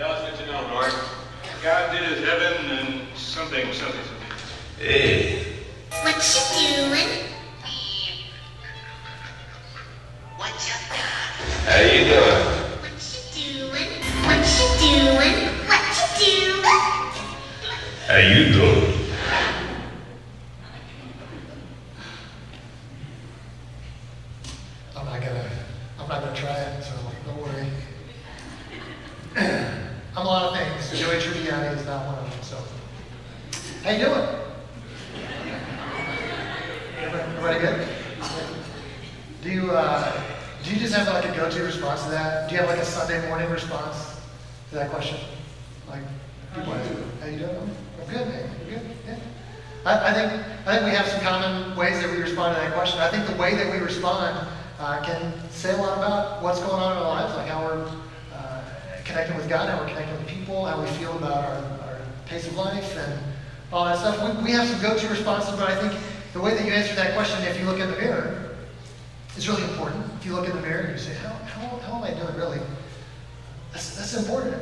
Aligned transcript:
Tell 0.00 0.12
us 0.12 0.22
what 0.32 0.40
you 0.40 0.46
know, 0.50 0.66
North. 0.68 1.14
God 1.62 1.92
did 1.92 2.02
his 2.08 2.26
heaven 2.26 2.70
and 2.70 3.02
something, 3.18 3.70
something, 3.70 4.00
something. 4.02 4.28
Hey, 4.78 5.44
What 6.02 6.16
you 6.16 6.88
doing? 6.88 7.26
What 10.38 10.56
you 10.56 10.72
got? 10.88 11.04
how 11.68 11.80
you 11.82 12.04
doing? 12.08 12.40
What 12.80 12.96
you 13.36 13.58
doing? 13.68 13.90
What 14.24 14.40
you 14.56 14.68
doing? 14.80 15.36
What 15.68 15.84
you 16.00 16.54
doing? 16.56 16.88
How 18.06 18.16
you 18.16 18.52
doing? 18.54 19.00
I'm 24.96 25.04
not 25.04 25.20
gonna, 25.20 25.50
I'm 25.98 26.08
not 26.08 26.22
gonna 26.22 26.34
try 26.36 26.50
it, 26.56 26.82
so 26.82 26.94
don't 27.26 27.42
worry. 27.42 27.66
I'm 30.16 30.26
a 30.26 30.28
lot 30.28 30.52
of 30.52 30.58
things. 30.58 31.00
Joey 31.00 31.16
Tribbiani 31.20 31.76
is 31.76 31.86
not 31.86 32.04
one 32.06 32.16
of 32.18 32.30
them, 32.30 32.42
so. 32.42 32.56
How 33.84 33.90
you 33.90 34.04
doing? 34.04 34.28
Everybody 36.98 37.36
everybody 37.36 37.58
good? 37.60 37.88
Do 39.42 39.50
you, 39.50 39.70
uh, 39.70 40.22
do 40.64 40.74
you 40.74 40.80
just 40.80 40.94
have 40.94 41.06
like 41.08 41.24
a 41.24 41.34
go-to 41.34 41.62
response 41.62 42.02
to 42.04 42.10
that? 42.10 42.48
Do 42.48 42.54
you 42.54 42.60
have 42.60 42.68
like 42.68 42.80
a 42.80 42.84
Sunday 42.84 43.26
morning 43.28 43.48
response 43.50 44.16
to 44.70 44.74
that 44.74 44.90
question? 44.90 45.16
Like, 45.88 46.02
people 46.54 46.74
ask, 46.74 46.90
how 47.20 47.26
you 47.26 47.38
doing? 47.38 47.56
I'm 47.56 47.70
I'm 48.02 48.12
good, 48.12 48.28
man. 48.28 48.50
I'm 48.50 48.68
good, 48.68 48.96
yeah. 49.06 49.16
I, 49.86 50.10
I 50.10 50.12
think, 50.12 50.32
I 50.66 50.74
think 50.74 50.84
we 50.84 50.90
have 50.90 51.06
some 51.06 51.20
common 51.20 51.74
ways 51.76 52.02
that 52.02 52.10
we 52.10 52.18
respond 52.18 52.56
to 52.56 52.60
that 52.60 52.74
question. 52.74 53.00
I 53.00 53.08
think 53.08 53.26
the 53.26 53.36
way 53.40 53.54
that 53.54 53.70
we 53.72 53.78
respond 53.78 54.46
uh, 54.78 55.02
can 55.02 55.32
say 55.50 55.72
a 55.72 55.76
lot 55.78 55.96
about 55.96 56.42
what's 56.42 56.60
going 56.60 56.72
on 56.82 56.92
in 56.92 56.98
our 56.98 57.08
lives, 57.08 57.34
like 57.36 57.48
how 57.48 57.64
we're 57.64 57.86
uh, 58.34 58.62
connecting 59.04 59.36
with 59.36 59.48
God, 59.48 59.70
how 59.70 59.78
we're 59.80 59.88
connecting 59.88 60.16
with 60.18 60.26
people, 60.26 60.66
how 60.66 60.80
we 60.80 60.86
feel 60.90 61.16
about 61.16 61.44
our, 61.44 61.54
our 61.88 61.98
pace 62.26 62.46
of 62.46 62.56
life, 62.56 62.96
and 62.96 63.18
all 63.72 63.84
that 63.86 63.98
stuff. 63.98 64.38
We, 64.38 64.44
we 64.44 64.50
have 64.50 64.68
some 64.68 64.80
go-to 64.82 65.08
responses, 65.08 65.58
but 65.58 65.70
I 65.70 65.80
think 65.80 65.98
the 66.34 66.40
way 66.40 66.54
that 66.54 66.64
you 66.64 66.72
answer 66.72 66.94
that 66.96 67.14
question, 67.14 67.42
if 67.44 67.58
you 67.58 67.64
look 67.64 67.78
in 67.80 67.90
the 67.90 67.96
mirror, 67.96 68.50
is 69.36 69.39
really 69.50 69.64
important. 69.64 70.04
If 70.18 70.26
you 70.26 70.34
look 70.34 70.48
in 70.48 70.54
the 70.54 70.62
mirror 70.62 70.80
and 70.80 70.92
you 70.92 70.98
say, 70.98 71.14
how, 71.14 71.30
how, 71.30 71.78
how 71.78 71.96
am 71.96 72.04
I 72.04 72.10
doing 72.10 72.34
really? 72.36 72.60
That's, 73.72 73.96
that's 73.96 74.16
important. 74.16 74.56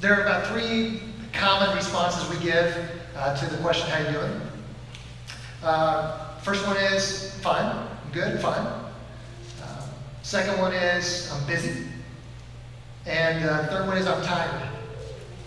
There 0.00 0.14
are 0.14 0.22
about 0.22 0.46
three 0.46 1.00
common 1.32 1.74
responses 1.76 2.28
we 2.28 2.42
give 2.44 2.76
uh, 3.16 3.36
to 3.36 3.46
the 3.46 3.56
question, 3.58 3.88
how 3.88 3.98
you 3.98 4.12
doing? 4.12 4.40
Uh, 5.62 6.36
first 6.38 6.66
one 6.66 6.76
is, 6.76 7.34
fine, 7.40 7.86
good, 8.12 8.40
fine. 8.40 8.66
Uh, 9.62 9.86
second 10.22 10.58
one 10.58 10.72
is, 10.72 11.30
I'm 11.32 11.46
busy. 11.46 11.86
And 13.06 13.44
uh, 13.44 13.66
third 13.68 13.86
one 13.86 13.98
is, 13.98 14.06
I'm 14.06 14.22
tired. 14.22 14.68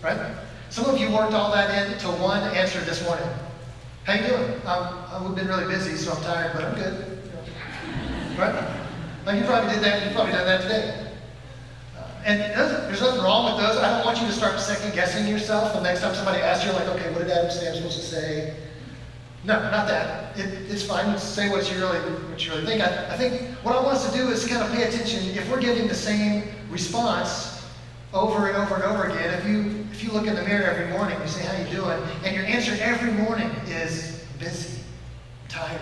Right? 0.02 0.34
Some 0.70 0.86
of 0.86 1.00
you 1.00 1.10
worked 1.10 1.34
all 1.34 1.52
that 1.52 1.92
into 1.92 2.08
one 2.08 2.42
answer 2.54 2.80
this 2.80 3.04
morning. 3.04 3.26
How 4.04 4.14
you 4.14 4.26
doing? 4.26 4.60
I've 4.66 5.34
been 5.34 5.48
really 5.48 5.66
busy, 5.72 5.96
so 5.96 6.12
I'm 6.12 6.22
tired, 6.22 6.52
but 6.54 6.64
I'm 6.64 6.74
good. 6.74 7.13
Right? 8.38 8.80
Like 9.26 9.40
you 9.40 9.46
probably 9.46 9.74
did 9.74 9.84
that, 9.84 10.06
you 10.06 10.14
probably 10.14 10.32
done 10.32 10.46
that 10.46 10.62
today. 10.62 11.06
Uh, 11.96 12.02
And 12.24 12.40
there's 12.40 13.00
nothing 13.00 13.22
wrong 13.22 13.54
with 13.54 13.64
those. 13.64 13.76
I 13.78 13.96
don't 13.96 14.04
want 14.04 14.20
you 14.20 14.26
to 14.26 14.32
start 14.32 14.58
second 14.60 14.94
guessing 14.94 15.26
yourself. 15.28 15.72
The 15.72 15.80
next 15.80 16.00
time 16.00 16.14
somebody 16.14 16.40
asks 16.40 16.66
you, 16.66 16.72
like, 16.72 16.86
okay, 16.88 17.10
what 17.12 17.20
did 17.22 17.30
Adam 17.30 17.50
say 17.50 17.68
I'm 17.68 17.76
supposed 17.76 18.00
to 18.00 18.04
say? 18.06 18.54
No, 19.44 19.60
not 19.70 19.86
that. 19.88 20.36
It, 20.38 20.70
it's 20.70 20.82
fine. 20.82 21.06
to 21.06 21.18
Say 21.18 21.48
what 21.50 21.70
you 21.70 21.78
really, 21.78 21.98
what 22.00 22.44
you 22.44 22.52
really 22.52 22.66
think. 22.66 22.80
I, 22.82 23.12
I 23.12 23.16
think 23.16 23.40
what 23.62 23.76
I 23.76 23.80
want 23.82 23.96
us 23.96 24.10
to 24.10 24.16
do 24.16 24.28
is 24.28 24.46
kind 24.46 24.62
of 24.62 24.70
pay 24.72 24.84
attention. 24.84 25.22
If 25.36 25.50
we're 25.50 25.60
giving 25.60 25.86
the 25.86 25.94
same 25.94 26.44
response 26.70 27.66
over 28.12 28.48
and 28.48 28.56
over 28.56 28.76
and 28.76 28.84
over 28.84 29.04
again, 29.04 29.34
if 29.34 29.46
you 29.46 29.86
if 29.92 30.02
you 30.02 30.10
look 30.12 30.26
in 30.26 30.34
the 30.34 30.42
mirror 30.42 30.64
every 30.64 30.88
morning, 30.96 31.16
and 31.16 31.24
you 31.24 31.30
say, 31.30 31.44
"How 31.44 31.56
you 31.62 31.70
doing?" 31.76 32.02
and 32.24 32.34
your 32.34 32.44
answer 32.46 32.74
every 32.80 33.12
morning 33.12 33.50
is 33.68 34.24
busy, 34.38 34.80
tired. 35.48 35.80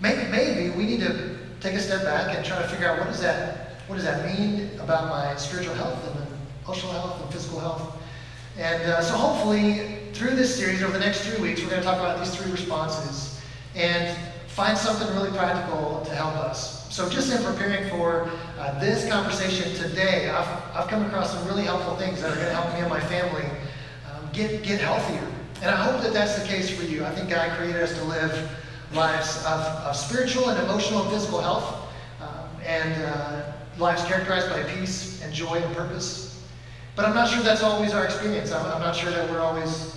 Maybe 0.00 0.30
maybe 0.30 0.70
we 0.70 0.86
need 0.86 1.00
to 1.00 1.38
take 1.62 1.74
a 1.74 1.80
step 1.80 2.02
back 2.02 2.36
and 2.36 2.44
try 2.44 2.60
to 2.60 2.68
figure 2.68 2.88
out 2.88 2.98
what 2.98 3.06
does 3.06 3.20
that 3.20 3.76
what 3.86 3.94
does 3.96 4.04
that 4.04 4.24
mean 4.26 4.68
about 4.80 5.08
my 5.08 5.36
spiritual 5.36 5.74
health 5.74 6.04
and 6.08 6.26
emotional 6.64 6.92
health 6.92 7.20
and 7.22 7.32
physical 7.32 7.60
health. 7.60 7.96
And 8.58 8.82
uh, 8.82 9.00
so 9.02 9.14
hopefully 9.14 9.98
through 10.12 10.36
this 10.36 10.54
series 10.54 10.82
over 10.82 10.92
the 10.92 11.04
next 11.04 11.22
three 11.22 11.40
weeks, 11.42 11.62
we're 11.62 11.70
going 11.70 11.82
to 11.82 11.86
talk 11.86 11.98
about 11.98 12.18
these 12.18 12.34
three 12.34 12.50
responses 12.50 13.40
and 13.74 14.16
find 14.46 14.76
something 14.76 15.08
really 15.14 15.30
practical 15.30 16.02
to 16.04 16.14
help 16.14 16.34
us. 16.34 16.94
So 16.94 17.08
just 17.08 17.32
in 17.34 17.42
preparing 17.42 17.88
for 17.90 18.30
uh, 18.58 18.78
this 18.78 19.08
conversation 19.08 19.74
today, 19.74 20.30
I've, 20.30 20.76
I've 20.76 20.88
come 20.88 21.04
across 21.04 21.32
some 21.32 21.46
really 21.46 21.64
helpful 21.64 21.96
things 21.96 22.20
that 22.20 22.30
are 22.30 22.34
going 22.34 22.46
to 22.46 22.54
help 22.54 22.72
me 22.74 22.80
and 22.80 22.90
my 22.90 23.00
family 23.00 23.44
um, 24.10 24.28
get, 24.32 24.62
get 24.62 24.80
healthier. 24.80 25.26
And 25.62 25.70
I 25.70 25.76
hope 25.76 26.02
that 26.02 26.12
that's 26.12 26.40
the 26.40 26.46
case 26.46 26.70
for 26.70 26.84
you. 26.84 27.04
I 27.04 27.14
think 27.14 27.30
God 27.30 27.56
created 27.56 27.82
us 27.82 27.94
to 27.94 28.04
live 28.04 28.50
lives 28.94 29.38
of, 29.44 29.60
of 29.86 29.96
spiritual 29.96 30.50
and 30.50 30.62
emotional 30.62 31.02
and 31.02 31.10
physical 31.10 31.40
health 31.40 31.88
um, 32.20 32.48
and 32.64 33.02
uh, 33.04 33.52
lives 33.78 34.04
characterized 34.04 34.48
by 34.50 34.62
peace 34.74 35.22
and 35.22 35.32
joy 35.32 35.54
and 35.54 35.76
purpose. 35.76 36.44
But 36.94 37.06
I'm 37.06 37.14
not 37.14 37.28
sure 37.28 37.42
that's 37.42 37.62
always 37.62 37.94
our 37.94 38.04
experience. 38.04 38.52
I'm, 38.52 38.66
I'm 38.70 38.80
not 38.80 38.94
sure 38.94 39.10
that 39.10 39.30
we're 39.30 39.40
always 39.40 39.96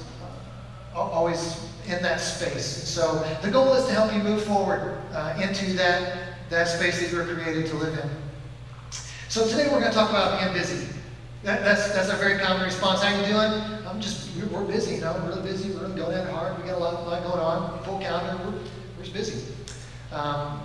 uh, 0.96 1.00
always 1.00 1.66
in 1.88 2.02
that 2.02 2.20
space. 2.20 2.66
So 2.66 3.24
the 3.42 3.52
goal 3.52 3.74
is 3.74 3.86
to 3.86 3.94
help 3.94 4.14
you 4.14 4.24
move 4.24 4.44
forward 4.44 4.98
uh, 5.12 5.40
into 5.42 5.74
that, 5.74 6.50
that 6.50 6.68
space 6.68 7.00
that 7.00 7.12
you 7.12 7.18
were 7.18 7.26
created 7.26 7.68
to 7.68 7.76
live 7.76 7.98
in. 8.00 8.10
So 9.30 9.48
today 9.48 9.66
we're 9.66 9.80
going 9.82 9.92
to 9.92 9.98
talk 9.98 10.10
about 10.10 10.40
being 10.40 10.54
busy. 10.54 10.88
That, 11.44 11.64
that's, 11.64 11.94
that's 11.94 12.10
a 12.10 12.16
very 12.16 12.40
common 12.40 12.64
response. 12.64 13.04
How 13.04 13.14
you 13.14 13.28
doing? 13.28 13.86
I'm 13.86 14.02
just, 14.02 14.30
we're, 14.52 14.64
busy, 14.64 14.96
you 14.96 15.02
know, 15.02 15.14
we're 15.14 15.30
really 15.30 15.42
busy. 15.44 15.70
We're 15.72 15.82
really 15.82 15.96
going 15.96 16.18
at 16.18 16.26
it 16.26 16.32
hard. 16.32 16.58
We 16.58 16.70
got 16.70 16.78
a 16.78 16.80
lot, 16.80 17.06
lot 17.06 17.24
going 17.24 17.40
on. 17.40 17.84
Full 17.84 18.00
calendar. 18.00 18.44
We're, 18.44 18.55
busy. 19.16 19.42
Um, 20.12 20.60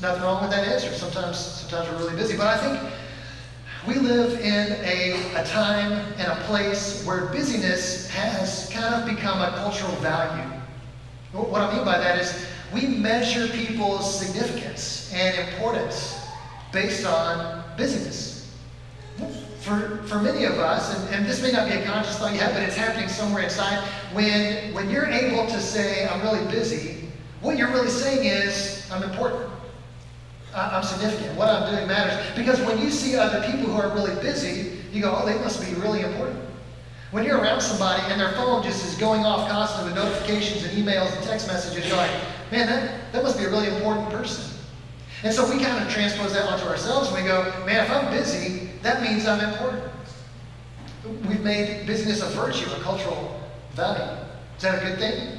nothing 0.00 0.22
wrong 0.22 0.40
with 0.40 0.50
that 0.52 0.66
answer. 0.66 0.90
Sometimes, 0.94 1.36
sometimes 1.36 1.90
we're 1.90 1.98
really 1.98 2.16
busy. 2.16 2.34
But 2.34 2.46
I 2.46 2.56
think 2.56 2.92
we 3.86 3.96
live 3.96 4.40
in 4.40 4.72
a, 4.82 5.34
a 5.34 5.44
time 5.44 5.92
and 6.16 6.32
a 6.32 6.36
place 6.46 7.04
where 7.04 7.26
busyness 7.26 8.08
has 8.08 8.70
kind 8.72 8.94
of 8.94 9.04
become 9.04 9.38
a 9.42 9.54
cultural 9.58 9.92
value. 9.96 10.50
What 11.32 11.60
I 11.60 11.76
mean 11.76 11.84
by 11.84 11.98
that 11.98 12.18
is 12.18 12.46
we 12.72 12.86
measure 12.86 13.48
people's 13.48 14.18
significance 14.18 15.12
and 15.12 15.48
importance 15.48 16.26
based 16.72 17.04
on 17.04 17.64
busyness. 17.76 18.50
For, 19.60 20.02
for 20.06 20.20
many 20.20 20.44
of 20.44 20.58
us, 20.58 20.94
and, 20.94 21.14
and 21.14 21.26
this 21.26 21.42
may 21.42 21.52
not 21.52 21.68
be 21.68 21.74
a 21.74 21.84
conscious 21.84 22.18
thought 22.18 22.34
yet, 22.34 22.54
but 22.54 22.62
it's 22.62 22.76
happening 22.76 23.08
somewhere 23.08 23.42
inside, 23.42 23.82
when, 24.12 24.72
when 24.72 24.88
you're 24.90 25.06
able 25.06 25.46
to 25.46 25.60
say, 25.60 26.06
I'm 26.06 26.22
really 26.22 26.44
busy, 26.50 27.03
what 27.44 27.58
you're 27.58 27.70
really 27.70 27.90
saying 27.90 28.24
is, 28.24 28.88
I'm 28.90 29.02
important. 29.02 29.50
I'm 30.54 30.82
significant. 30.82 31.36
What 31.36 31.48
I'm 31.48 31.74
doing 31.74 31.86
matters. 31.86 32.34
Because 32.36 32.60
when 32.62 32.80
you 32.80 32.90
see 32.90 33.16
other 33.16 33.40
people 33.42 33.66
who 33.66 33.80
are 33.80 33.92
really 33.94 34.14
busy, 34.22 34.78
you 34.92 35.02
go, 35.02 35.14
oh, 35.16 35.26
they 35.26 35.34
must 35.38 35.60
be 35.60 35.74
really 35.80 36.00
important. 36.00 36.40
When 37.10 37.24
you're 37.24 37.38
around 37.38 37.60
somebody 37.60 38.02
and 38.10 38.20
their 38.20 38.32
phone 38.32 38.62
just 38.62 38.84
is 38.86 38.94
going 38.96 39.24
off 39.24 39.48
constantly 39.50 39.92
with 39.92 40.02
notifications 40.02 40.64
and 40.64 40.72
emails 40.76 41.14
and 41.14 41.24
text 41.24 41.46
messages, 41.46 41.86
you're 41.86 41.96
like, 41.96 42.10
man, 42.50 42.66
that, 42.66 43.12
that 43.12 43.22
must 43.22 43.38
be 43.38 43.44
a 43.44 43.50
really 43.50 43.68
important 43.68 44.08
person. 44.10 44.56
And 45.22 45.32
so 45.32 45.48
we 45.48 45.62
kind 45.62 45.84
of 45.84 45.92
transpose 45.92 46.32
that 46.32 46.50
onto 46.50 46.64
ourselves 46.66 47.08
and 47.08 47.16
we 47.16 47.28
go, 47.28 47.42
man, 47.66 47.84
if 47.84 47.90
I'm 47.90 48.10
busy, 48.10 48.70
that 48.82 49.02
means 49.02 49.26
I'm 49.26 49.40
important. 49.52 49.84
We've 51.28 51.42
made 51.42 51.86
busyness 51.86 52.22
a 52.22 52.26
virtue, 52.30 52.70
a 52.72 52.80
cultural 52.80 53.40
value. 53.72 54.18
Is 54.56 54.62
that 54.62 54.82
a 54.82 54.86
good 54.86 54.98
thing? 54.98 55.38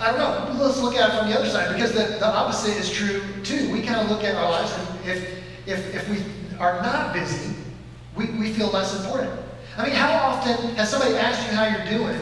I 0.00 0.12
don't 0.12 0.18
know. 0.18 0.64
Let's 0.64 0.80
look 0.80 0.94
at 0.94 1.10
it 1.10 1.18
from 1.18 1.28
the 1.28 1.38
other 1.38 1.48
side 1.48 1.72
because 1.74 1.92
the, 1.92 2.18
the 2.18 2.26
opposite 2.26 2.76
is 2.76 2.90
true 2.90 3.20
too. 3.42 3.70
We 3.72 3.82
kind 3.82 4.00
of 4.00 4.10
look 4.10 4.22
at 4.22 4.36
our 4.36 4.50
lives 4.50 4.72
and 4.72 5.08
if, 5.08 5.42
if, 5.66 5.94
if 5.94 6.08
we 6.08 6.22
are 6.58 6.80
not 6.82 7.12
busy, 7.12 7.54
we, 8.16 8.26
we 8.38 8.52
feel 8.52 8.68
less 8.68 8.96
important. 8.96 9.32
I 9.76 9.84
mean, 9.84 9.94
how 9.94 10.12
often 10.12 10.74
has 10.76 10.90
somebody 10.90 11.16
asked 11.16 11.48
you 11.50 11.56
how 11.56 11.66
you're 11.66 11.98
doing 11.98 12.20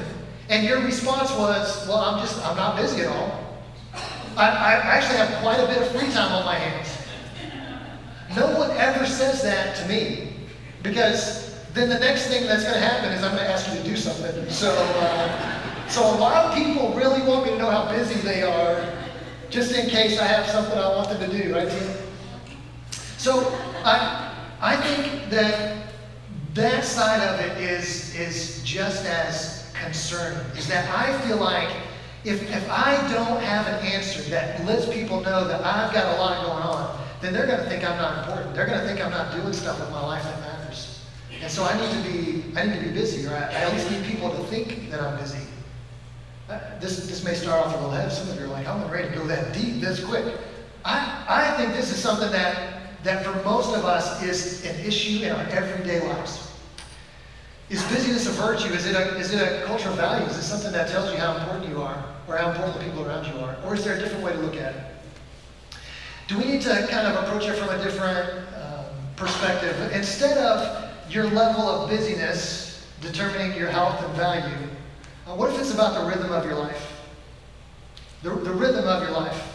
and 0.49 0.67
your 0.67 0.83
response 0.83 1.31
was, 1.33 1.87
well, 1.87 1.99
I'm 1.99 2.21
just, 2.21 2.43
I'm 2.47 2.57
not 2.57 2.77
busy 2.77 3.03
at 3.03 3.09
all. 3.09 3.61
I, 4.37 4.49
I 4.49 4.73
actually 4.75 5.17
have 5.19 5.43
quite 5.43 5.59
a 5.59 5.67
bit 5.67 5.79
of 5.79 5.89
free 5.89 6.11
time 6.13 6.33
on 6.33 6.45
my 6.45 6.55
hands. 6.55 6.89
No 8.37 8.59
one 8.59 8.71
ever 8.73 9.07
says 9.07 9.43
that 9.43 9.77
to 9.77 9.89
me 9.89 10.35
because 10.83 11.65
then 11.73 11.89
the 11.89 11.99
next 11.99 12.29
thing 12.29 12.47
that's 12.47 12.63
going 12.63 12.75
to 12.75 12.81
happen 12.81 13.13
is 13.13 13.23
I'm 13.23 13.35
going 13.35 13.45
to 13.45 13.51
ask 13.51 13.71
you 13.73 13.83
to 13.83 13.85
do 13.85 13.97
something. 13.97 14.49
So, 14.49 14.71
uh, 14.71 15.56
so 15.89 16.03
a 16.03 16.17
lot 16.19 16.47
of 16.47 16.55
people 16.55 16.93
really 16.95 17.23
want 17.23 17.45
me 17.45 17.51
to 17.53 17.59
know 17.59 17.71
how 17.71 17.91
busy 17.91 18.21
they 18.21 18.43
are 18.43 18.93
just 19.51 19.73
in 19.73 19.89
case 19.89 20.19
I 20.19 20.27
have 20.27 20.47
something 20.47 20.77
I 20.77 20.89
want 20.89 21.09
them 21.09 21.31
to 21.31 21.43
do, 21.43 21.55
right, 21.55 21.71
So 23.17 23.57
I, 23.85 24.35
I 24.61 24.77
think 24.77 25.31
that 25.31 25.87
that 26.55 26.85
side 26.85 27.23
of 27.23 27.41
it 27.41 27.59
is, 27.59 28.15
is 28.17 28.63
just 28.65 29.07
as 29.07 29.71
concerning, 29.75 30.39
is 30.57 30.67
that 30.69 30.89
I 30.91 31.17
feel 31.27 31.37
like 31.37 31.71
if, 32.25 32.43
if 32.51 32.71
I 32.71 32.97
don't 33.13 33.41
have 33.41 33.67
an 33.69 33.87
answer 33.87 34.23
that 34.31 34.65
lets 34.65 34.93
people 34.93 35.21
know 35.21 35.47
that 35.47 35.65
I've 35.65 35.93
got 35.95 36.17
a 36.17 36.21
lot 36.21 36.45
going 36.45 36.63
on, 36.63 37.07
then 37.21 37.33
they're 37.33 37.47
going 37.47 37.61
to 37.61 37.69
think 37.69 37.85
I'm 37.85 37.97
not 37.97 38.19
important. 38.19 38.55
They're 38.55 38.67
going 38.67 38.81
to 38.81 38.87
think 38.87 39.01
I'm 39.01 39.13
not 39.13 39.33
doing 39.33 39.53
stuff 39.53 39.79
with 39.79 39.91
my 39.91 40.05
life 40.05 40.25
that 40.25 40.41
matters. 40.41 41.05
And 41.41 41.51
so 41.51 41.65
I 41.65 41.79
need 41.81 42.03
to 42.03 42.11
be, 42.11 42.59
I 42.59 42.67
need 42.67 42.81
to 42.81 42.85
be 42.87 42.91
busy, 42.91 43.27
or 43.27 43.31
I, 43.31 43.43
I 43.43 43.53
at 43.53 43.73
least 43.73 43.91
need 43.91 44.05
people 44.05 44.31
to 44.31 44.43
think 44.45 44.91
that 44.91 45.01
I'm 45.01 45.19
busy. 45.19 45.39
Uh, 46.49 46.61
this, 46.79 47.07
this 47.09 47.25
may 47.25 47.35
start 47.35 47.67
off 47.67 47.75
a 47.75 47.77
little 47.77 47.91
heavy. 47.91 48.15
Some 48.15 48.29
of 48.29 48.39
you 48.39 48.45
are 48.45 48.49
like, 48.49 48.69
I'm 48.69 48.81
not 48.81 48.91
ready 48.91 49.09
to 49.09 49.15
go 49.15 49.27
that 49.27 49.53
deep 49.53 49.81
this 49.81 50.05
quick. 50.05 50.33
I, 50.85 51.25
I 51.29 51.57
think 51.57 51.75
this 51.75 51.91
is 51.91 51.99
something 51.99 52.31
that, 52.31 53.03
that 53.03 53.25
for 53.25 53.33
most 53.43 53.77
of 53.77 53.85
us 53.85 54.23
is 54.23 54.65
an 54.65 54.79
issue 54.87 55.25
in 55.25 55.33
our 55.33 55.45
everyday 55.47 56.07
lives. 56.07 56.53
Is 57.69 57.83
busyness 57.91 58.29
a 58.29 58.31
virtue? 58.31 58.73
Is 58.73 58.87
it 58.87 58.95
a, 58.95 59.17
is 59.17 59.35
it 59.35 59.43
a 59.43 59.67
cultural 59.67 59.97
value? 59.97 60.25
Is 60.27 60.37
it 60.37 60.43
something 60.43 60.71
that 60.71 60.89
tells 60.89 61.11
you 61.13 61.19
how 61.19 61.37
important 61.37 61.69
you 61.69 61.83
are 61.83 62.05
or 62.29 62.37
how 62.37 62.53
important 62.53 62.79
the 62.79 62.85
people 62.85 63.05
around 63.05 63.27
you 63.27 63.41
are? 63.41 63.57
Or 63.67 63.75
is 63.75 63.85
there 63.85 63.97
a 63.97 63.99
different 63.99 64.23
way 64.23 64.33
to 64.33 64.39
look 64.39 64.55
at 64.55 64.73
it? 64.73 64.83
Do 66.29 66.39
we 66.39 66.45
need 66.45 66.63
to 66.63 66.87
kind 66.89 67.09
of 67.09 67.25
approach 67.25 67.47
it 67.47 67.55
from 67.55 67.71
a 67.71 67.83
different 67.83 68.29
um, 68.55 68.85
perspective? 69.17 69.77
Instead 69.93 70.39
of 70.39 70.93
your 71.11 71.25
level 71.25 71.69
of 71.69 71.91
busyness 71.91 72.87
determining 73.01 73.59
your 73.59 73.69
health 73.69 74.01
and 74.05 74.15
value, 74.15 74.69
uh, 75.27 75.35
what 75.35 75.51
if 75.51 75.59
it's 75.59 75.75
about 75.75 76.01
the 76.01 76.09
rhythm 76.09 76.33
of 76.33 76.45
your 76.45 76.55
life? 76.55 76.93
The, 78.23 78.31
the 78.31 78.53
rhythm 78.53 78.87
of 78.87 79.03
your 79.03 79.13
life. 79.13 79.53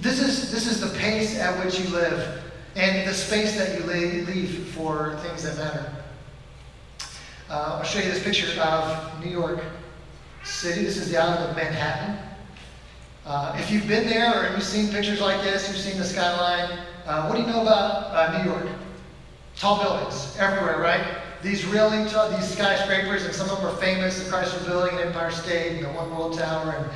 This 0.00 0.20
is, 0.20 0.50
this 0.50 0.66
is 0.66 0.80
the 0.80 0.98
pace 0.98 1.38
at 1.38 1.64
which 1.64 1.78
you 1.78 1.88
live 1.88 2.42
and 2.74 3.08
the 3.08 3.14
space 3.14 3.56
that 3.56 3.78
you 3.78 3.86
leave 3.86 4.68
for 4.68 5.16
things 5.22 5.42
that 5.44 5.56
matter. 5.56 5.92
Uh, 7.48 7.78
I'll 7.78 7.84
show 7.84 8.00
you 8.00 8.10
this 8.10 8.22
picture 8.22 8.60
of 8.60 9.24
New 9.24 9.30
York 9.30 9.62
City. 10.44 10.84
This 10.84 10.96
is 10.96 11.10
the 11.10 11.16
island 11.16 11.50
of 11.50 11.56
Manhattan. 11.56 12.18
Uh, 13.24 13.56
if 13.58 13.70
you've 13.70 13.88
been 13.88 14.06
there 14.06 14.44
or 14.44 14.52
you've 14.52 14.62
seen 14.62 14.88
pictures 14.88 15.20
like 15.20 15.42
this, 15.42 15.68
you've 15.68 15.78
seen 15.78 15.98
the 15.98 16.04
skyline, 16.04 16.78
uh, 17.06 17.26
what 17.26 17.36
do 17.36 17.42
you 17.42 17.46
know 17.46 17.62
about 17.62 18.06
uh, 18.14 18.38
New 18.38 18.50
York? 18.50 18.66
Tall 19.56 19.82
buildings 19.82 20.36
everywhere, 20.38 20.78
right? 20.78 21.04
These 21.42 21.64
really 21.66 22.04
these 22.04 22.48
skyscrapers, 22.48 23.24
and 23.24 23.34
some 23.34 23.48
of 23.50 23.58
them 23.58 23.66
are 23.66 23.76
famous, 23.76 24.22
the 24.22 24.30
Chrysler 24.30 24.64
Building 24.66 24.98
and 24.98 25.08
Empire 25.08 25.30
State 25.30 25.76
and 25.76 25.84
the 25.84 25.90
One 25.90 26.10
World 26.10 26.38
Tower. 26.38 26.74
And 26.78 26.90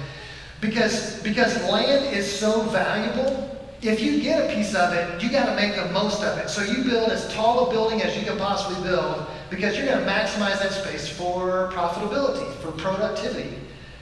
because, 0.60 1.22
because 1.22 1.62
land 1.64 2.14
is 2.14 2.31
so 2.31 2.62
valuable, 2.62 3.46
if 3.82 4.00
you 4.00 4.20
get 4.20 4.50
a 4.50 4.54
piece 4.54 4.75
of 4.75 4.92
it, 4.92 5.22
you 5.22 5.31
got 5.31 5.46
to 5.46 5.54
make 5.54 5.75
the 5.75 5.87
most 5.92 6.22
of 6.22 6.37
it. 6.38 6.50
So 6.50 6.62
you 6.62 6.84
build 6.84 7.10
as 7.10 7.32
tall 7.32 7.69
a 7.69 7.70
building 7.70 8.02
as 8.02 8.16
you 8.16 8.25
can 8.25 8.37
possibly 8.37 8.82
build 8.82 9.26
because 9.48 9.76
you're 9.76 9.87
going 9.87 10.04
to 10.04 10.10
maximize 10.10 10.60
that 10.60 10.72
space 10.72 11.08
for 11.08 11.70
profitability, 11.72 12.52
for 12.56 12.72
productivity. 12.72 13.59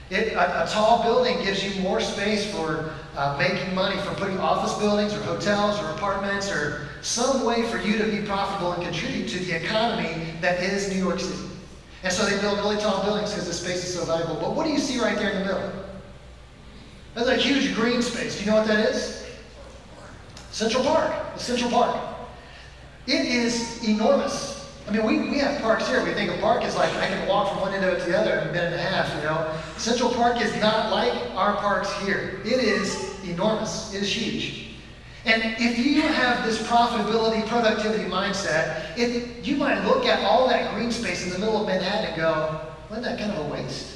It, 0.09 0.33
a, 0.33 0.63
a, 0.63 0.67
tall 0.67 1.03
building 1.03 1.37
gives 1.43 1.63
you 1.63 1.79
more 1.81 2.01
space 2.01 2.51
for 2.51 2.91
uh, 3.15 3.37
making 3.37 3.75
money, 3.75 3.95
for 4.01 4.13
putting 4.15 4.39
office 4.39 4.73
buildings 4.79 5.13
or 5.13 5.21
hotels 5.21 5.79
or 5.79 5.85
apartments 5.91 6.51
or 6.51 6.87
some 7.01 7.45
way 7.45 7.63
for 7.69 7.77
you 7.77 7.97
to 7.99 8.05
be 8.05 8.25
profitable 8.25 8.73
and 8.73 8.83
contribute 8.83 9.27
to 9.29 9.39
the 9.39 9.55
economy 9.55 10.33
that 10.41 10.63
is 10.63 10.89
New 10.89 10.97
York 10.97 11.19
City. 11.19 11.49
And 12.01 12.11
so 12.11 12.25
they 12.25 12.39
build 12.41 12.57
really 12.59 12.77
tall 12.77 13.03
buildings 13.03 13.31
because 13.31 13.45
the 13.45 13.53
space 13.53 13.83
is 13.83 13.93
so 13.93 14.05
valuable. 14.05 14.35
But 14.35 14.55
what 14.55 14.65
do 14.65 14.71
you 14.71 14.79
see 14.79 14.99
right 14.99 15.15
there 15.15 15.31
in 15.31 15.39
the 15.39 15.45
middle? 15.45 15.71
That's 17.13 17.29
a 17.29 17.35
huge 17.35 17.75
green 17.75 18.01
space. 18.01 18.37
Do 18.37 18.45
you 18.45 18.51
know 18.51 18.57
what 18.57 18.67
that 18.67 18.89
is? 18.89 19.27
Central 20.51 20.83
Park. 20.83 21.13
Central 21.37 21.69
Park. 21.69 21.95
It 23.05 23.25
is 23.25 23.87
enormous. 23.87 24.58
I 24.89 24.91
mean, 24.91 25.05
we, 25.05 25.29
we 25.29 25.37
have 25.37 25.61
parks 25.61 25.87
here. 25.87 26.03
We 26.03 26.13
think 26.13 26.31
a 26.31 26.37
park 26.41 26.63
is 26.63 26.75
like 26.75 26.91
I 26.95 27.05
can 27.05 27.27
walk 27.27 27.51
from 27.51 27.61
one 27.61 27.73
end 27.75 27.85
of 27.85 27.93
it 27.93 27.99
to 28.05 28.09
the 28.09 28.17
other 28.17 28.39
in 28.39 28.47
a 28.47 28.51
minute 28.51 28.73
and 28.73 28.75
a 28.75 28.81
half, 28.81 29.15
you 29.15 29.21
know. 29.21 29.55
Central 29.77 30.09
Park 30.09 30.41
is 30.41 30.59
not 30.59 30.91
like 30.91 31.13
our 31.35 31.55
parks 31.57 31.93
here. 32.01 32.41
It 32.43 32.59
is 32.59 33.23
enormous. 33.23 33.93
It 33.93 34.01
is 34.01 34.11
huge. 34.11 34.69
And 35.25 35.43
if 35.59 35.77
you 35.77 36.01
have 36.01 36.43
this 36.43 36.59
profitability, 36.63 37.47
productivity 37.47 38.05
mindset, 38.05 38.97
it, 38.97 39.45
you 39.45 39.57
might 39.57 39.85
look 39.85 40.07
at 40.07 40.25
all 40.25 40.47
that 40.47 40.73
green 40.73 40.91
space 40.91 41.23
in 41.23 41.33
the 41.33 41.37
middle 41.37 41.61
of 41.61 41.67
Manhattan 41.67 42.07
and 42.07 42.15
go, 42.15 42.59
wasn't 42.89 43.05
that 43.05 43.19
kind 43.19 43.31
of 43.31 43.45
a 43.45 43.49
waste? 43.53 43.95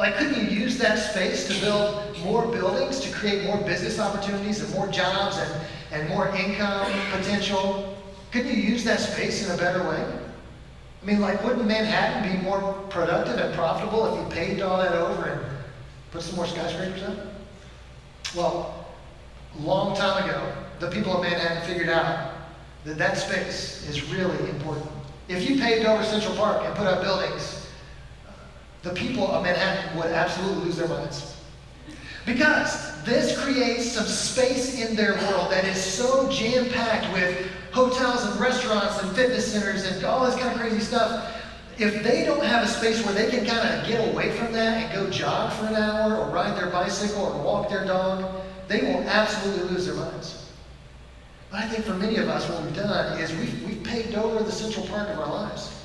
Like, 0.00 0.16
couldn't 0.16 0.50
you 0.50 0.50
use 0.50 0.78
that 0.78 0.98
space 0.98 1.46
to 1.46 1.60
build 1.60 2.18
more 2.24 2.44
buildings, 2.44 2.98
to 3.02 3.12
create 3.12 3.44
more 3.44 3.58
business 3.58 4.00
opportunities 4.00 4.60
and 4.60 4.74
more 4.74 4.88
jobs 4.88 5.38
and, 5.38 5.64
and 5.92 6.08
more 6.08 6.34
income 6.34 6.90
potential? 7.12 7.96
Couldn't 8.32 8.52
you 8.52 8.60
use 8.60 8.82
that 8.82 8.98
space 8.98 9.46
in 9.46 9.54
a 9.54 9.56
better 9.56 9.88
way? 9.88 10.23
I 11.04 11.06
mean, 11.06 11.20
like, 11.20 11.44
wouldn't 11.44 11.66
Manhattan 11.66 12.34
be 12.34 12.42
more 12.42 12.72
productive 12.88 13.36
and 13.36 13.54
profitable 13.54 14.06
if 14.06 14.22
you 14.22 14.34
paved 14.34 14.62
all 14.62 14.78
that 14.78 14.94
over 14.94 15.28
and 15.28 15.40
put 16.10 16.22
some 16.22 16.34
more 16.34 16.46
skyscrapers 16.46 17.02
up? 17.02 17.18
Well, 18.34 18.86
long 19.58 19.94
time 19.94 20.24
ago, 20.24 20.50
the 20.80 20.88
people 20.90 21.14
of 21.14 21.22
Manhattan 21.22 21.62
figured 21.68 21.90
out 21.90 22.32
that 22.86 22.96
that 22.96 23.18
space 23.18 23.86
is 23.86 24.10
really 24.10 24.48
important. 24.48 24.86
If 25.28 25.48
you 25.48 25.60
paved 25.60 25.84
over 25.84 26.02
Central 26.04 26.34
Park 26.36 26.62
and 26.64 26.74
put 26.74 26.86
up 26.86 27.02
buildings, 27.02 27.68
the 28.82 28.94
people 28.94 29.30
of 29.30 29.42
Manhattan 29.42 29.98
would 29.98 30.06
absolutely 30.06 30.64
lose 30.64 30.76
their 30.78 30.88
minds. 30.88 31.36
Because 32.24 33.04
this 33.04 33.38
creates 33.38 33.92
some 33.92 34.06
space 34.06 34.80
in 34.80 34.96
their 34.96 35.12
world 35.16 35.50
that 35.50 35.64
is 35.66 35.82
so 35.82 36.30
jam 36.30 36.70
packed 36.70 37.12
with 37.12 37.50
hotels 37.74 38.24
and 38.24 38.40
restaurants 38.40 39.02
and 39.02 39.10
fitness 39.16 39.52
centers 39.52 39.84
and 39.84 40.04
all 40.04 40.24
this 40.24 40.36
kind 40.36 40.54
of 40.54 40.60
crazy 40.60 40.78
stuff. 40.78 41.42
If 41.76 42.04
they 42.04 42.24
don't 42.24 42.44
have 42.44 42.62
a 42.62 42.68
space 42.68 43.04
where 43.04 43.12
they 43.12 43.28
can 43.28 43.44
kind 43.44 43.68
of 43.68 43.84
get 43.84 44.14
away 44.14 44.30
from 44.30 44.52
that 44.52 44.80
and 44.80 44.94
go 44.94 45.10
jog 45.10 45.52
for 45.54 45.66
an 45.66 45.74
hour 45.74 46.16
or 46.16 46.30
ride 46.30 46.56
their 46.56 46.70
bicycle 46.70 47.24
or 47.24 47.42
walk 47.42 47.68
their 47.68 47.84
dog, 47.84 48.42
they 48.68 48.80
will 48.82 49.02
absolutely 49.08 49.70
lose 49.70 49.86
their 49.86 49.96
minds. 49.96 50.52
But 51.50 51.64
I 51.64 51.68
think 51.68 51.84
for 51.84 51.94
many 51.94 52.16
of 52.18 52.28
us, 52.28 52.48
what 52.48 52.62
we've 52.62 52.76
done 52.76 53.18
is 53.18 53.32
we've, 53.32 53.66
we've 53.66 53.82
paved 53.82 54.14
over 54.14 54.44
the 54.44 54.52
central 54.52 54.86
part 54.86 55.08
of 55.08 55.18
our 55.18 55.26
lives. 55.26 55.84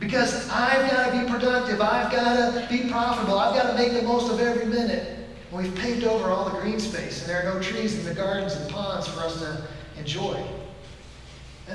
Because 0.00 0.50
I've 0.50 0.90
got 0.90 1.12
to 1.12 1.20
be 1.20 1.30
productive, 1.30 1.80
I've 1.80 2.10
got 2.10 2.54
to 2.54 2.66
be 2.68 2.90
profitable, 2.90 3.38
I've 3.38 3.54
got 3.54 3.70
to 3.70 3.74
make 3.80 3.92
the 3.92 4.02
most 4.02 4.32
of 4.32 4.40
every 4.40 4.66
minute. 4.66 5.16
And 5.52 5.62
we've 5.62 5.74
paved 5.76 6.02
over 6.02 6.30
all 6.30 6.50
the 6.50 6.58
green 6.58 6.80
space, 6.80 7.20
and 7.20 7.30
there 7.30 7.46
are 7.46 7.54
no 7.54 7.62
trees 7.62 7.96
in 7.96 8.04
the 8.04 8.14
gardens 8.14 8.56
and 8.56 8.68
ponds 8.68 9.06
for 9.06 9.20
us 9.20 9.38
to 9.38 9.64
enjoy. 9.96 10.44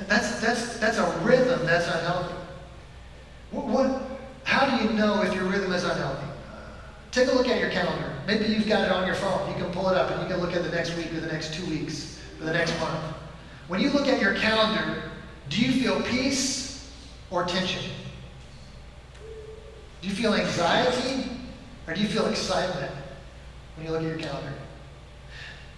That's, 0.07 0.39
that's, 0.41 0.77
that's 0.79 0.97
a 0.97 1.19
rhythm 1.23 1.65
that's 1.65 1.87
unhealthy. 1.87 2.35
What, 3.51 3.65
what, 3.65 4.01
how 4.43 4.77
do 4.77 4.83
you 4.83 4.91
know 4.93 5.21
if 5.21 5.33
your 5.33 5.45
rhythm 5.45 5.71
is 5.71 5.83
unhealthy? 5.83 6.27
Take 7.11 7.29
a 7.29 7.31
look 7.31 7.47
at 7.47 7.59
your 7.59 7.69
calendar. 7.69 8.11
Maybe 8.27 8.45
you've 8.45 8.67
got 8.67 8.83
it 8.83 8.91
on 8.91 9.05
your 9.05 9.15
phone. 9.15 9.49
You 9.49 9.63
can 9.63 9.71
pull 9.71 9.89
it 9.89 9.95
up 9.95 10.11
and 10.11 10.21
you 10.21 10.27
can 10.27 10.37
look 10.39 10.53
at 10.53 10.63
the 10.63 10.69
next 10.69 10.95
week 10.97 11.13
or 11.13 11.19
the 11.19 11.31
next 11.31 11.53
two 11.53 11.65
weeks 11.67 12.19
or 12.39 12.45
the 12.45 12.53
next 12.53 12.77
month. 12.79 13.15
When 13.67 13.79
you 13.79 13.89
look 13.89 14.07
at 14.07 14.21
your 14.21 14.35
calendar, 14.35 15.03
do 15.49 15.61
you 15.61 15.81
feel 15.81 16.01
peace 16.03 16.91
or 17.31 17.45
tension? 17.45 17.83
Do 20.01 20.09
you 20.09 20.13
feel 20.13 20.33
anxiety 20.33 21.29
or 21.87 21.93
do 21.93 22.01
you 22.01 22.07
feel 22.07 22.27
excitement 22.27 22.91
when 23.75 23.85
you 23.85 23.91
look 23.91 24.01
at 24.01 24.07
your 24.07 24.19
calendar? 24.19 24.53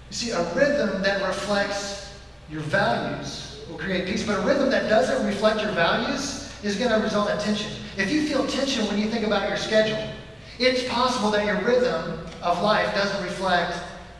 You 0.09 0.15
see, 0.15 0.31
a 0.31 0.53
rhythm 0.53 1.01
that 1.03 1.25
reflects 1.25 2.13
your 2.49 2.61
values 2.61 3.46
will 3.69 3.77
create 3.77 4.05
peace, 4.05 4.25
but 4.25 4.39
a 4.39 4.41
rhythm 4.41 4.69
that 4.69 4.89
doesn't 4.89 5.25
reflect 5.25 5.61
your 5.61 5.71
values 5.71 6.51
is 6.63 6.75
going 6.75 6.91
to 6.91 6.97
result 6.97 7.29
in 7.29 7.37
tension. 7.39 7.71
If 7.97 8.11
you 8.11 8.27
feel 8.27 8.45
tension 8.47 8.85
when 8.87 8.97
you 8.97 9.09
think 9.09 9.25
about 9.25 9.47
your 9.47 9.57
schedule, 9.57 10.11
it's 10.59 10.87
possible 10.89 11.31
that 11.31 11.45
your 11.45 11.59
rhythm 11.61 12.19
of 12.41 12.61
life 12.61 12.93
doesn't 12.93 13.23
reflect 13.23 13.77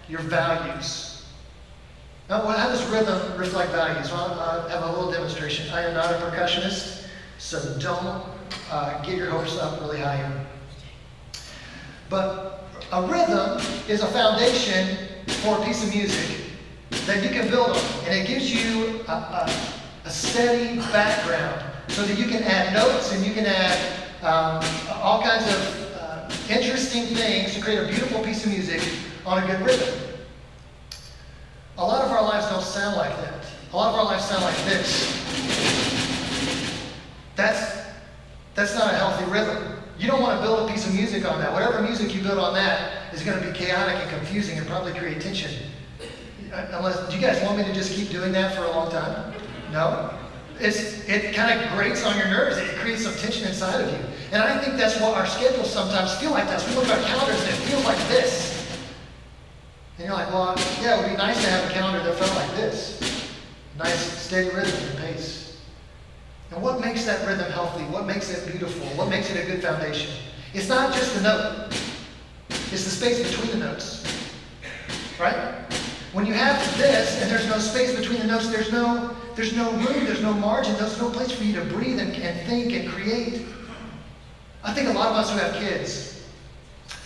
your 0.07 0.21
values. 0.21 1.25
Now, 2.29 2.41
how 2.41 2.67
does 2.67 2.85
rhythm 2.87 3.37
reflect 3.37 3.71
values? 3.71 4.11
Well, 4.11 4.39
I 4.39 4.69
have 4.69 4.83
a 4.83 4.91
little 4.91 5.11
demonstration. 5.11 5.69
I 5.71 5.83
am 5.83 5.93
not 5.93 6.11
a 6.11 6.15
percussionist, 6.15 7.07
so 7.37 7.77
don't 7.79 8.23
uh, 8.69 9.01
get 9.01 9.15
your 9.15 9.29
hopes 9.29 9.57
up 9.57 9.79
really 9.79 9.99
high. 9.99 10.29
But 12.09 12.65
a 12.91 13.01
rhythm 13.01 13.61
is 13.87 14.01
a 14.01 14.07
foundation 14.07 14.97
for 15.27 15.57
a 15.57 15.65
piece 15.65 15.83
of 15.83 15.93
music 15.93 16.46
that 16.89 17.23
you 17.23 17.29
can 17.29 17.49
build 17.49 17.71
on. 17.71 18.05
And 18.05 18.15
it 18.15 18.27
gives 18.27 18.51
you 18.51 19.01
a, 19.07 19.11
a, 19.11 19.53
a 20.05 20.09
steady 20.09 20.77
background 20.91 21.63
so 21.87 22.03
that 22.03 22.17
you 22.17 22.25
can 22.25 22.43
add 22.43 22.73
notes 22.73 23.13
and 23.13 23.25
you 23.25 23.33
can 23.33 23.45
add 23.45 23.77
um, 24.23 24.63
all 25.01 25.21
kinds 25.21 25.45
of 25.47 25.93
uh, 25.99 26.29
interesting 26.49 27.03
things 27.05 27.53
to 27.55 27.61
create 27.61 27.79
a 27.79 27.87
beautiful 27.87 28.23
piece 28.23 28.45
of 28.45 28.51
music 28.51 28.81
on 29.25 29.43
a 29.43 29.47
good 29.47 29.61
rhythm. 29.65 29.93
A 31.77 31.85
lot 31.85 32.03
of 32.03 32.11
our 32.11 32.23
lives 32.23 32.47
don't 32.49 32.63
sound 32.63 32.97
like 32.97 33.15
that. 33.17 33.45
A 33.71 33.75
lot 33.75 33.93
of 33.93 33.99
our 33.99 34.05
lives 34.05 34.25
sound 34.25 34.43
like 34.43 34.55
this. 34.65 35.13
That's, 37.35 37.85
that's 38.55 38.73
not 38.73 38.93
a 38.93 38.97
healthy 38.97 39.29
rhythm. 39.31 39.75
You 39.99 40.07
don't 40.07 40.21
want 40.21 40.39
to 40.39 40.45
build 40.45 40.69
a 40.69 40.73
piece 40.73 40.87
of 40.87 40.93
music 40.93 41.29
on 41.29 41.39
that. 41.39 41.53
Whatever 41.53 41.81
music 41.81 42.15
you 42.15 42.21
build 42.21 42.39
on 42.39 42.53
that 42.55 43.13
is 43.13 43.23
going 43.23 43.39
to 43.39 43.47
be 43.47 43.55
chaotic 43.55 43.95
and 43.95 44.09
confusing 44.09 44.57
and 44.57 44.67
probably 44.67 44.93
create 44.93 45.21
tension. 45.21 45.51
Uh, 46.53 46.65
unless, 46.71 47.09
do 47.09 47.15
you 47.15 47.21
guys 47.21 47.41
want 47.43 47.57
me 47.57 47.63
to 47.65 47.73
just 47.73 47.93
keep 47.93 48.09
doing 48.09 48.31
that 48.31 48.55
for 48.55 48.63
a 48.63 48.71
long 48.71 48.89
time? 48.89 49.33
No? 49.71 50.13
It's, 50.59 51.07
it 51.07 51.35
kind 51.35 51.59
of 51.59 51.69
grates 51.75 52.05
on 52.05 52.17
your 52.17 52.27
nerves. 52.27 52.57
It 52.57 52.75
creates 52.77 53.03
some 53.03 53.13
tension 53.15 53.47
inside 53.47 53.81
of 53.81 53.91
you. 53.91 53.99
And 54.31 54.41
I 54.41 54.57
think 54.57 54.77
that's 54.77 54.99
what 54.99 55.15
our 55.15 55.27
schedules 55.27 55.71
sometimes 55.71 56.15
feel 56.15 56.31
like 56.31 56.47
that. 56.47 56.61
So 56.61 56.69
we 56.69 56.75
look 56.75 56.87
at 56.87 56.99
our 56.99 57.05
calendars 57.05 57.41
and 57.41 57.49
it 57.49 57.57
feels 57.69 57.85
like 57.85 57.97
this. 58.07 58.77
And 59.97 60.07
you're 60.07 60.15
like, 60.15 60.29
well, 60.29 60.55
yeah, 60.81 60.97
it 60.97 61.03
would 61.03 61.11
be 61.11 61.17
nice 61.17 61.43
to 61.43 61.49
have 61.49 61.69
a 61.69 61.73
calendar 61.73 62.03
that 62.03 62.15
felt 62.15 62.35
like 62.35 62.55
this. 62.55 62.99
Nice, 63.77 63.99
steady 64.21 64.49
rhythm 64.49 64.89
and 64.89 64.99
pace. 64.99 65.59
And 66.51 66.61
what 66.61 66.79
makes 66.79 67.05
that 67.05 67.27
rhythm 67.27 67.51
healthy? 67.51 67.83
What 67.85 68.05
makes 68.05 68.31
it 68.31 68.49
beautiful? 68.49 68.87
What 68.97 69.09
makes 69.09 69.29
it 69.29 69.43
a 69.43 69.45
good 69.45 69.61
foundation? 69.61 70.11
It's 70.53 70.69
not 70.69 70.93
just 70.93 71.13
the 71.15 71.21
note, 71.21 71.73
it's 72.49 72.83
the 72.83 72.89
space 72.89 73.29
between 73.29 73.59
the 73.59 73.65
notes. 73.65 74.03
Right? 75.19 75.55
When 76.17 76.25
you 76.25 76.33
have 76.33 76.57
this 76.79 77.21
and 77.21 77.29
there's 77.29 77.45
no 77.45 77.59
space 77.59 77.95
between 77.95 78.17
the 78.17 78.25
notes, 78.25 78.49
there's 78.49 78.71
no, 78.71 79.15
there's 79.35 79.55
no 79.55 79.71
room, 79.73 80.03
there's 80.03 80.23
no 80.23 80.33
margin, 80.33 80.75
there's 80.77 80.99
no 80.99 81.11
place 81.11 81.31
for 81.31 81.43
you 81.43 81.53
to 81.53 81.63
breathe 81.65 81.99
and, 81.99 82.11
and 82.11 82.49
think 82.49 82.73
and 82.73 82.89
create. 82.89 83.45
I 84.63 84.73
think 84.73 84.89
a 84.89 84.93
lot 84.93 85.09
of 85.09 85.15
us 85.15 85.31
who 85.31 85.37
have 85.37 85.53
kids, 85.57 86.27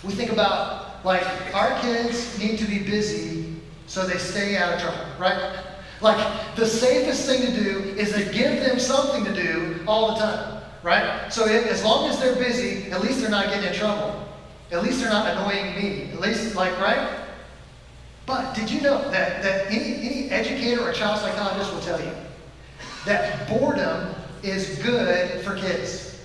we 0.06 0.14
think 0.14 0.32
about 0.32 1.04
like 1.04 1.24
our 1.54 1.78
kids 1.82 2.40
need 2.40 2.58
to 2.60 2.66
be 2.66 2.80
busy 2.80 3.54
so 3.86 4.06
they 4.06 4.18
stay 4.18 4.56
out 4.56 4.76
of 4.76 4.80
trouble, 4.80 5.04
right? 5.20 5.60
Like 6.00 6.56
the 6.56 6.66
safest 6.66 7.26
thing 7.28 7.42
to 7.42 7.64
do 7.64 7.80
is 8.00 8.14
to 8.14 8.24
give 8.32 8.64
them 8.64 8.80
something 8.80 9.26
to 9.26 9.34
do 9.34 9.82
all 9.88 10.14
the 10.14 10.22
time, 10.22 10.64
right? 10.84 11.28
So 11.28 11.48
it, 11.48 11.68
as 11.68 11.84
long 11.84 12.10
as 12.10 12.18
they're 12.18 12.38
busy, 12.38 12.90
at 12.92 13.02
least 13.02 13.20
they're 13.20 13.30
not 13.30 13.48
getting 13.48 13.68
in 13.68 13.76
trouble. 13.76 14.26
At 14.72 14.84
least 14.84 15.02
they're 15.02 15.12
not 15.12 15.28
annoying 15.36 15.76
me. 15.76 16.12
At 16.14 16.22
least, 16.22 16.56
like, 16.56 16.80
right? 16.80 17.21
But 18.26 18.54
did 18.54 18.70
you 18.70 18.82
know 18.82 19.10
that, 19.12 19.42
that 19.44 19.68
any, 19.68 19.96
any 19.96 20.30
educator 20.30 20.82
or 20.82 20.94
child 20.94 21.20
psychologist 21.20 21.74
will 21.74 21.82
tell 21.82 22.00
you 22.00 22.12
that 23.06 23.48
boredom 23.48 24.14
is 24.44 24.80
good 24.84 25.42
for 25.44 25.56
kids? 25.56 26.20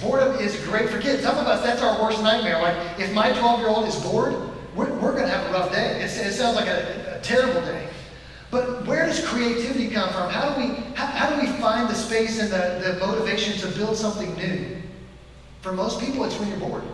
Boredom 0.00 0.36
is 0.36 0.56
great 0.64 0.88
for 0.88 1.00
kids. 1.00 1.22
Some 1.22 1.38
of 1.38 1.46
us, 1.46 1.62
that's 1.62 1.82
our 1.82 2.00
worst 2.02 2.22
nightmare. 2.22 2.60
Like, 2.60 2.98
if 2.98 3.12
my 3.12 3.32
12 3.32 3.60
year 3.60 3.68
old 3.68 3.86
is 3.86 3.96
bored, 3.96 4.34
we're, 4.74 4.92
we're 4.98 5.12
going 5.12 5.24
to 5.24 5.28
have 5.28 5.48
a 5.48 5.52
rough 5.52 5.72
day. 5.72 6.02
It 6.02 6.32
sounds 6.32 6.56
like 6.56 6.68
a, 6.68 7.18
a, 7.18 7.20
terrible 7.22 7.62
day. 7.62 7.88
But 8.50 8.86
where 8.86 9.06
does 9.06 9.26
creativity 9.26 9.88
come 9.88 10.10
from? 10.10 10.30
How 10.30 10.54
do 10.54 10.60
we, 10.60 10.74
how, 10.94 11.06
how 11.06 11.30
do 11.30 11.40
we 11.40 11.46
find 11.58 11.88
the 11.88 11.94
space 11.94 12.38
and 12.38 12.50
the, 12.50 12.92
the 12.92 13.06
motivation 13.06 13.58
to 13.58 13.76
build 13.76 13.96
something 13.96 14.34
new? 14.36 14.76
For 15.62 15.72
most 15.72 15.98
people, 15.98 16.24
it's 16.24 16.38
when 16.38 16.48
you're 16.50 16.58
bored. 16.58 16.84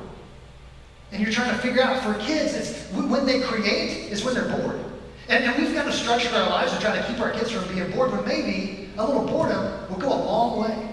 And 1.13 1.23
you're 1.23 1.33
trying 1.33 1.51
to 1.51 1.59
figure 1.59 1.83
out, 1.83 2.03
for 2.03 2.15
kids, 2.25 2.55
it's 2.55 2.91
when 2.93 3.27
they 3.27 3.41
create, 3.41 4.11
is 4.11 4.25
when 4.25 4.35
they're 4.35 4.49
bored. 4.49 4.81
And, 5.29 5.45
and 5.45 5.63
we've 5.63 5.75
got 5.75 5.85
to 5.85 5.93
structure 5.93 6.35
our 6.35 6.49
lives 6.49 6.73
to 6.73 6.81
try 6.81 6.97
to 6.97 7.07
keep 7.07 7.21
our 7.21 7.31
kids 7.31 7.51
from 7.51 7.73
being 7.73 7.91
bored, 7.91 8.11
but 8.11 8.27
maybe 8.27 8.91
a 8.97 9.07
little 9.07 9.27
boredom 9.27 9.89
will 9.91 9.99
go 9.99 10.09
a 10.09 10.21
long 10.25 10.61
way 10.61 10.89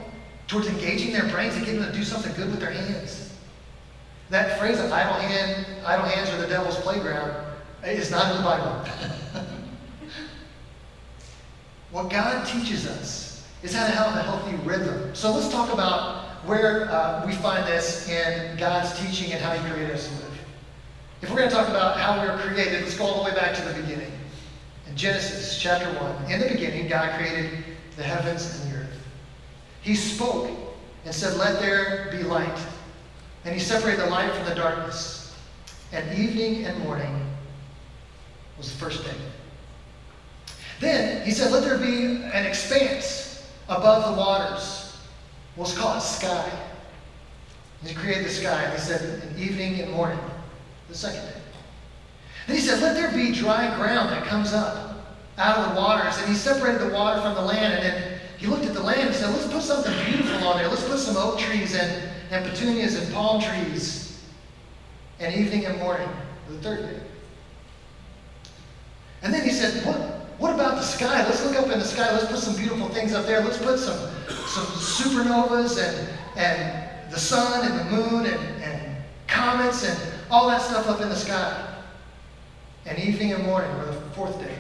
towards 0.48 0.68
engaging 0.68 1.14
their 1.14 1.28
brains 1.30 1.56
and 1.56 1.66
getting 1.66 1.82
them 1.82 1.92
to 1.92 1.98
do 1.98 2.04
something 2.04 2.34
good 2.34 2.50
with 2.50 2.60
their 2.60 2.72
hands. 2.72 3.34
That 4.30 4.60
phrase 4.60 4.80
of 4.80 4.92
idle, 4.92 5.14
hand, 5.14 5.66
idle 5.86 6.06
hands 6.06 6.30
are 6.30 6.38
the 6.38 6.48
devil's 6.48 6.76
playground 6.78 7.32
eh, 7.84 7.92
is 7.92 8.12
not 8.12 8.32
in 8.32 8.38
the 8.38 8.44
Bible. 8.44 8.86
what 11.92 12.10
God 12.10 12.46
teaches 12.46 12.86
us 12.88 13.48
is 13.64 13.74
how 13.74 13.88
to 13.88 13.92
have 13.92 14.16
a 14.16 14.22
healthy 14.22 14.56
rhythm. 14.58 15.16
So 15.16 15.32
let's 15.32 15.50
talk 15.50 15.74
about 15.74 16.19
where 16.50 16.90
uh, 16.90 17.24
we 17.28 17.34
find 17.34 17.64
this 17.68 18.10
in 18.10 18.58
God's 18.58 19.00
teaching 19.00 19.32
and 19.32 19.40
how 19.40 19.54
He 19.54 19.70
created 19.70 19.96
us 19.96 20.08
to 20.08 20.16
live. 20.16 20.40
If 21.22 21.30
we're 21.30 21.38
going 21.38 21.50
to 21.50 21.56
talk 21.56 21.70
about 21.70 22.00
how 22.00 22.20
we 22.20 22.28
were 22.28 22.40
created, 22.40 22.82
let's 22.82 22.98
go 22.98 23.06
all 23.06 23.24
the 23.24 23.30
way 23.30 23.36
back 23.36 23.56
to 23.56 23.62
the 23.62 23.80
beginning. 23.80 24.12
In 24.88 24.98
Genesis 24.98 25.62
chapter 25.62 25.88
1, 26.02 26.32
in 26.32 26.40
the 26.40 26.48
beginning, 26.48 26.88
God 26.88 27.16
created 27.20 27.64
the 27.98 28.04
heavens 28.04 28.62
and 28.64 28.72
the 28.72 28.78
earth. 28.78 28.98
He 29.84 29.94
spoke 29.94 30.50
and 31.06 31.14
said, 31.14 31.38
Let 31.38 31.62
there 31.62 32.10
be 32.10 32.24
light. 32.24 32.60
And 33.46 33.54
He 33.54 33.60
separated 33.60 34.02
the 34.02 34.10
light 34.10 34.34
from 34.34 34.46
the 34.46 34.56
darkness. 34.56 35.36
And 35.92 36.18
evening 36.18 36.66
and 36.66 36.80
morning 36.80 37.28
was 38.58 38.72
the 38.72 38.78
first 38.80 39.06
day. 39.06 39.16
Then 40.80 41.24
He 41.28 41.32
said, 41.32 41.52
Let 41.52 41.64
there 41.64 41.78
be 41.78 42.24
an 42.24 42.48
expanse 42.48 43.48
above 43.68 44.16
the 44.16 44.20
waters 44.20 44.79
Let's 45.58 45.78
call 45.78 45.98
it 45.98 46.02
sky. 46.02 46.50
He 47.86 47.94
created 47.94 48.26
the 48.26 48.30
sky, 48.30 48.64
and 48.64 48.74
he 48.74 48.80
said, 48.80 49.24
in 49.24 49.42
evening 49.42 49.80
and 49.80 49.92
morning, 49.92 50.20
the 50.90 50.96
second 50.96 51.22
day. 51.22 51.42
Then 52.48 52.56
he 52.56 52.62
said, 52.62 52.82
Let 52.82 52.96
there 52.96 53.12
be 53.12 53.32
dry 53.32 53.74
ground 53.78 54.10
that 54.10 54.26
comes 54.26 54.54
up 54.54 55.06
out 55.38 55.60
of 55.60 55.74
the 55.74 55.80
waters. 55.80 56.18
And 56.18 56.28
he 56.28 56.36
separated 56.36 56.82
the 56.82 56.94
water 56.94 57.22
from 57.22 57.36
the 57.36 57.42
land, 57.42 57.74
and 57.74 57.84
then 57.84 58.20
he 58.38 58.48
looked 58.48 58.66
at 58.66 58.74
the 58.74 58.84
land 58.84 59.02
and 59.02 59.16
said, 59.16 59.30
Let's 59.30 59.48
put 59.48 59.62
something 59.62 59.94
beautiful 60.06 60.48
on 60.48 60.58
there. 60.58 60.68
Let's 60.68 60.88
put 60.88 61.00
some 61.00 61.16
oak 61.16 61.40
trees 61.40 61.76
and, 61.76 62.10
and 62.32 62.46
petunias 62.46 62.96
and 62.96 63.14
palm 63.14 63.42
trees. 63.42 64.24
And 65.20 65.36
evening 65.36 65.66
and 65.66 65.78
morning, 65.80 66.10
the 66.50 66.58
third 66.58 66.82
day. 66.82 67.00
And 69.22 69.34
then 69.34 69.44
he 69.44 69.52
said, 69.52 69.86
What? 69.86 70.19
What 70.40 70.54
about 70.54 70.78
the 70.78 70.84
sky? 70.84 71.26
Let's 71.26 71.46
look 71.46 71.58
up 71.58 71.70
in 71.70 71.80
the 71.80 71.86
sky. 71.86 72.12
Let's 72.14 72.26
put 72.26 72.40
some 72.40 72.56
beautiful 72.56 72.88
things 72.90 73.14
up 73.14 73.26
there. 73.26 73.42
Let's 73.42 73.58
put 73.58 73.78
some, 73.78 74.00
some 74.48 74.66
supernovas 74.66 75.78
and, 75.78 76.10
and 76.38 77.12
the 77.12 77.20
sun 77.20 77.70
and 77.70 77.80
the 77.80 77.96
moon 77.96 78.26
and, 78.26 78.64
and 78.64 78.98
comets 79.28 79.84
and 79.84 80.00
all 80.32 80.48
that 80.48 80.62
stuff 80.62 80.88
up 80.88 81.02
in 81.02 81.10
the 81.10 81.16
sky. 81.16 81.76
And 82.86 82.98
evening 82.98 83.34
and 83.34 83.44
morning 83.44 83.70
were 83.78 83.86
the 83.86 84.02
fourth 84.12 84.40
day. 84.40 84.56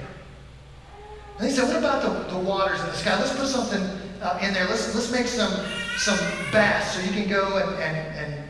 And 1.38 1.48
he 1.48 1.55
said, 1.55 1.69
what 1.69 1.77
about 1.77 2.01
the, 2.01 2.36
the 2.36 2.39
waters 2.39 2.81
in 2.81 2.88
the 2.88 2.95
sky? 2.95 3.17
Let's 3.17 3.33
put 3.33 3.48
something 3.48 3.81
uh, 4.21 4.39
in 4.43 4.53
there. 4.53 4.65
Let's, 4.65 4.93
let's 4.93 5.09
make 5.09 5.27
some, 5.27 5.65
some 5.98 6.17
bass 6.51 6.93
so 6.93 7.01
you 7.01 7.12
can 7.12 7.29
go 7.29 7.55
and, 7.55 7.81
and, 7.81 8.17
and 8.17 8.43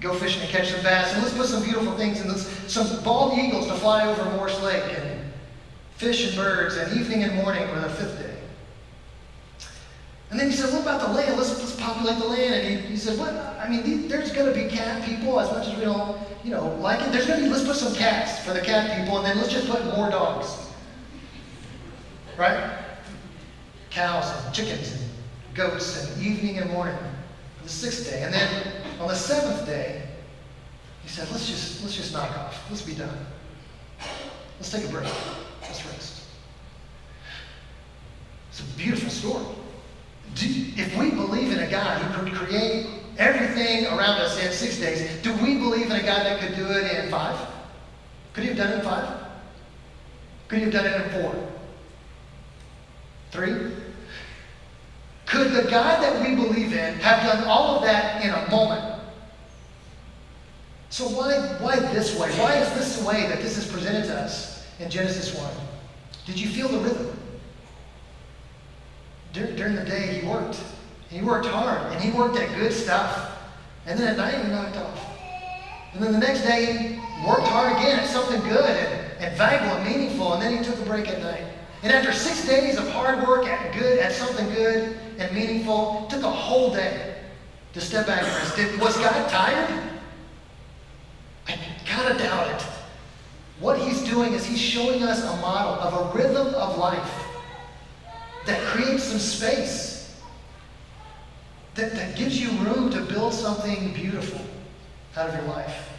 go 0.00 0.12
fishing 0.14 0.42
and 0.42 0.50
catch 0.50 0.72
some 0.72 0.82
bass. 0.82 1.12
And 1.14 1.22
let's 1.22 1.36
put 1.36 1.46
some 1.46 1.62
beautiful 1.62 1.96
things 1.96 2.20
and 2.20 2.28
let's, 2.28 2.48
some 2.66 3.04
bald 3.04 3.38
eagles 3.38 3.68
to 3.68 3.74
fly 3.74 4.04
over 4.08 4.24
Morse 4.36 4.60
Lake 4.62 4.82
and 4.98 5.11
fish 6.02 6.26
and 6.26 6.36
birds, 6.36 6.76
and 6.76 6.98
evening 6.98 7.22
and 7.22 7.32
morning 7.36 7.62
were 7.68 7.78
the 7.78 7.88
fifth 7.88 8.18
day. 8.18 8.34
And 10.30 10.40
then 10.40 10.50
he 10.50 10.56
said, 10.56 10.72
what 10.72 10.82
about 10.82 11.00
the 11.00 11.12
land? 11.12 11.36
Let's, 11.36 11.56
let's 11.60 11.76
populate 11.76 12.18
the 12.18 12.26
land. 12.26 12.54
And 12.54 12.80
he, 12.80 12.86
he 12.88 12.96
said, 12.96 13.16
what? 13.18 13.32
I 13.32 13.68
mean, 13.68 14.08
there's 14.08 14.32
going 14.32 14.52
to 14.52 14.60
be 14.60 14.68
cat 14.68 15.04
people 15.04 15.38
as 15.38 15.48
much 15.52 15.68
as 15.68 15.76
we 15.76 15.84
don't, 15.84 16.18
you 16.42 16.50
know, 16.50 16.74
like 16.76 17.00
it. 17.06 17.12
There's 17.12 17.26
going 17.26 17.38
to 17.38 17.44
be, 17.44 17.50
let's 17.52 17.64
put 17.64 17.76
some 17.76 17.94
cats 17.94 18.44
for 18.44 18.52
the 18.52 18.60
cat 18.60 18.98
people, 18.98 19.18
and 19.18 19.26
then 19.26 19.36
let's 19.36 19.52
just 19.52 19.70
put 19.70 19.84
more 19.96 20.10
dogs. 20.10 20.72
Right? 22.36 22.78
Cows 23.90 24.44
and 24.44 24.52
chickens 24.52 24.90
and 24.92 25.02
goats 25.54 26.10
and 26.10 26.26
evening 26.26 26.58
and 26.58 26.68
morning. 26.70 26.96
The 27.62 27.68
sixth 27.68 28.10
day. 28.10 28.24
And 28.24 28.34
then 28.34 28.72
on 28.98 29.06
the 29.06 29.14
seventh 29.14 29.66
day, 29.66 30.02
he 31.04 31.08
said, 31.08 31.30
let's 31.30 31.46
just, 31.46 31.80
let's 31.84 31.94
just 31.94 32.12
knock 32.12 32.36
off. 32.38 32.68
Let's 32.70 32.82
be 32.82 32.94
done. 32.94 33.18
Let's 34.58 34.72
take 34.72 34.84
a 34.84 34.88
break. 34.88 35.06
It's 38.52 38.60
a 38.60 38.76
beautiful 38.76 39.10
story. 39.10 39.44
Do, 40.34 40.46
if 40.76 40.96
we 40.96 41.10
believe 41.10 41.52
in 41.52 41.58
a 41.58 41.70
God 41.70 42.02
who 42.02 42.24
could 42.24 42.34
create 42.34 42.86
everything 43.18 43.86
around 43.86 44.20
us 44.20 44.42
in 44.44 44.52
six 44.52 44.78
days, 44.78 45.22
do 45.22 45.32
we 45.34 45.56
believe 45.56 45.86
in 45.86 45.92
a 45.92 46.02
God 46.02 46.24
that 46.26 46.40
could 46.40 46.54
do 46.54 46.66
it 46.66 47.04
in 47.04 47.10
five? 47.10 47.38
Could 48.32 48.42
he 48.44 48.48
have 48.48 48.58
done 48.58 48.72
it 48.72 48.76
in 48.76 48.82
five? 48.82 49.08
Could 50.48 50.58
he 50.58 50.64
have 50.64 50.72
done 50.72 50.86
it 50.86 51.00
in 51.00 51.22
four? 51.22 51.48
Three? 53.30 53.72
Could 55.24 55.52
the 55.52 55.70
God 55.70 56.02
that 56.02 56.20
we 56.20 56.34
believe 56.34 56.74
in 56.74 56.94
have 56.96 57.22
done 57.22 57.44
all 57.44 57.76
of 57.76 57.82
that 57.84 58.22
in 58.22 58.30
a 58.30 58.50
moment? 58.50 59.00
So 60.90 61.08
why, 61.08 61.38
why 61.58 61.76
this 61.76 62.18
way? 62.18 62.30
Why 62.32 62.56
is 62.56 62.68
this 62.74 62.98
the 62.98 63.08
way 63.08 63.26
that 63.28 63.40
this 63.40 63.56
is 63.56 63.66
presented 63.66 64.04
to 64.08 64.20
us? 64.20 64.51
In 64.78 64.90
Genesis 64.90 65.36
1. 65.36 65.50
Did 66.26 66.38
you 66.38 66.48
feel 66.48 66.68
the 66.68 66.78
rhythm? 66.78 67.18
Dur- 69.32 69.52
during 69.56 69.74
the 69.74 69.84
day, 69.84 70.20
he 70.20 70.26
worked. 70.26 70.58
He 71.08 71.20
worked 71.20 71.46
hard, 71.46 71.92
and 71.92 72.00
he 72.00 72.10
worked 72.10 72.36
at 72.36 72.54
good 72.56 72.72
stuff. 72.72 73.38
And 73.86 73.98
then 73.98 74.08
at 74.08 74.16
night, 74.16 74.44
he 74.44 74.50
knocked 74.50 74.76
off. 74.76 75.06
And 75.94 76.02
then 76.02 76.12
the 76.12 76.18
next 76.18 76.42
day, 76.42 76.76
he 76.76 77.26
worked 77.26 77.48
hard 77.48 77.76
again 77.76 77.98
at 77.98 78.06
something 78.06 78.40
good 78.42 78.64
and, 78.64 79.22
and 79.22 79.36
valuable 79.36 79.76
and 79.76 79.84
meaningful, 79.84 80.34
and 80.34 80.42
then 80.42 80.56
he 80.56 80.64
took 80.64 80.78
a 80.80 80.84
break 80.84 81.08
at 81.08 81.20
night. 81.20 81.44
And 81.82 81.92
after 81.92 82.12
six 82.12 82.46
days 82.46 82.78
of 82.78 82.88
hard 82.90 83.26
work 83.26 83.46
at 83.46 83.74
good, 83.76 83.98
at 83.98 84.12
something 84.12 84.48
good 84.54 84.96
and 85.18 85.34
meaningful, 85.34 86.06
took 86.08 86.22
a 86.22 86.30
whole 86.30 86.72
day 86.72 87.16
to 87.72 87.80
step 87.80 88.06
back 88.06 88.22
and 88.22 88.32
rest. 88.36 88.56
Did, 88.56 88.80
was 88.80 88.96
God 88.96 89.28
tired? 89.28 89.82
I 91.48 91.58
kind 91.84 92.12
of 92.12 92.18
doubt 92.18 92.48
it. 92.48 92.66
What 93.60 93.78
he's 93.78 94.02
doing 94.02 94.32
is 94.32 94.44
he's 94.44 94.60
showing 94.60 95.02
us 95.02 95.22
a 95.22 95.36
model 95.40 95.74
of 95.74 96.14
a 96.14 96.18
rhythm 96.18 96.54
of 96.54 96.78
life 96.78 97.12
that 98.46 98.60
creates 98.66 99.04
some 99.04 99.18
space, 99.18 100.20
that, 101.74 101.94
that 101.94 102.16
gives 102.16 102.40
you 102.40 102.50
room 102.64 102.90
to 102.90 103.00
build 103.00 103.32
something 103.32 103.92
beautiful 103.92 104.40
out 105.16 105.28
of 105.28 105.34
your 105.34 105.44
life. 105.44 105.90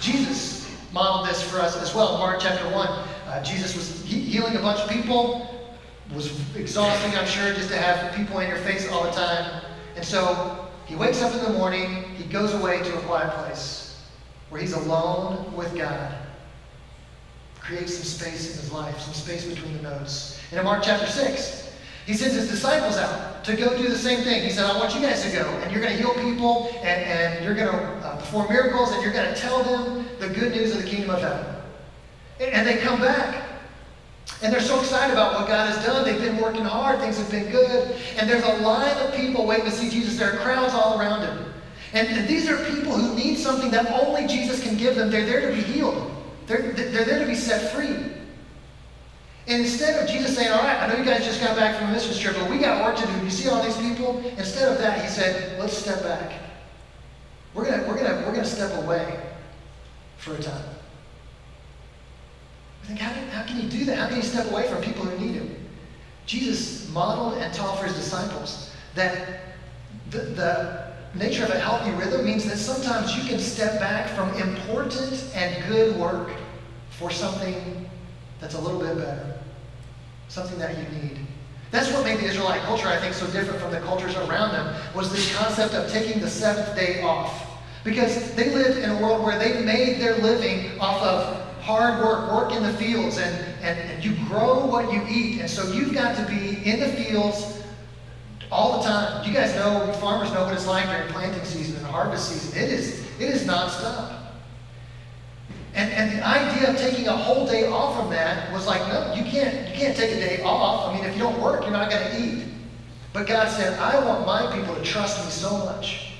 Jesus 0.00 0.70
modeled 0.92 1.28
this 1.28 1.42
for 1.42 1.58
us 1.58 1.80
as 1.80 1.94
well. 1.94 2.18
Mark 2.18 2.38
chapter 2.40 2.64
1, 2.68 2.86
uh, 2.86 3.42
Jesus 3.42 3.74
was 3.74 4.02
he- 4.04 4.20
healing 4.20 4.56
a 4.56 4.60
bunch 4.60 4.80
of 4.80 4.90
people. 4.90 5.48
was 6.14 6.30
exhausting, 6.54 7.16
I'm 7.16 7.26
sure, 7.26 7.54
just 7.54 7.70
to 7.70 7.78
have 7.78 8.14
people 8.14 8.40
in 8.40 8.48
your 8.48 8.58
face 8.58 8.90
all 8.90 9.04
the 9.04 9.12
time. 9.12 9.62
And 9.96 10.04
so 10.04 10.68
he 10.84 10.94
wakes 10.94 11.22
up 11.22 11.32
in 11.32 11.42
the 11.42 11.58
morning, 11.58 12.04
he 12.16 12.24
goes 12.24 12.52
away 12.52 12.82
to 12.82 12.98
a 12.98 13.00
quiet 13.02 13.32
place 13.32 13.98
where 14.50 14.60
he's 14.60 14.74
alone 14.74 15.56
with 15.56 15.74
God 15.74 16.12
create 17.62 17.88
some 17.88 18.04
space 18.04 18.50
in 18.50 18.60
his 18.60 18.72
life, 18.72 18.98
some 19.00 19.14
space 19.14 19.44
between 19.44 19.76
the 19.76 19.82
notes. 19.82 20.40
And 20.50 20.58
in 20.58 20.64
Mark 20.64 20.82
chapter 20.82 21.06
6, 21.06 21.72
he 22.06 22.14
sends 22.14 22.34
his 22.34 22.50
disciples 22.50 22.96
out. 22.96 23.44
to 23.44 23.56
go 23.56 23.76
do 23.76 23.88
the 23.88 23.98
same 23.98 24.22
thing. 24.22 24.42
He 24.42 24.50
said, 24.50 24.64
I 24.64 24.76
want 24.78 24.94
you 24.94 25.00
guys 25.00 25.22
to 25.24 25.30
go, 25.30 25.48
and 25.48 25.72
you're 25.72 25.80
going 25.80 25.96
to 25.96 26.02
heal 26.02 26.14
people, 26.14 26.68
and, 26.82 26.84
and 26.84 27.44
you're 27.44 27.54
going 27.54 27.70
to 27.70 27.76
uh, 27.76 28.16
perform 28.16 28.48
miracles, 28.48 28.92
and 28.92 29.02
you're 29.02 29.12
going 29.12 29.32
to 29.32 29.40
tell 29.40 29.62
them 29.62 30.06
the 30.18 30.28
good 30.28 30.52
news 30.52 30.74
of 30.74 30.82
the 30.82 30.88
kingdom 30.88 31.10
of 31.10 31.20
heaven. 31.20 31.46
And, 32.40 32.50
and 32.50 32.66
they 32.66 32.78
come 32.78 33.00
back. 33.00 33.48
And 34.42 34.52
they're 34.52 34.60
so 34.60 34.80
excited 34.80 35.12
about 35.12 35.34
what 35.34 35.48
God 35.48 35.72
has 35.72 35.84
done. 35.84 36.04
They've 36.04 36.20
been 36.20 36.40
working 36.42 36.64
hard. 36.64 36.98
Things 37.00 37.18
have 37.18 37.30
been 37.30 37.50
good. 37.50 37.96
And 38.16 38.28
there's 38.28 38.44
a 38.44 38.62
line 38.62 38.96
of 38.98 39.14
people 39.14 39.46
waiting 39.46 39.66
to 39.66 39.70
see 39.70 39.88
Jesus. 39.88 40.18
There 40.18 40.32
are 40.32 40.36
crowds 40.38 40.74
all 40.74 41.00
around 41.00 41.22
him. 41.22 41.52
And, 41.92 42.08
and 42.08 42.28
these 42.28 42.48
are 42.48 42.56
people 42.72 42.92
who 42.92 43.14
need 43.14 43.36
something 43.36 43.70
that 43.70 43.90
only 44.02 44.26
Jesus 44.26 44.62
can 44.62 44.76
give 44.76 44.96
them. 44.96 45.10
They're 45.10 45.26
there 45.26 45.48
to 45.48 45.54
be 45.54 45.62
healed. 45.62 46.10
They're, 46.46 46.72
they're 46.72 47.04
there 47.04 47.18
to 47.20 47.26
be 47.26 47.34
set 47.34 47.72
free. 47.72 48.12
Instead 49.46 50.02
of 50.02 50.08
Jesus 50.08 50.36
saying, 50.36 50.52
all 50.52 50.62
right, 50.62 50.80
I 50.80 50.86
know 50.86 50.96
you 50.96 51.04
guys 51.04 51.24
just 51.24 51.40
got 51.40 51.56
back 51.56 51.76
from 51.78 51.90
a 51.90 51.92
mission 51.92 52.16
trip, 52.16 52.36
but 52.38 52.48
we 52.48 52.58
got 52.58 52.84
work 52.84 52.96
to 52.96 53.06
do. 53.06 53.24
You 53.24 53.30
see 53.30 53.48
all 53.48 53.62
these 53.62 53.76
people? 53.76 54.22
Instead 54.38 54.70
of 54.70 54.78
that, 54.78 55.02
he 55.02 55.08
said, 55.08 55.58
let's 55.58 55.76
step 55.76 56.02
back. 56.02 56.32
We're 57.54 57.64
gonna, 57.64 57.86
we're 57.88 57.96
gonna, 57.96 58.24
we're 58.26 58.32
gonna 58.32 58.44
step 58.44 58.72
away 58.84 59.20
for 60.18 60.34
a 60.34 60.40
time. 60.40 60.64
I 62.82 62.86
think, 62.86 62.98
how 63.00 63.12
can, 63.12 63.28
how 63.28 63.42
can 63.42 63.56
he 63.56 63.68
do 63.68 63.84
that? 63.86 63.98
How 63.98 64.08
can 64.08 64.16
he 64.16 64.22
step 64.22 64.50
away 64.50 64.68
from 64.68 64.82
people 64.82 65.04
who 65.04 65.18
need 65.24 65.34
him? 65.34 65.56
Jesus 66.26 66.88
modeled 66.90 67.38
and 67.38 67.52
taught 67.52 67.78
for 67.78 67.86
his 67.86 67.94
disciples 67.94 68.72
that 68.94 69.40
the, 70.10 70.18
the 70.18 70.91
nature 71.14 71.44
of 71.44 71.50
a 71.50 71.58
healthy 71.58 71.90
rhythm 71.92 72.24
means 72.24 72.44
that 72.46 72.56
sometimes 72.56 73.16
you 73.16 73.28
can 73.28 73.38
step 73.38 73.78
back 73.78 74.08
from 74.10 74.32
important 74.40 75.30
and 75.34 75.66
good 75.68 75.96
work 75.96 76.30
for 76.90 77.10
something 77.10 77.88
that's 78.40 78.54
a 78.54 78.60
little 78.60 78.80
bit 78.80 78.96
better, 78.96 79.38
something 80.28 80.58
that 80.58 80.76
you 80.76 80.84
need. 80.98 81.18
That's 81.70 81.90
what 81.92 82.04
made 82.04 82.18
the 82.18 82.26
Israelite 82.26 82.60
culture, 82.62 82.88
I 82.88 82.98
think, 82.98 83.14
so 83.14 83.26
different 83.28 83.60
from 83.60 83.70
the 83.72 83.80
cultures 83.80 84.14
around 84.16 84.52
them, 84.52 84.74
was 84.94 85.10
this 85.10 85.34
concept 85.36 85.74
of 85.74 85.90
taking 85.90 86.20
the 86.20 86.28
seventh 86.28 86.74
day 86.76 87.02
off. 87.02 87.46
Because 87.84 88.34
they 88.34 88.54
lived 88.54 88.78
in 88.78 88.90
a 88.90 89.02
world 89.02 89.24
where 89.24 89.38
they 89.38 89.64
made 89.64 90.00
their 90.00 90.16
living 90.18 90.78
off 90.78 91.02
of 91.02 91.42
hard 91.62 92.02
work, 92.04 92.30
work 92.30 92.52
in 92.52 92.62
the 92.62 92.72
fields, 92.74 93.18
and, 93.18 93.34
and, 93.62 93.78
and 93.78 94.04
you 94.04 94.14
grow 94.26 94.66
what 94.66 94.92
you 94.92 95.02
eat. 95.08 95.40
And 95.40 95.48
so 95.48 95.72
you've 95.72 95.94
got 95.94 96.16
to 96.16 96.26
be 96.26 96.62
in 96.64 96.80
the 96.80 96.88
fields 96.88 97.61
all 98.52 98.78
the 98.78 98.88
time. 98.88 99.26
You 99.26 99.32
guys 99.32 99.54
know, 99.56 99.90
farmers 99.94 100.30
know 100.32 100.44
what 100.44 100.52
it's 100.52 100.66
like 100.66 100.86
during 100.86 101.08
planting 101.08 101.44
season 101.44 101.76
and 101.76 101.86
harvest 101.86 102.28
season. 102.28 102.62
It 102.62 102.70
is, 102.70 103.00
it 103.18 103.30
is 103.30 103.44
nonstop. 103.44 104.18
And, 105.74 105.90
and 105.90 106.18
the 106.18 106.26
idea 106.26 106.70
of 106.70 106.76
taking 106.76 107.08
a 107.08 107.16
whole 107.16 107.46
day 107.46 107.66
off 107.66 107.98
from 107.98 108.10
that 108.10 108.52
was 108.52 108.66
like, 108.66 108.86
no, 108.88 109.14
you 109.14 109.24
can't, 109.24 109.68
you 109.68 109.74
can't 109.74 109.96
take 109.96 110.12
a 110.12 110.16
day 110.16 110.42
off. 110.42 110.90
I 110.90 110.94
mean, 110.94 111.04
if 111.04 111.16
you 111.16 111.22
don't 111.22 111.40
work, 111.40 111.62
you're 111.62 111.70
not 111.70 111.90
going 111.90 112.10
to 112.10 112.22
eat. 112.22 112.44
But 113.14 113.26
God 113.26 113.48
said, 113.48 113.78
I 113.78 114.04
want 114.04 114.26
my 114.26 114.54
people 114.54 114.74
to 114.74 114.82
trust 114.82 115.24
me 115.24 115.30
so 115.30 115.64
much 115.64 116.12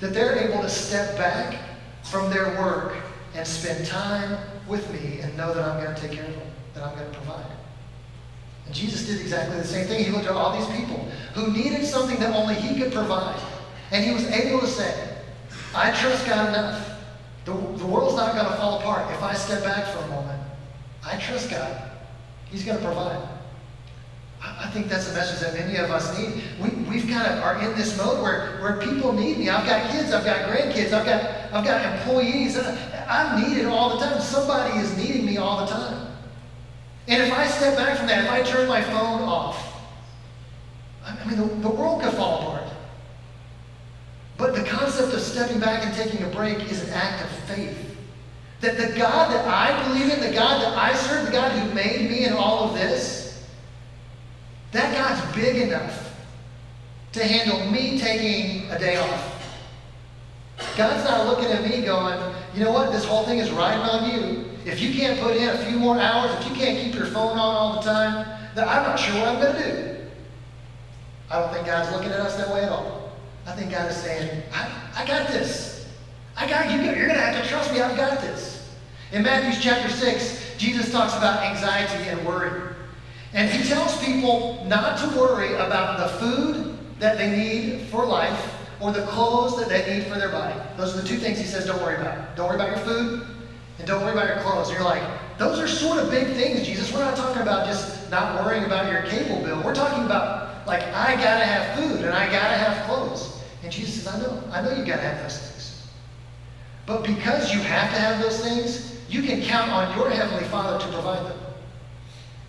that 0.00 0.14
they're 0.14 0.36
able 0.48 0.62
to 0.62 0.70
step 0.70 1.16
back 1.18 1.58
from 2.02 2.30
their 2.30 2.46
work 2.60 2.96
and 3.34 3.46
spend 3.46 3.86
time 3.86 4.38
with 4.66 4.90
me 4.90 5.20
and 5.20 5.36
know 5.36 5.52
that 5.52 5.62
I'm 5.62 5.82
going 5.82 5.94
to 5.94 6.00
take 6.00 6.12
care 6.12 6.24
of 6.24 6.34
them, 6.34 6.48
that 6.72 6.82
I'm 6.82 6.96
going 6.96 7.10
to 7.10 7.18
provide. 7.18 7.53
Jesus 8.72 9.06
did 9.06 9.20
exactly 9.20 9.58
the 9.58 9.64
same 9.64 9.86
thing. 9.86 10.04
He 10.04 10.10
looked 10.10 10.26
at 10.26 10.32
all 10.32 10.56
these 10.56 10.78
people 10.78 10.96
who 11.34 11.52
needed 11.52 11.84
something 11.84 12.18
that 12.18 12.34
only 12.34 12.54
He 12.54 12.80
could 12.80 12.92
provide. 12.92 13.40
And 13.92 14.04
He 14.04 14.12
was 14.12 14.24
able 14.26 14.60
to 14.60 14.66
say, 14.66 15.18
I 15.74 15.90
trust 15.90 16.26
God 16.26 16.48
enough 16.48 16.94
the, 17.44 17.52
the 17.52 17.86
world's 17.86 18.16
not 18.16 18.34
going 18.34 18.46
to 18.46 18.56
fall 18.56 18.78
apart 18.80 19.12
if 19.12 19.22
I 19.22 19.34
step 19.34 19.62
back 19.62 19.86
for 19.86 19.98
a 19.98 20.08
moment. 20.08 20.40
I 21.04 21.18
trust 21.18 21.50
God. 21.50 21.90
He's 22.50 22.64
going 22.64 22.78
to 22.78 22.84
provide. 22.84 23.28
I, 24.40 24.64
I 24.64 24.70
think 24.70 24.88
that's 24.88 25.10
a 25.10 25.14
message 25.14 25.40
that 25.40 25.52
many 25.52 25.76
of 25.76 25.90
us 25.90 26.18
need. 26.18 26.42
We, 26.58 26.70
we've 26.90 27.08
kind 27.08 27.26
of 27.26 27.42
are 27.42 27.62
in 27.62 27.76
this 27.76 27.98
mode 27.98 28.22
where, 28.22 28.58
where 28.62 28.78
people 28.80 29.12
need 29.12 29.38
me. 29.38 29.50
I've 29.50 29.66
got 29.66 29.90
kids, 29.90 30.12
I've 30.12 30.24
got 30.24 30.48
grandkids, 30.48 30.92
I've 30.92 31.04
got, 31.04 31.52
I've 31.52 31.64
got 31.64 31.98
employees. 31.98 32.58
I'm 33.08 33.42
needed 33.42 33.66
all 33.66 33.98
the 33.98 34.06
time. 34.06 34.20
Somebody 34.22 34.78
is 34.78 34.96
needing 34.96 35.26
me 35.26 35.36
all 35.36 35.66
the 35.66 35.70
time. 35.70 36.03
And 37.06 37.22
if 37.22 37.32
I 37.32 37.46
step 37.46 37.76
back 37.76 37.98
from 37.98 38.06
that, 38.06 38.24
if 38.24 38.30
I 38.30 38.42
turn 38.42 38.66
my 38.66 38.80
phone 38.82 39.22
off, 39.22 39.82
I 41.04 41.24
mean, 41.26 41.36
the, 41.36 41.44
the 41.56 41.68
world 41.68 42.02
could 42.02 42.14
fall 42.14 42.40
apart. 42.40 42.68
But 44.36 44.54
the 44.54 44.64
concept 44.64 45.12
of 45.12 45.20
stepping 45.20 45.60
back 45.60 45.84
and 45.84 45.94
taking 45.94 46.24
a 46.24 46.28
break 46.28 46.70
is 46.70 46.82
an 46.82 46.90
act 46.90 47.22
of 47.22 47.30
faith. 47.54 47.96
That 48.60 48.78
the 48.78 48.98
God 48.98 49.30
that 49.30 49.46
I 49.46 49.86
believe 49.88 50.12
in, 50.12 50.20
the 50.20 50.32
God 50.32 50.62
that 50.62 50.76
I 50.76 50.94
serve, 50.94 51.26
the 51.26 51.32
God 51.32 51.52
who 51.52 51.74
made 51.74 52.10
me 52.10 52.24
and 52.24 52.34
all 52.34 52.64
of 52.64 52.74
this, 52.74 53.46
that 54.72 54.92
God's 54.94 55.36
big 55.36 55.56
enough 55.56 56.14
to 57.12 57.24
handle 57.24 57.70
me 57.70 57.98
taking 57.98 58.70
a 58.70 58.78
day 58.78 58.96
off. 58.96 59.30
God's 60.76 61.04
not 61.04 61.26
looking 61.26 61.52
at 61.52 61.62
me 61.62 61.82
going, 61.82 62.34
you 62.54 62.64
know 62.64 62.72
what, 62.72 62.90
this 62.90 63.04
whole 63.04 63.24
thing 63.24 63.38
is 63.38 63.50
riding 63.50 63.82
on 63.82 64.10
you. 64.10 64.43
If 64.64 64.80
you 64.80 64.94
can't 64.94 65.20
put 65.20 65.36
in 65.36 65.48
a 65.48 65.58
few 65.66 65.78
more 65.78 65.98
hours, 65.98 66.34
if 66.40 66.48
you 66.48 66.56
can't 66.56 66.78
keep 66.78 66.94
your 66.94 67.06
phone 67.06 67.38
on 67.38 67.54
all 67.54 67.74
the 67.74 67.82
time, 67.82 68.26
then 68.54 68.66
I'm 68.66 68.82
not 68.82 68.96
sure 68.98 69.14
what 69.16 69.28
I'm 69.28 69.40
going 69.40 69.56
to 69.56 69.62
do. 69.62 69.96
I 71.30 71.40
don't 71.40 71.52
think 71.52 71.66
God's 71.66 71.90
looking 71.92 72.10
at 72.10 72.20
us 72.20 72.36
that 72.36 72.48
way 72.48 72.62
at 72.62 72.70
all. 72.70 73.12
I 73.46 73.52
think 73.52 73.70
God 73.70 73.90
is 73.90 73.96
saying, 73.96 74.42
I, 74.52 74.70
I 74.96 75.06
got 75.06 75.28
this. 75.28 75.86
I 76.36 76.48
got 76.48 76.70
you. 76.70 76.80
You're 76.80 77.06
going 77.06 77.18
to 77.18 77.20
have 77.20 77.42
to 77.42 77.48
trust 77.48 77.72
me. 77.72 77.80
I've 77.80 77.96
got 77.96 78.20
this. 78.20 78.74
In 79.12 79.22
Matthew 79.22 79.60
chapter 79.60 79.90
6, 79.90 80.56
Jesus 80.56 80.90
talks 80.90 81.14
about 81.14 81.42
anxiety 81.42 82.08
and 82.08 82.26
worry. 82.26 82.74
And 83.34 83.50
he 83.50 83.68
tells 83.68 84.02
people 84.02 84.64
not 84.66 84.98
to 84.98 85.18
worry 85.18 85.54
about 85.54 85.98
the 85.98 86.08
food 86.18 86.78
that 87.00 87.18
they 87.18 87.36
need 87.36 87.82
for 87.88 88.06
life 88.06 88.54
or 88.80 88.92
the 88.92 89.04
clothes 89.06 89.58
that 89.58 89.68
they 89.68 89.94
need 89.98 90.06
for 90.06 90.18
their 90.18 90.30
body. 90.30 90.58
Those 90.76 90.96
are 90.96 91.02
the 91.02 91.08
two 91.08 91.18
things 91.18 91.38
he 91.38 91.44
says 91.44 91.66
don't 91.66 91.82
worry 91.82 91.96
about. 91.96 92.34
Don't 92.34 92.48
worry 92.48 92.56
about 92.56 92.68
your 92.68 92.78
food 92.78 93.33
and 93.78 93.86
don't 93.86 94.02
worry 94.02 94.12
about 94.12 94.28
your 94.28 94.38
clothes. 94.38 94.70
You're 94.70 94.82
like, 94.82 95.02
those 95.38 95.58
are 95.58 95.66
sort 95.66 95.98
of 95.98 96.10
big 96.10 96.28
things, 96.28 96.64
Jesus. 96.64 96.92
We're 96.92 97.00
not 97.00 97.16
talking 97.16 97.42
about 97.42 97.66
just 97.66 98.10
not 98.10 98.44
worrying 98.44 98.64
about 98.64 98.90
your 98.90 99.02
cable 99.02 99.42
bill. 99.42 99.60
We're 99.62 99.74
talking 99.74 100.04
about, 100.04 100.66
like, 100.66 100.82
I 100.82 101.16
got 101.16 101.38
to 101.40 101.44
have 101.44 101.78
food 101.78 102.04
and 102.04 102.14
I 102.14 102.26
got 102.26 102.48
to 102.48 102.56
have 102.56 102.86
clothes. 102.86 103.42
And 103.62 103.72
Jesus 103.72 104.02
says, 104.02 104.14
I 104.14 104.18
know, 104.20 104.42
I 104.52 104.62
know 104.62 104.70
you 104.70 104.84
got 104.84 104.96
to 104.96 105.02
have 105.02 105.22
those 105.22 105.38
things. 105.38 105.88
But 106.86 107.02
because 107.02 107.52
you 107.52 107.60
have 107.60 107.92
to 107.94 108.00
have 108.00 108.22
those 108.22 108.40
things, 108.40 109.00
you 109.08 109.22
can 109.22 109.42
count 109.42 109.70
on 109.70 109.96
your 109.96 110.10
Heavenly 110.10 110.44
Father 110.44 110.84
to 110.84 110.92
provide 110.92 111.24
them. 111.26 111.38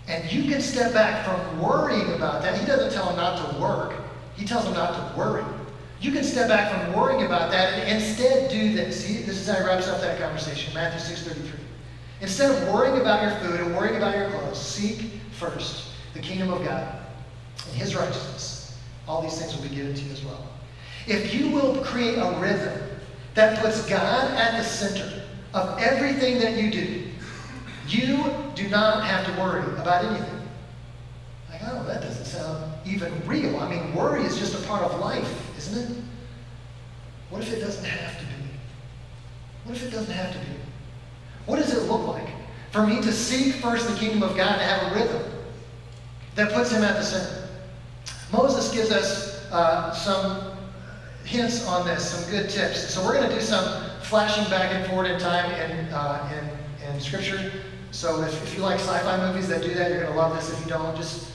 And 0.08 0.32
you 0.32 0.50
can 0.52 0.62
step 0.62 0.94
back 0.94 1.26
from 1.26 1.60
worrying 1.60 2.14
about 2.14 2.44
that. 2.44 2.60
He 2.60 2.66
doesn't 2.66 2.92
tell 2.92 3.08
them 3.08 3.16
not 3.16 3.38
to 3.38 3.60
work. 3.60 3.96
He 4.36 4.46
tells 4.46 4.66
them 4.66 4.74
not 4.74 4.94
to 4.94 5.18
worry. 5.18 5.44
You 6.02 6.12
can 6.12 6.24
step 6.24 6.50
back 6.50 6.72
from 6.72 6.94
worrying 6.94 7.26
about 7.26 7.52
that 7.52 7.74
and 7.74 8.02
instead 8.02 8.50
do 8.50 8.74
this. 8.74 9.06
See, 9.06 9.24
this 9.24 9.38
is 9.38 9.48
how 9.48 9.56
he 9.56 9.66
wraps 9.66 9.88
up 9.88 10.02
that 10.02 10.20
conversation, 10.20 10.74
Matthew 10.74 11.16
6.33. 11.16 11.52
Instead 12.22 12.52
of 12.52 12.74
worrying 12.74 13.00
about 13.02 13.24
your 13.24 13.32
food 13.40 13.60
and 13.60 13.76
worrying 13.76 13.98
about 13.98 14.16
your 14.16 14.30
clothes, 14.30 14.62
seek 14.62 15.20
first 15.32 15.92
the 16.14 16.20
kingdom 16.20 16.52
of 16.52 16.64
God 16.64 16.96
and 17.68 17.76
his 17.76 17.96
righteousness. 17.96 18.78
All 19.08 19.22
these 19.22 19.40
things 19.40 19.56
will 19.56 19.64
be 19.64 19.76
given 19.76 19.94
to 19.94 20.02
you 20.02 20.12
as 20.12 20.24
well. 20.24 20.48
If 21.08 21.34
you 21.34 21.52
will 21.52 21.84
create 21.84 22.18
a 22.18 22.38
rhythm 22.40 22.82
that 23.36 23.60
puts 23.60 23.86
God 23.86 24.32
at 24.32 24.58
the 24.58 24.64
center 24.64 25.24
of 25.54 25.80
everything 25.80 26.40
that 26.40 26.58
you 26.62 26.72
do, 26.72 27.04
you 27.88 28.34
do 28.56 28.68
not 28.70 29.04
have 29.04 29.26
to 29.26 29.42
worry 29.42 29.64
about 29.80 30.06
anything. 30.06 30.42
Like, 31.52 31.62
oh, 31.66 31.84
that 31.84 32.02
doesn't 32.02 32.26
sound 32.26 32.74
even 32.86 33.14
real. 33.28 33.60
I 33.60 33.70
mean, 33.70 33.94
worry 33.94 34.24
is 34.24 34.40
just 34.40 34.56
a 34.56 34.68
part 34.68 34.84
of 34.84 35.00
life, 35.00 35.45
isn't 35.68 35.98
it? 35.98 36.04
What 37.30 37.42
if 37.42 37.54
it 37.54 37.60
doesn't 37.60 37.86
have 37.86 38.20
to 38.20 38.26
be? 38.26 38.32
What 39.66 39.76
if 39.76 39.84
it 39.88 39.92
doesn't 39.92 40.14
have 40.14 40.32
to 40.32 40.40
be? 40.40 40.58
What 41.46 41.58
does 41.58 41.74
it 41.74 41.90
look 41.90 42.08
like 42.08 42.28
for 42.72 42.86
me 42.86 43.02
to 43.02 43.12
seek 43.12 43.56
first 43.56 43.88
the 43.88 43.96
kingdom 43.96 44.24
of 44.24 44.36
God, 44.36 44.58
to 44.58 44.64
have 44.64 44.92
a 44.92 44.96
rhythm 44.96 45.24
that 46.36 46.54
puts 46.54 46.72
Him 46.72 46.84
at 46.84 46.96
the 46.96 47.04
center? 47.04 47.48
Moses 48.32 48.72
gives 48.74 48.92
us 48.92 49.46
uh, 49.52 49.92
some 49.92 50.58
hints 51.24 51.68
on 51.68 51.86
this, 51.86 52.12
some 52.12 52.32
good 52.32 52.50
tips. 52.50 52.94
So 52.94 53.04
we're 53.04 53.16
going 53.16 53.30
to 53.30 53.36
do 53.36 53.42
some 53.42 53.90
flashing 54.02 54.50
back 54.50 54.74
and 54.74 54.86
forward 54.88 55.10
in 55.10 55.20
time 55.20 55.52
in, 55.52 55.88
uh, 55.94 56.32
in, 56.84 56.94
in 56.94 57.02
Scripture. 57.02 57.52
So 57.92 58.22
if, 58.24 58.44
if 58.44 58.56
you 58.56 58.62
like 58.62 58.80
sci-fi 58.80 59.32
movies 59.32 59.48
that 59.48 59.62
do 59.62 59.74
that, 59.74 59.90
you're 59.90 60.02
going 60.02 60.12
to 60.12 60.18
love 60.18 60.36
this. 60.36 60.52
If 60.52 60.64
you 60.64 60.70
don't, 60.70 60.96
just 60.96 61.32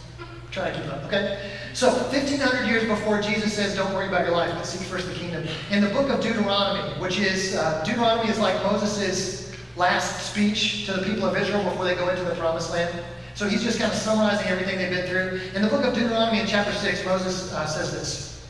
try 0.51 0.71
to 0.71 0.81
keep 0.81 0.93
up, 0.93 1.05
okay? 1.05 1.51
So 1.73 1.89
1,500 1.89 2.67
years 2.67 2.87
before 2.87 3.21
Jesus 3.21 3.55
says, 3.55 3.77
don't 3.77 3.95
worry 3.95 4.09
about 4.09 4.27
your 4.27 4.37
life, 4.37 4.53
but 4.55 4.67
seek 4.67 4.87
first 4.89 5.07
the 5.09 5.15
kingdom. 5.15 5.47
In 5.71 5.81
the 5.83 5.89
book 5.91 6.11
of 6.11 6.21
Deuteronomy, 6.21 6.93
which 7.01 7.19
is, 7.19 7.55
uh, 7.55 7.83
Deuteronomy 7.85 8.29
is 8.29 8.39
like 8.39 8.61
Moses' 8.65 9.55
last 9.77 10.31
speech 10.31 10.87
to 10.87 10.93
the 10.93 11.03
people 11.03 11.25
of 11.25 11.37
Israel 11.37 11.63
before 11.65 11.85
they 11.85 11.95
go 11.95 12.09
into 12.09 12.25
the 12.25 12.35
promised 12.35 12.73
land. 12.73 13.05
So 13.35 13.49
he's 13.49 13.63
just 13.63 13.79
kind 13.79 13.91
of 13.91 13.97
summarizing 13.97 14.49
everything 14.49 14.79
they've 14.79 14.91
been 14.91 15.07
through. 15.07 15.41
In 15.55 15.63
the 15.63 15.69
book 15.69 15.85
of 15.85 15.95
Deuteronomy 15.95 16.41
in 16.41 16.47
chapter 16.47 16.73
6, 16.73 17.05
Moses 17.05 17.53
uh, 17.53 17.67
says 17.67 17.93
this. 17.93 18.49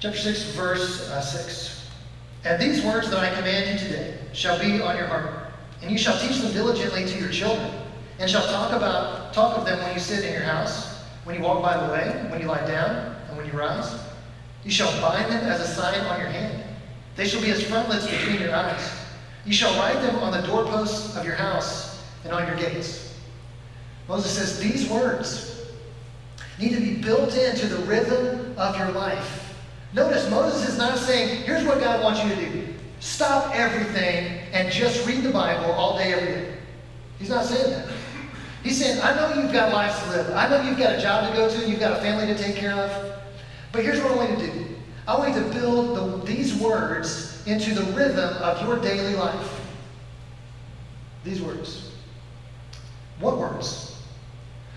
Chapter 0.00 0.18
6, 0.18 0.52
verse 0.54 1.10
uh, 1.10 1.20
6. 1.20 1.90
And 2.44 2.62
these 2.62 2.84
words 2.84 3.10
that 3.10 3.18
I 3.18 3.34
command 3.34 3.80
you 3.80 3.88
today 3.88 4.18
shall 4.32 4.58
be 4.58 4.80
on 4.80 4.96
your 4.96 5.06
heart, 5.06 5.52
and 5.82 5.90
you 5.90 5.98
shall 5.98 6.18
teach 6.20 6.38
them 6.38 6.52
diligently 6.52 7.04
to 7.06 7.18
your 7.18 7.30
children, 7.30 7.70
and 8.18 8.30
shall 8.30 8.46
talk 8.46 8.72
about 8.72 9.32
talk 9.32 9.56
of 9.56 9.64
them 9.64 9.78
when 9.80 9.94
you 9.94 10.00
sit 10.00 10.24
in 10.24 10.32
your 10.32 10.42
house, 10.42 11.02
when 11.24 11.36
you 11.36 11.42
walk 11.42 11.62
by 11.62 11.86
the 11.86 11.92
way, 11.92 12.26
when 12.30 12.40
you 12.40 12.46
lie 12.46 12.66
down, 12.66 13.16
and 13.28 13.36
when 13.36 13.46
you 13.46 13.52
rise. 13.52 13.98
You 14.64 14.70
shall 14.70 14.90
bind 15.00 15.30
them 15.30 15.44
as 15.44 15.60
a 15.60 15.66
sign 15.66 16.00
on 16.06 16.18
your 16.20 16.28
hand. 16.28 16.62
They 17.16 17.26
shall 17.26 17.40
be 17.40 17.50
as 17.50 17.62
frontlets 17.62 18.06
between 18.06 18.40
your 18.40 18.54
eyes. 18.54 18.90
You 19.44 19.52
shall 19.52 19.78
write 19.78 20.02
them 20.02 20.16
on 20.16 20.32
the 20.32 20.46
doorposts 20.46 21.16
of 21.16 21.24
your 21.24 21.34
house 21.34 22.02
and 22.24 22.32
on 22.32 22.46
your 22.46 22.56
gates. 22.56 23.14
Moses 24.08 24.32
says 24.32 24.58
these 24.58 24.88
words 24.88 25.66
need 26.58 26.74
to 26.74 26.80
be 26.80 26.96
built 26.96 27.36
into 27.36 27.66
the 27.66 27.78
rhythm 27.84 28.54
of 28.58 28.76
your 28.76 28.90
life. 28.90 29.54
Notice 29.94 30.28
Moses 30.30 30.68
is 30.68 30.78
not 30.78 30.98
saying, 30.98 31.44
here's 31.44 31.64
what 31.64 31.80
God 31.80 32.02
wants 32.02 32.22
you 32.22 32.34
to 32.34 32.50
do. 32.50 32.74
Stop 33.00 33.54
everything 33.54 34.40
and 34.52 34.70
just 34.72 35.06
read 35.06 35.22
the 35.22 35.30
Bible 35.30 35.72
all 35.72 35.96
day, 35.96 36.12
every 36.12 36.26
day. 36.26 36.54
He's 37.18 37.30
not 37.30 37.44
saying 37.44 37.70
that. 37.70 37.88
He's 38.68 38.84
saying, 38.84 39.00
I 39.00 39.14
know 39.14 39.40
you've 39.40 39.50
got 39.50 39.72
lives 39.72 39.98
to 40.02 40.10
live. 40.10 40.30
I 40.36 40.46
know 40.46 40.60
you've 40.60 40.76
got 40.76 40.96
a 40.96 41.00
job 41.00 41.30
to 41.30 41.34
go 41.34 41.48
to, 41.48 41.70
you've 41.70 41.80
got 41.80 41.92
a 41.92 42.02
family 42.02 42.26
to 42.26 42.36
take 42.36 42.54
care 42.54 42.74
of. 42.74 43.18
But 43.72 43.82
here's 43.82 43.98
what 44.02 44.12
I 44.12 44.16
want 44.16 44.30
you 44.32 44.46
to 44.46 44.52
do. 44.52 44.66
I 45.06 45.16
want 45.16 45.34
you 45.34 45.42
to 45.42 45.48
build 45.48 45.96
the, 45.96 46.26
these 46.26 46.54
words 46.54 47.42
into 47.46 47.72
the 47.72 47.90
rhythm 47.94 48.28
of 48.42 48.60
your 48.62 48.78
daily 48.78 49.14
life. 49.14 49.62
These 51.24 51.40
words. 51.40 51.92
What 53.20 53.38
words? 53.38 54.02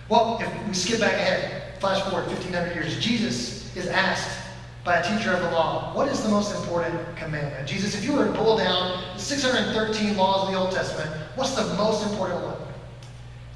Well, 0.07 0.39
if 0.39 0.67
we 0.69 0.73
skip 0.73 1.01
back 1.01 1.11
ahead, 1.11 1.77
flash 1.81 2.01
forward 2.03 2.27
1,500 2.27 2.73
years, 2.73 2.97
Jesus 2.97 3.75
is 3.75 3.87
asked 3.87 4.39
by 4.85 4.99
a 4.99 5.17
teacher 5.17 5.33
of 5.33 5.41
the 5.41 5.51
law, 5.51 5.93
what 5.93 6.07
is 6.07 6.23
the 6.23 6.29
most 6.29 6.55
important 6.55 7.17
commandment? 7.17 7.67
Jesus, 7.67 7.93
if 7.93 8.05
you 8.05 8.13
were 8.13 8.23
to 8.23 8.31
boil 8.31 8.57
down 8.57 9.03
the 9.15 9.19
613 9.19 10.15
laws 10.15 10.47
of 10.47 10.53
the 10.53 10.57
Old 10.57 10.71
Testament, 10.71 11.13
what's 11.35 11.55
the 11.55 11.73
most 11.73 12.09
important 12.09 12.41
one? 12.41 12.70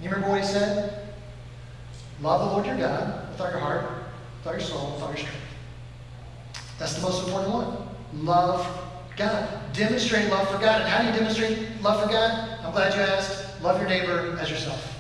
You 0.06 0.12
remember 0.12 0.30
what 0.30 0.42
he 0.42 0.46
said? 0.46 1.00
Love 2.22 2.48
the 2.48 2.54
Lord 2.54 2.68
your 2.68 2.78
God 2.78 3.28
with 3.28 3.42
all 3.42 3.50
your 3.50 3.58
heart, 3.58 3.90
with 4.38 4.46
all 4.46 4.54
your 4.54 4.62
soul, 4.62 4.92
with 4.92 5.02
all 5.02 5.10
your 5.10 5.18
strength. 5.18 5.40
That's 6.78 6.94
the 6.94 7.02
most 7.02 7.26
important 7.26 7.52
one. 7.52 8.24
Love 8.24 8.68
God. 9.18 9.50
Demonstrate 9.74 10.30
love 10.30 10.48
for 10.48 10.60
God. 10.60 10.82
And 10.82 10.90
how 10.92 11.02
do 11.02 11.08
you 11.08 11.14
demonstrate 11.16 11.82
love 11.82 12.04
for 12.04 12.10
God? 12.10 12.60
I'm 12.64 12.72
glad 12.72 12.94
you 12.94 13.02
asked. 13.02 13.60
Love 13.64 13.80
your 13.80 13.90
neighbor 13.90 14.38
as 14.40 14.52
yourself. 14.52 14.96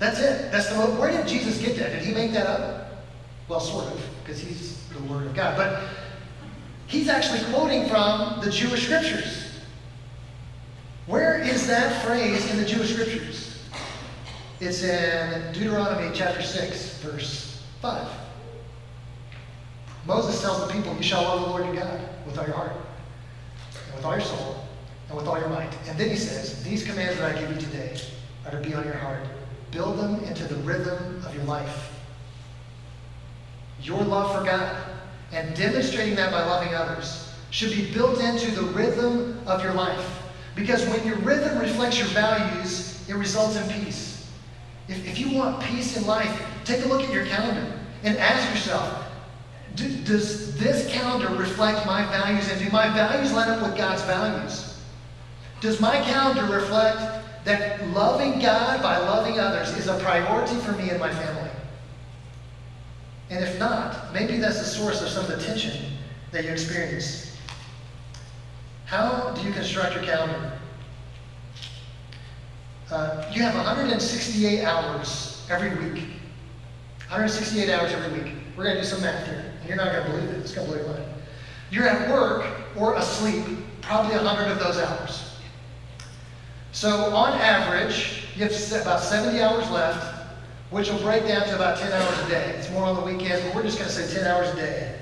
That's 0.00 0.18
it. 0.18 0.50
That's 0.50 0.68
the 0.68 0.78
most, 0.78 0.98
where 0.98 1.12
did 1.12 1.28
Jesus 1.28 1.60
get 1.60 1.76
that? 1.76 1.92
Did 1.92 2.02
he 2.02 2.12
make 2.12 2.32
that 2.32 2.48
up? 2.48 3.04
Well, 3.46 3.60
sort 3.60 3.84
of, 3.84 4.04
because 4.24 4.40
he's 4.40 4.88
the 4.88 5.04
Word 5.04 5.24
of 5.24 5.36
God. 5.36 5.56
But 5.56 5.84
he's 6.88 7.08
actually 7.08 7.44
quoting 7.54 7.88
from 7.88 8.40
the 8.40 8.50
Jewish 8.50 8.86
Scriptures. 8.86 9.52
Where 11.06 11.40
is 11.40 11.68
that 11.68 12.04
phrase 12.04 12.50
in 12.50 12.56
the 12.56 12.64
Jewish 12.64 12.92
Scriptures? 12.94 13.50
It's 14.64 14.84
in 14.84 15.52
Deuteronomy 15.52 16.08
chapter 16.14 16.40
6, 16.40 16.98
verse 16.98 17.60
5. 17.80 18.06
Moses 20.06 20.40
tells 20.40 20.64
the 20.64 20.72
people, 20.72 20.94
You 20.94 21.02
shall 21.02 21.24
love 21.24 21.40
the 21.40 21.46
Lord 21.48 21.64
your 21.64 21.74
God 21.74 22.00
with 22.24 22.38
all 22.38 22.46
your 22.46 22.54
heart, 22.54 22.76
and 23.86 23.96
with 23.96 24.04
all 24.04 24.12
your 24.12 24.20
soul, 24.20 24.64
and 25.08 25.16
with 25.16 25.26
all 25.26 25.36
your 25.36 25.48
might. 25.48 25.76
And 25.88 25.98
then 25.98 26.10
he 26.10 26.14
says, 26.14 26.62
These 26.62 26.84
commands 26.84 27.18
that 27.18 27.36
I 27.36 27.40
give 27.40 27.50
you 27.50 27.60
today 27.60 28.00
are 28.44 28.52
to 28.52 28.58
be 28.58 28.72
on 28.72 28.84
your 28.84 28.94
heart. 28.94 29.24
Build 29.72 29.98
them 29.98 30.22
into 30.26 30.44
the 30.44 30.54
rhythm 30.62 31.20
of 31.26 31.34
your 31.34 31.42
life. 31.42 31.92
Your 33.82 34.00
love 34.00 34.38
for 34.38 34.44
God 34.44 34.76
and 35.32 35.56
demonstrating 35.56 36.14
that 36.14 36.30
by 36.30 36.46
loving 36.46 36.72
others 36.72 37.34
should 37.50 37.72
be 37.72 37.92
built 37.92 38.20
into 38.20 38.52
the 38.52 38.62
rhythm 38.62 39.40
of 39.44 39.64
your 39.64 39.74
life. 39.74 40.22
Because 40.54 40.86
when 40.86 41.04
your 41.04 41.16
rhythm 41.16 41.58
reflects 41.58 41.98
your 41.98 42.06
values, 42.10 43.04
it 43.08 43.14
results 43.14 43.56
in 43.56 43.68
peace. 43.68 44.11
You 45.22 45.38
want 45.38 45.62
peace 45.62 45.96
in 45.96 46.04
life, 46.04 46.42
take 46.64 46.84
a 46.84 46.88
look 46.88 47.02
at 47.02 47.12
your 47.12 47.26
calendar 47.26 47.72
and 48.02 48.16
ask 48.18 48.50
yourself, 48.50 49.04
do, 49.76 49.88
does 50.02 50.58
this 50.58 50.90
calendar 50.92 51.28
reflect 51.28 51.86
my 51.86 52.04
values 52.06 52.50
and 52.50 52.60
do 52.60 52.68
my 52.70 52.92
values 52.92 53.32
line 53.32 53.48
up 53.48 53.62
with 53.62 53.76
God's 53.76 54.02
values? 54.02 54.80
Does 55.60 55.80
my 55.80 56.00
calendar 56.02 56.52
reflect 56.52 57.24
that 57.44 57.88
loving 57.90 58.40
God 58.40 58.82
by 58.82 58.98
loving 58.98 59.38
others 59.38 59.70
is 59.76 59.86
a 59.86 59.96
priority 60.00 60.56
for 60.56 60.72
me 60.72 60.90
and 60.90 60.98
my 60.98 61.12
family? 61.12 61.50
And 63.30 63.44
if 63.44 63.58
not, 63.60 64.12
maybe 64.12 64.38
that's 64.38 64.58
the 64.58 64.64
source 64.64 65.02
of 65.02 65.08
some 65.08 65.24
of 65.24 65.30
the 65.30 65.42
tension 65.42 65.92
that 66.32 66.44
you 66.44 66.50
experience. 66.50 67.36
How 68.86 69.32
do 69.34 69.46
you 69.46 69.52
construct 69.52 69.94
your 69.94 70.02
calendar? 70.02 70.51
Uh, 72.92 73.24
you 73.32 73.40
have 73.40 73.54
168 73.54 74.64
hours 74.64 75.46
every 75.48 75.70
week. 75.70 76.04
168 77.08 77.70
hours 77.70 77.90
every 77.90 78.20
week. 78.20 78.34
We're 78.54 78.64
going 78.64 78.76
to 78.76 78.82
do 78.82 78.86
some 78.86 79.00
math 79.00 79.26
here, 79.26 79.50
and 79.58 79.66
you're 79.66 79.78
not 79.78 79.92
going 79.92 80.04
to 80.04 80.10
believe 80.10 80.28
it. 80.28 80.36
It's 80.40 80.52
going 80.52 80.68
to 80.68 80.74
blow 80.74 80.84
your 80.84 80.92
mind. 80.92 81.10
You're 81.70 81.88
at 81.88 82.10
work 82.10 82.46
or 82.76 82.96
asleep 82.96 83.44
probably 83.80 84.14
100 84.16 84.52
of 84.52 84.58
those 84.58 84.76
hours. 84.76 85.38
So, 86.72 86.90
on 87.14 87.32
average, 87.40 88.24
you 88.36 88.44
have 88.44 88.82
about 88.82 89.00
70 89.00 89.40
hours 89.40 89.70
left, 89.70 90.28
which 90.68 90.90
will 90.90 91.00
break 91.00 91.26
down 91.26 91.46
to 91.46 91.54
about 91.54 91.78
10 91.78 91.92
hours 91.92 92.18
a 92.26 92.28
day. 92.28 92.54
It's 92.58 92.70
more 92.72 92.84
on 92.84 92.96
the 92.96 93.02
weekends, 93.02 93.42
but 93.42 93.54
we're 93.54 93.62
just 93.62 93.78
going 93.78 93.88
to 93.88 93.94
say 93.94 94.20
10 94.20 94.26
hours 94.26 94.50
a 94.50 94.56
day. 94.56 94.98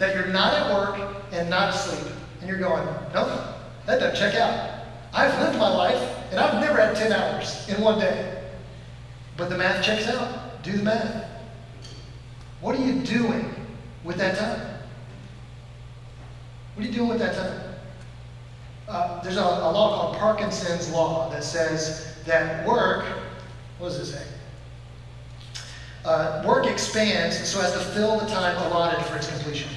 That 0.00 0.16
you're 0.16 0.26
not 0.26 0.54
at 0.54 0.74
work 0.74 1.14
and 1.30 1.48
not 1.48 1.74
asleep. 1.74 2.12
And 2.40 2.48
you're 2.48 2.58
going, 2.58 2.84
nope, 3.14 3.28
that 3.86 4.00
doesn't 4.00 4.16
check 4.16 4.34
out. 4.34 4.79
I've 5.12 5.38
lived 5.40 5.58
my 5.58 5.68
life, 5.68 6.16
and 6.30 6.38
I've 6.38 6.60
never 6.60 6.80
had 6.80 6.94
10 6.94 7.12
hours 7.12 7.68
in 7.68 7.80
one 7.80 7.98
day. 7.98 8.44
But 9.36 9.48
the 9.48 9.56
math 9.56 9.84
checks 9.84 10.06
out. 10.08 10.62
Do 10.62 10.72
the 10.72 10.82
math. 10.82 11.24
What 12.60 12.78
are 12.78 12.84
you 12.84 13.00
doing 13.00 13.54
with 14.04 14.18
that 14.18 14.36
time? 14.36 14.60
What 16.74 16.84
are 16.84 16.88
you 16.88 16.94
doing 16.94 17.08
with 17.08 17.18
that 17.18 17.34
time? 17.34 17.60
Uh, 18.88 19.22
there's 19.22 19.36
a, 19.36 19.40
a, 19.40 19.70
law 19.70 19.96
called 19.96 20.16
Parkinson's 20.16 20.90
Law 20.90 21.30
that 21.30 21.44
says 21.44 22.16
that 22.26 22.66
work, 22.66 23.04
what 23.78 23.88
does 23.88 23.98
it 23.98 24.06
say? 24.06 24.26
Uh, 26.04 26.42
work 26.46 26.66
expands 26.66 27.36
so 27.48 27.60
as 27.60 27.72
to 27.72 27.78
fill 27.78 28.18
the 28.18 28.26
time 28.26 28.56
allotted 28.66 29.04
for 29.06 29.16
its 29.16 29.28
completion. 29.28 29.70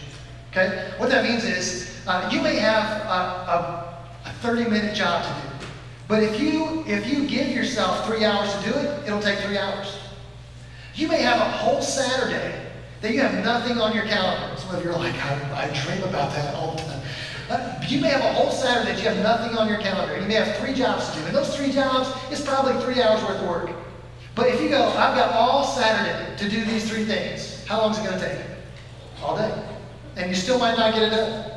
Okay? 0.50 0.92
What 0.98 1.10
that 1.10 1.24
means 1.24 1.44
is 1.44 1.96
uh, 2.08 2.30
you 2.32 2.42
may 2.42 2.56
have 2.56 2.86
a, 3.06 3.10
a, 3.10 3.80
a 3.80 3.83
30 4.44 4.70
minute 4.70 4.94
job 4.94 5.24
to 5.24 5.30
do, 5.30 5.66
but 6.10 6.22
if 6.22 6.38
you, 6.38 6.84
if 6.86 7.08
you 7.08 7.26
give 7.26 7.48
yourself 7.48 8.06
three 8.06 8.26
hours 8.26 8.54
to 8.54 8.72
do 8.72 8.78
it, 8.78 9.08
it'll 9.08 9.22
take 9.22 9.40
three 9.40 9.58
hours. 9.58 9.98
You 10.96 11.08
may 11.08 11.22
have 11.22 11.40
a 11.40 11.50
whole 11.50 11.82
Saturday 11.82 12.54
that 13.00 13.14
you 13.14 13.22
have 13.22 13.42
nothing 13.46 13.80
on 13.80 13.96
your 13.96 14.04
calendar. 14.04 14.60
Some 14.60 14.76
of 14.76 14.84
you 14.84 14.92
are 14.92 15.00
like, 15.00 15.16
I, 15.16 15.64
I 15.64 15.86
dream 15.86 16.04
about 16.04 16.32
that 16.34 16.54
all 16.56 16.76
the 16.76 16.82
time. 16.82 17.02
Uh, 17.50 17.82
you 17.88 18.02
may 18.02 18.10
have 18.10 18.20
a 18.20 18.34
whole 18.34 18.52
Saturday 18.52 18.92
that 18.92 19.02
you 19.02 19.08
have 19.08 19.24
nothing 19.24 19.58
on 19.58 19.70
your 19.70 19.78
calendar, 19.78 20.20
you 20.20 20.28
may 20.28 20.34
have 20.34 20.58
three 20.58 20.74
jobs 20.74 21.10
to 21.10 21.20
do. 21.20 21.26
And 21.28 21.36
those 21.36 21.56
three 21.56 21.72
jobs 21.72 22.10
is 22.30 22.42
probably 22.42 22.74
three 22.84 23.02
hours 23.02 23.24
worth 23.24 23.40
of 23.42 23.48
work. 23.48 23.72
But 24.36 24.48
if 24.48 24.62
you 24.62 24.68
go, 24.68 24.90
I've 24.90 25.16
got 25.16 25.32
all 25.32 25.64
Saturday 25.64 26.36
to 26.36 26.50
do 26.50 26.66
these 26.66 26.90
three 26.90 27.06
things, 27.06 27.66
how 27.66 27.80
long 27.80 27.92
is 27.92 28.00
it 28.00 28.04
going 28.04 28.20
to 28.20 28.26
take? 28.28 28.46
All 29.22 29.38
day. 29.38 29.64
And 30.18 30.30
you 30.30 30.36
still 30.36 30.60
might 30.60 30.78
not 30.78 30.94
get 30.94 31.04
it 31.04 31.10
done. 31.12 31.53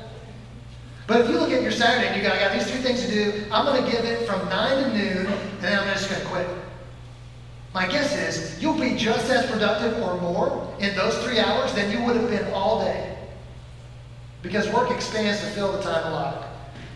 But 1.07 1.21
if 1.21 1.31
you 1.31 1.39
look 1.39 1.53
at 1.53 1.63
your 1.63 1.73
Saturday 1.73 2.09
and 2.09 2.17
you 2.17 2.23
go, 2.29 2.35
I 2.35 2.39
got 2.39 2.53
these 2.53 2.69
three 2.69 2.81
things 2.81 3.05
to 3.07 3.11
do, 3.11 3.45
I'm 3.53 3.65
going 3.65 3.85
to 3.85 3.91
give 3.91 4.05
it 4.05 4.27
from 4.27 4.49
9 4.49 4.83
to 4.83 4.99
noon, 4.99 5.27
and 5.27 5.61
then 5.61 5.79
I'm 5.79 5.87
just 5.95 6.11
going 6.11 6.21
to 6.21 6.27
quit. 6.27 6.49
My 7.73 7.87
guess 7.87 8.17
is 8.17 8.61
you'll 8.61 8.79
be 8.79 8.97
just 8.97 9.31
as 9.31 9.49
productive 9.51 10.03
or 10.03 10.21
more 10.21 10.75
in 10.81 10.97
those 10.97 11.17
three 11.23 11.39
hours 11.39 11.73
than 11.75 11.93
you 11.93 12.03
would 12.05 12.17
have 12.17 12.29
been 12.29 12.53
all 12.53 12.85
day. 12.85 13.19
Because 14.43 14.69
work 14.71 14.91
expands 14.91 15.41
to 15.41 15.47
fill 15.49 15.73
the 15.73 15.83
time 15.83 16.07
allotted. 16.07 16.49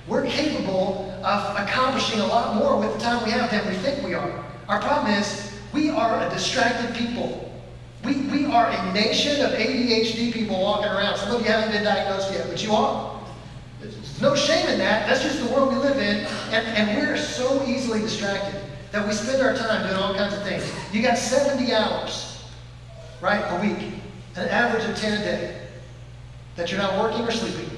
We're 0.09 0.27
capable 0.27 1.11
of 1.23 1.57
accomplishing 1.57 2.21
a 2.21 2.27
lot 2.27 2.57
more 2.57 2.81
with 2.81 2.93
the 2.95 2.99
time 2.99 3.23
we 3.25 3.31
have 3.31 3.51
than 3.51 3.67
we 3.69 3.75
think 3.75 4.03
we 4.05 4.15
are. 4.15 4.45
Our 4.69 4.81
problem 4.81 5.13
is 5.13 5.53
we 5.73 5.91
are 5.91 6.27
a 6.27 6.31
distracted 6.31 6.95
people. 6.97 7.47
We, 8.03 8.15
we 8.23 8.47
are 8.47 8.71
a 8.71 8.93
nation 8.93 9.45
of 9.45 9.53
ADHD 9.53 10.33
people 10.33 10.61
walking 10.61 10.91
around. 10.91 11.19
Some 11.19 11.35
of 11.35 11.43
you 11.43 11.49
haven't 11.49 11.73
been 11.73 11.85
diagnosed 11.85 12.33
yet, 12.33 12.49
but 12.49 12.65
you 12.65 12.73
are. 12.73 13.20
No 14.21 14.35
shame 14.35 14.69
in 14.69 14.79
that. 14.79 15.09
That's 15.09 15.23
just 15.23 15.43
the 15.43 15.53
world 15.53 15.73
we 15.73 15.79
live 15.79 15.97
in. 15.97 16.27
And, 16.53 16.67
and 16.67 16.99
we're 16.99 17.17
so 17.17 17.65
easily 17.67 18.01
distracted 18.01 18.61
that 18.93 19.07
we 19.07 19.15
spend 19.15 19.41
our 19.43 19.55
time 19.55 19.87
doing 19.87 19.97
all 19.97 20.15
kinds 20.15 20.35
of 20.35 20.43
things. 20.43 20.71
You 20.93 21.03
got 21.03 21.17
70 21.17 21.73
hours, 21.73 22.45
right, 23.21 23.41
a 23.41 23.61
week, 23.61 23.95
an 24.37 24.49
average 24.49 24.85
of 24.85 24.97
10 24.97 25.21
a 25.21 25.25
day 25.25 25.61
that 26.57 26.71
you're 26.71 26.81
not 26.81 27.01
working 27.01 27.27
or 27.27 27.31
sleeping. 27.31 27.71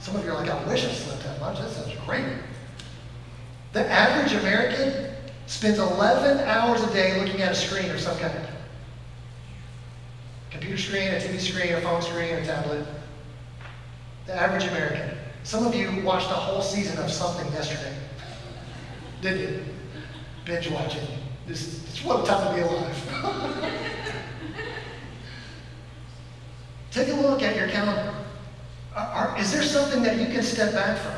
Some 0.00 0.16
of 0.16 0.24
you 0.24 0.32
are 0.32 0.34
like, 0.34 0.50
I 0.50 0.64
wish 0.68 0.84
I 0.84 0.90
slept 0.90 1.22
that 1.22 1.40
much. 1.40 1.58
That 1.58 1.70
sounds 1.70 1.92
great. 2.04 2.24
The 3.72 3.88
average 3.90 4.32
American 4.40 5.14
spends 5.46 5.78
11 5.78 6.38
hours 6.40 6.82
a 6.82 6.92
day 6.92 7.20
looking 7.20 7.42
at 7.42 7.52
a 7.52 7.54
screen 7.54 7.90
or 7.90 7.98
some 7.98 8.18
kind. 8.18 8.34
Computer 10.50 10.78
screen, 10.78 11.08
a 11.08 11.18
TV 11.18 11.38
screen, 11.38 11.74
a 11.74 11.80
phone 11.80 12.02
screen, 12.02 12.34
a 12.34 12.44
tablet. 12.44 12.86
The 14.26 14.34
average 14.34 14.64
American. 14.64 15.16
Some 15.42 15.66
of 15.66 15.74
you 15.74 16.00
watched 16.02 16.30
a 16.30 16.34
whole 16.34 16.62
season 16.62 16.98
of 16.98 17.10
something 17.10 17.50
yesterday. 17.52 17.94
Didn't 19.20 19.40
you? 19.40 19.64
Binge 20.46 20.70
watching. 20.70 21.06
This, 21.46 21.80
this 21.82 22.02
what 22.04 22.24
a 22.24 22.26
time 22.26 22.48
to 22.48 22.54
be 22.54 22.60
alive. 22.66 23.70
Take 26.90 27.08
a 27.08 27.14
look 27.14 27.42
at 27.42 27.56
your 27.56 27.68
calendar. 27.68 28.14
Are- 28.94 29.06
are- 29.06 29.38
is 29.38 29.52
there 29.52 29.62
something 29.62 30.02
that 30.02 30.16
you 30.18 30.26
can 30.26 30.42
step 30.42 30.72
back 30.72 30.98
from? 30.98 31.14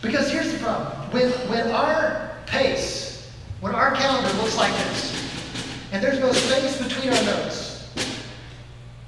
Because 0.00 0.30
here's 0.30 0.52
the 0.52 0.58
problem. 0.58 1.10
When, 1.10 1.30
when 1.50 1.70
our 1.72 2.36
pace, 2.46 3.30
when 3.60 3.74
our 3.74 3.90
calendar 3.94 4.32
looks 4.40 4.56
like 4.56 4.72
this, 4.72 5.34
and 5.92 6.02
there's 6.02 6.18
no 6.20 6.32
space 6.32 6.80
between 6.82 7.12
our 7.12 7.22
notes, 7.24 7.90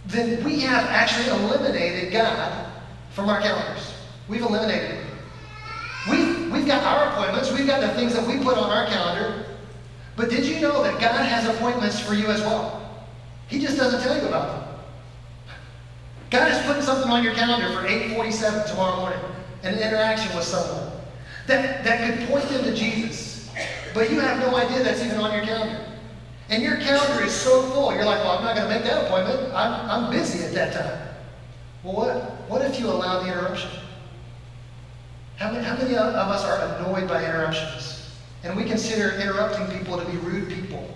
then 0.07 0.45
we 0.45 0.61
have 0.61 0.85
actually 0.87 1.29
eliminated 1.29 2.13
God 2.13 2.72
from 3.13 3.29
our 3.29 3.41
calendars. 3.41 3.95
We've 4.29 4.43
eliminated 4.43 4.91
him. 4.91 5.07
We've, 6.11 6.53
we've 6.53 6.67
got 6.67 6.83
our 6.83 7.13
appointments, 7.13 7.53
we've 7.53 7.67
got 7.67 7.81
the 7.81 7.89
things 7.91 8.15
that 8.15 8.27
we 8.27 8.43
put 8.43 8.59
on 8.59 8.71
our 8.71 8.87
calendar, 8.87 9.47
but 10.17 10.31
did 10.31 10.45
you 10.45 10.61
know 10.61 10.83
that 10.83 11.01
God 11.01 11.25
has 11.25 11.47
appointments 11.47 12.01
for 12.01 12.15
you 12.15 12.27
as 12.27 12.41
well? 12.41 13.07
He 13.47 13.61
just 13.61 13.77
doesn't 13.77 14.03
tell 14.03 14.21
you 14.21 14.27
about 14.27 14.49
them. 14.49 14.69
God 16.31 16.51
is 16.51 16.59
putting 16.67 16.83
something 16.83 17.11
on 17.11 17.23
your 17.23 17.35
calendar 17.35 17.69
for 17.73 17.87
847 17.87 18.69
tomorrow 18.69 18.97
morning, 18.97 19.21
an 19.63 19.75
interaction 19.75 20.35
with 20.35 20.45
someone 20.45 20.91
that, 21.47 21.85
that 21.85 22.19
could 22.19 22.29
point 22.29 22.49
them 22.49 22.65
to 22.65 22.75
Jesus. 22.75 23.51
But 23.95 24.11
you 24.11 24.19
have 24.21 24.39
no 24.39 24.57
idea 24.57 24.83
that's 24.83 25.03
even 25.05 25.19
on 25.19 25.33
your 25.35 25.45
calendar. 25.45 25.85
And 26.49 26.63
your 26.63 26.77
calendar 26.77 27.25
is 27.25 27.33
so 27.33 27.63
full, 27.63 27.95
you're 27.95 28.05
like, 28.05 28.19
well, 28.25 28.39
I'm 28.39 28.45
not 28.45 28.57
going 28.57 28.69
to 28.69 28.75
make 28.75 28.85
that 28.85 29.07
appointment. 29.07 29.53
I'm, 29.55 29.91
I'm 29.91 30.11
busy 30.11 30.45
at 30.45 30.53
that 30.55 30.73
time. 30.73 31.12
Well, 31.83 31.95
what, 31.95 32.15
what 32.49 32.63
if 32.63 32.79
you 32.79 32.87
allow 32.87 33.23
the 33.23 33.33
interruption? 33.33 33.71
How 35.37 35.51
many, 35.51 35.65
how 35.65 35.77
many 35.77 35.97
of 35.97 36.15
us 36.15 36.45
are 36.45 36.77
annoyed 36.77 37.09
by 37.09 37.25
interruptions? 37.25 38.11
And 38.45 38.57
we 38.57 38.65
consider 38.65 39.21
interrupting 39.21 39.67
people 39.79 39.99
to 39.99 40.05
be 40.05 40.17
rude 40.19 40.49
people. 40.49 40.89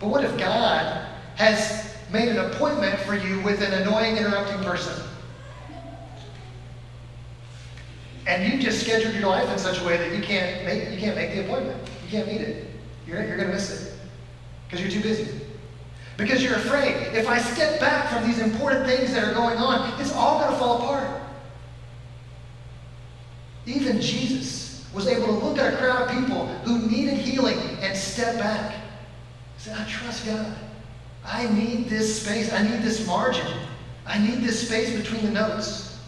But 0.00 0.08
what 0.08 0.24
if 0.24 0.36
God 0.38 1.08
has 1.36 1.96
made 2.12 2.28
an 2.28 2.38
appointment 2.38 2.98
for 3.00 3.16
you 3.16 3.40
with 3.40 3.62
an 3.62 3.72
annoying, 3.72 4.16
interrupting 4.16 4.62
person? 4.62 5.02
And 8.26 8.52
you 8.52 8.60
just 8.60 8.82
scheduled 8.82 9.14
your 9.14 9.28
life 9.28 9.50
in 9.50 9.58
such 9.58 9.80
a 9.80 9.84
way 9.84 9.96
that 9.96 10.16
you 10.16 10.22
can't 10.22 10.64
make, 10.64 10.90
you 10.90 10.98
can't 10.98 11.16
make 11.16 11.32
the 11.34 11.44
appointment. 11.44 11.78
You 12.04 12.10
can't 12.10 12.28
meet 12.28 12.40
it. 12.40 12.66
You're, 13.06 13.24
you're 13.24 13.36
going 13.36 13.48
to 13.48 13.54
miss 13.54 13.70
it 13.70 13.98
because 14.66 14.80
you're 14.80 14.90
too 14.90 15.06
busy. 15.06 15.43
Because 16.16 16.42
you're 16.42 16.54
afraid. 16.54 16.94
If 17.14 17.28
I 17.28 17.38
step 17.38 17.80
back 17.80 18.12
from 18.12 18.26
these 18.26 18.38
important 18.38 18.86
things 18.86 19.12
that 19.12 19.24
are 19.24 19.34
going 19.34 19.58
on, 19.58 20.00
it's 20.00 20.12
all 20.12 20.38
going 20.38 20.52
to 20.52 20.58
fall 20.58 20.82
apart. 20.82 21.22
Even 23.66 24.00
Jesus 24.00 24.86
was 24.94 25.08
able 25.08 25.26
to 25.26 25.32
look 25.32 25.58
at 25.58 25.74
a 25.74 25.76
crowd 25.76 26.08
of 26.08 26.16
people 26.16 26.46
who 26.64 26.86
needed 26.88 27.14
healing 27.14 27.58
and 27.80 27.96
step 27.96 28.38
back. 28.38 28.72
He 28.72 28.78
said, 29.58 29.76
I 29.76 29.84
trust 29.88 30.26
God. 30.26 30.54
I 31.24 31.48
need 31.48 31.88
this 31.88 32.22
space. 32.22 32.52
I 32.52 32.62
need 32.62 32.82
this 32.82 33.06
margin. 33.06 33.46
I 34.06 34.18
need 34.18 34.42
this 34.42 34.66
space 34.66 34.94
between 34.94 35.24
the 35.24 35.32
notes 35.32 35.98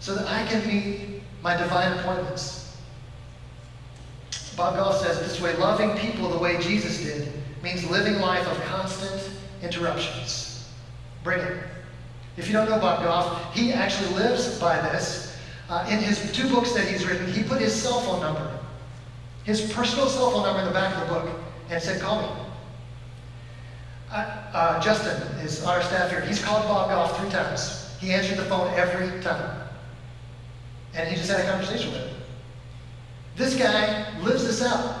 so 0.00 0.14
that 0.14 0.26
I 0.26 0.44
can 0.46 0.66
meet 0.66 1.22
my 1.42 1.56
divine 1.56 1.96
appointments. 1.98 2.76
Bob 4.56 4.74
Goff 4.74 5.00
says 5.00 5.20
this 5.20 5.40
way 5.40 5.54
loving 5.56 5.96
people 5.98 6.28
the 6.28 6.38
way 6.38 6.58
Jesus 6.58 6.98
did 7.02 7.32
means 7.62 7.88
living 7.90 8.20
life 8.20 8.46
of 8.46 8.60
constant 8.64 9.30
interruptions. 9.62 10.68
Bring 11.24 11.40
it. 11.40 11.62
If 12.36 12.46
you 12.46 12.52
don't 12.52 12.70
know 12.70 12.78
Bob 12.78 13.02
Goff, 13.02 13.54
he 13.54 13.72
actually 13.72 14.14
lives 14.14 14.58
by 14.60 14.80
this. 14.80 15.36
Uh, 15.68 15.86
in 15.90 15.98
his 15.98 16.32
two 16.32 16.48
books 16.48 16.72
that 16.72 16.86
he's 16.86 17.06
written, 17.06 17.30
he 17.32 17.42
put 17.42 17.60
his 17.60 17.74
cell 17.74 18.00
phone 18.00 18.20
number, 18.20 18.58
his 19.44 19.72
personal 19.72 20.06
cell 20.06 20.30
phone 20.30 20.44
number 20.44 20.60
in 20.60 20.66
the 20.66 20.72
back 20.72 20.94
of 20.96 21.06
the 21.06 21.14
book, 21.14 21.40
and 21.68 21.82
said, 21.82 22.00
Call 22.00 22.22
me. 22.22 22.28
Uh, 24.10 24.14
uh, 24.54 24.80
Justin 24.80 25.20
is 25.40 25.62
on 25.64 25.74
our 25.74 25.82
staff 25.82 26.10
here. 26.10 26.22
He's 26.22 26.42
called 26.42 26.64
Bob 26.64 26.88
Goff 26.88 27.18
three 27.20 27.28
times. 27.28 27.94
He 28.00 28.12
answered 28.12 28.38
the 28.38 28.44
phone 28.44 28.72
every 28.74 29.20
time. 29.20 29.68
And 30.94 31.08
he 31.08 31.16
just 31.16 31.30
had 31.30 31.40
a 31.40 31.50
conversation 31.50 31.92
with 31.92 32.00
him. 32.00 32.16
This 33.36 33.56
guy 33.56 34.18
lives 34.20 34.46
this 34.46 34.62
out. 34.62 34.97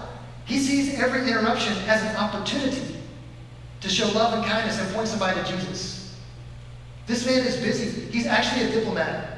He 0.48 0.58
sees 0.58 0.98
every 0.98 1.28
interruption 1.30 1.74
as 1.86 2.02
an 2.02 2.16
opportunity 2.16 2.96
to 3.82 3.88
show 3.88 4.08
love 4.08 4.32
and 4.32 4.44
kindness 4.44 4.80
and 4.80 4.92
point 4.94 5.06
somebody 5.06 5.38
to 5.38 5.46
Jesus. 5.46 6.16
This 7.06 7.26
man 7.26 7.46
is 7.46 7.58
busy. 7.58 8.10
He's 8.10 8.26
actually 8.26 8.64
a 8.64 8.72
diplomat 8.72 9.36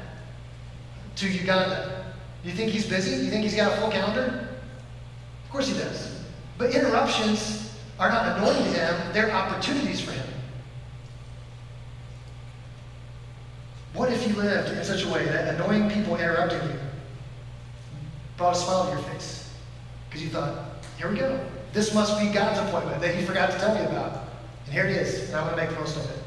to 1.17 1.29
Uganda. 1.29 2.13
You 2.45 2.53
think 2.53 2.71
he's 2.71 2.87
busy? 2.87 3.25
You 3.25 3.29
think 3.29 3.43
he's 3.43 3.55
got 3.55 3.73
a 3.73 3.81
full 3.81 3.91
calendar? 3.91 4.47
Of 5.43 5.51
course 5.51 5.67
he 5.67 5.73
does. 5.73 6.23
But 6.57 6.73
interruptions 6.73 7.77
are 7.99 8.09
not 8.09 8.37
annoying 8.37 8.63
to 8.73 8.79
him, 8.79 9.13
they're 9.13 9.31
opportunities 9.31 9.99
for 9.99 10.11
him. 10.11 10.25
What 13.93 14.13
if 14.13 14.25
you 14.25 14.33
lived 14.35 14.69
in 14.69 14.83
such 14.85 15.03
a 15.03 15.09
way 15.09 15.25
that 15.25 15.55
annoying 15.55 15.89
people 15.91 16.15
interrupting 16.15 16.61
you 16.69 16.79
brought 18.37 18.55
a 18.55 18.59
smile 18.59 18.85
to 18.85 18.91
your 18.91 19.01
face? 19.09 19.53
Because 20.09 20.23
you 20.23 20.29
thought, 20.29 20.70
here 21.01 21.09
we 21.09 21.17
go. 21.17 21.43
This 21.73 21.95
must 21.95 22.19
be 22.19 22.29
God's 22.29 22.59
appointment 22.59 23.01
that 23.01 23.15
he 23.15 23.25
forgot 23.25 23.49
to 23.49 23.57
tell 23.57 23.73
me 23.73 23.81
about. 23.81 24.27
And 24.65 24.73
here 24.73 24.85
it 24.85 24.95
is, 24.95 25.29
and 25.29 25.35
I'm 25.35 25.45
going 25.45 25.57
to 25.57 25.61
make 25.63 25.71
the 25.71 25.79
most 25.79 25.97
of 25.97 26.07
it. 26.11 26.19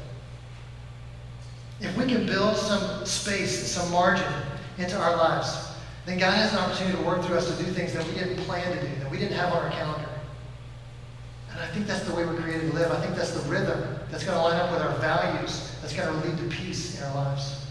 If 1.79 1.97
we 1.97 2.05
can 2.05 2.25
build 2.25 2.57
some 2.57 3.05
space, 3.05 3.71
some 3.71 3.89
margin 3.89 4.29
into 4.77 4.97
our 4.99 5.15
lives, 5.15 5.71
then 6.05 6.19
God 6.19 6.33
has 6.33 6.51
an 6.51 6.59
opportunity 6.59 6.97
to 6.97 7.03
work 7.03 7.23
through 7.23 7.37
us 7.37 7.55
to 7.55 7.63
do 7.63 7.71
things 7.71 7.93
that 7.93 8.05
we 8.05 8.15
didn't 8.15 8.35
plan 8.39 8.69
to 8.75 8.81
do, 8.81 8.95
that 8.99 9.09
we 9.09 9.17
didn't 9.17 9.37
have 9.37 9.53
on 9.53 9.63
our 9.63 9.71
calendar. 9.71 10.09
And 11.51 11.61
I 11.61 11.67
think 11.67 11.87
that's 11.87 12.03
the 12.03 12.13
way 12.13 12.25
we're 12.25 12.35
created 12.41 12.71
to 12.71 12.75
live. 12.75 12.91
I 12.91 12.99
think 12.99 13.15
that's 13.15 13.31
the 13.31 13.49
rhythm 13.49 13.81
that's 14.11 14.25
going 14.25 14.37
to 14.37 14.43
line 14.43 14.59
up 14.59 14.73
with 14.73 14.81
our 14.81 14.97
values, 14.97 15.73
that's 15.79 15.95
going 15.95 16.09
to 16.09 16.27
lead 16.27 16.37
to 16.37 16.53
peace 16.53 16.99
in 16.99 17.05
our 17.05 17.15
lives. 17.15 17.65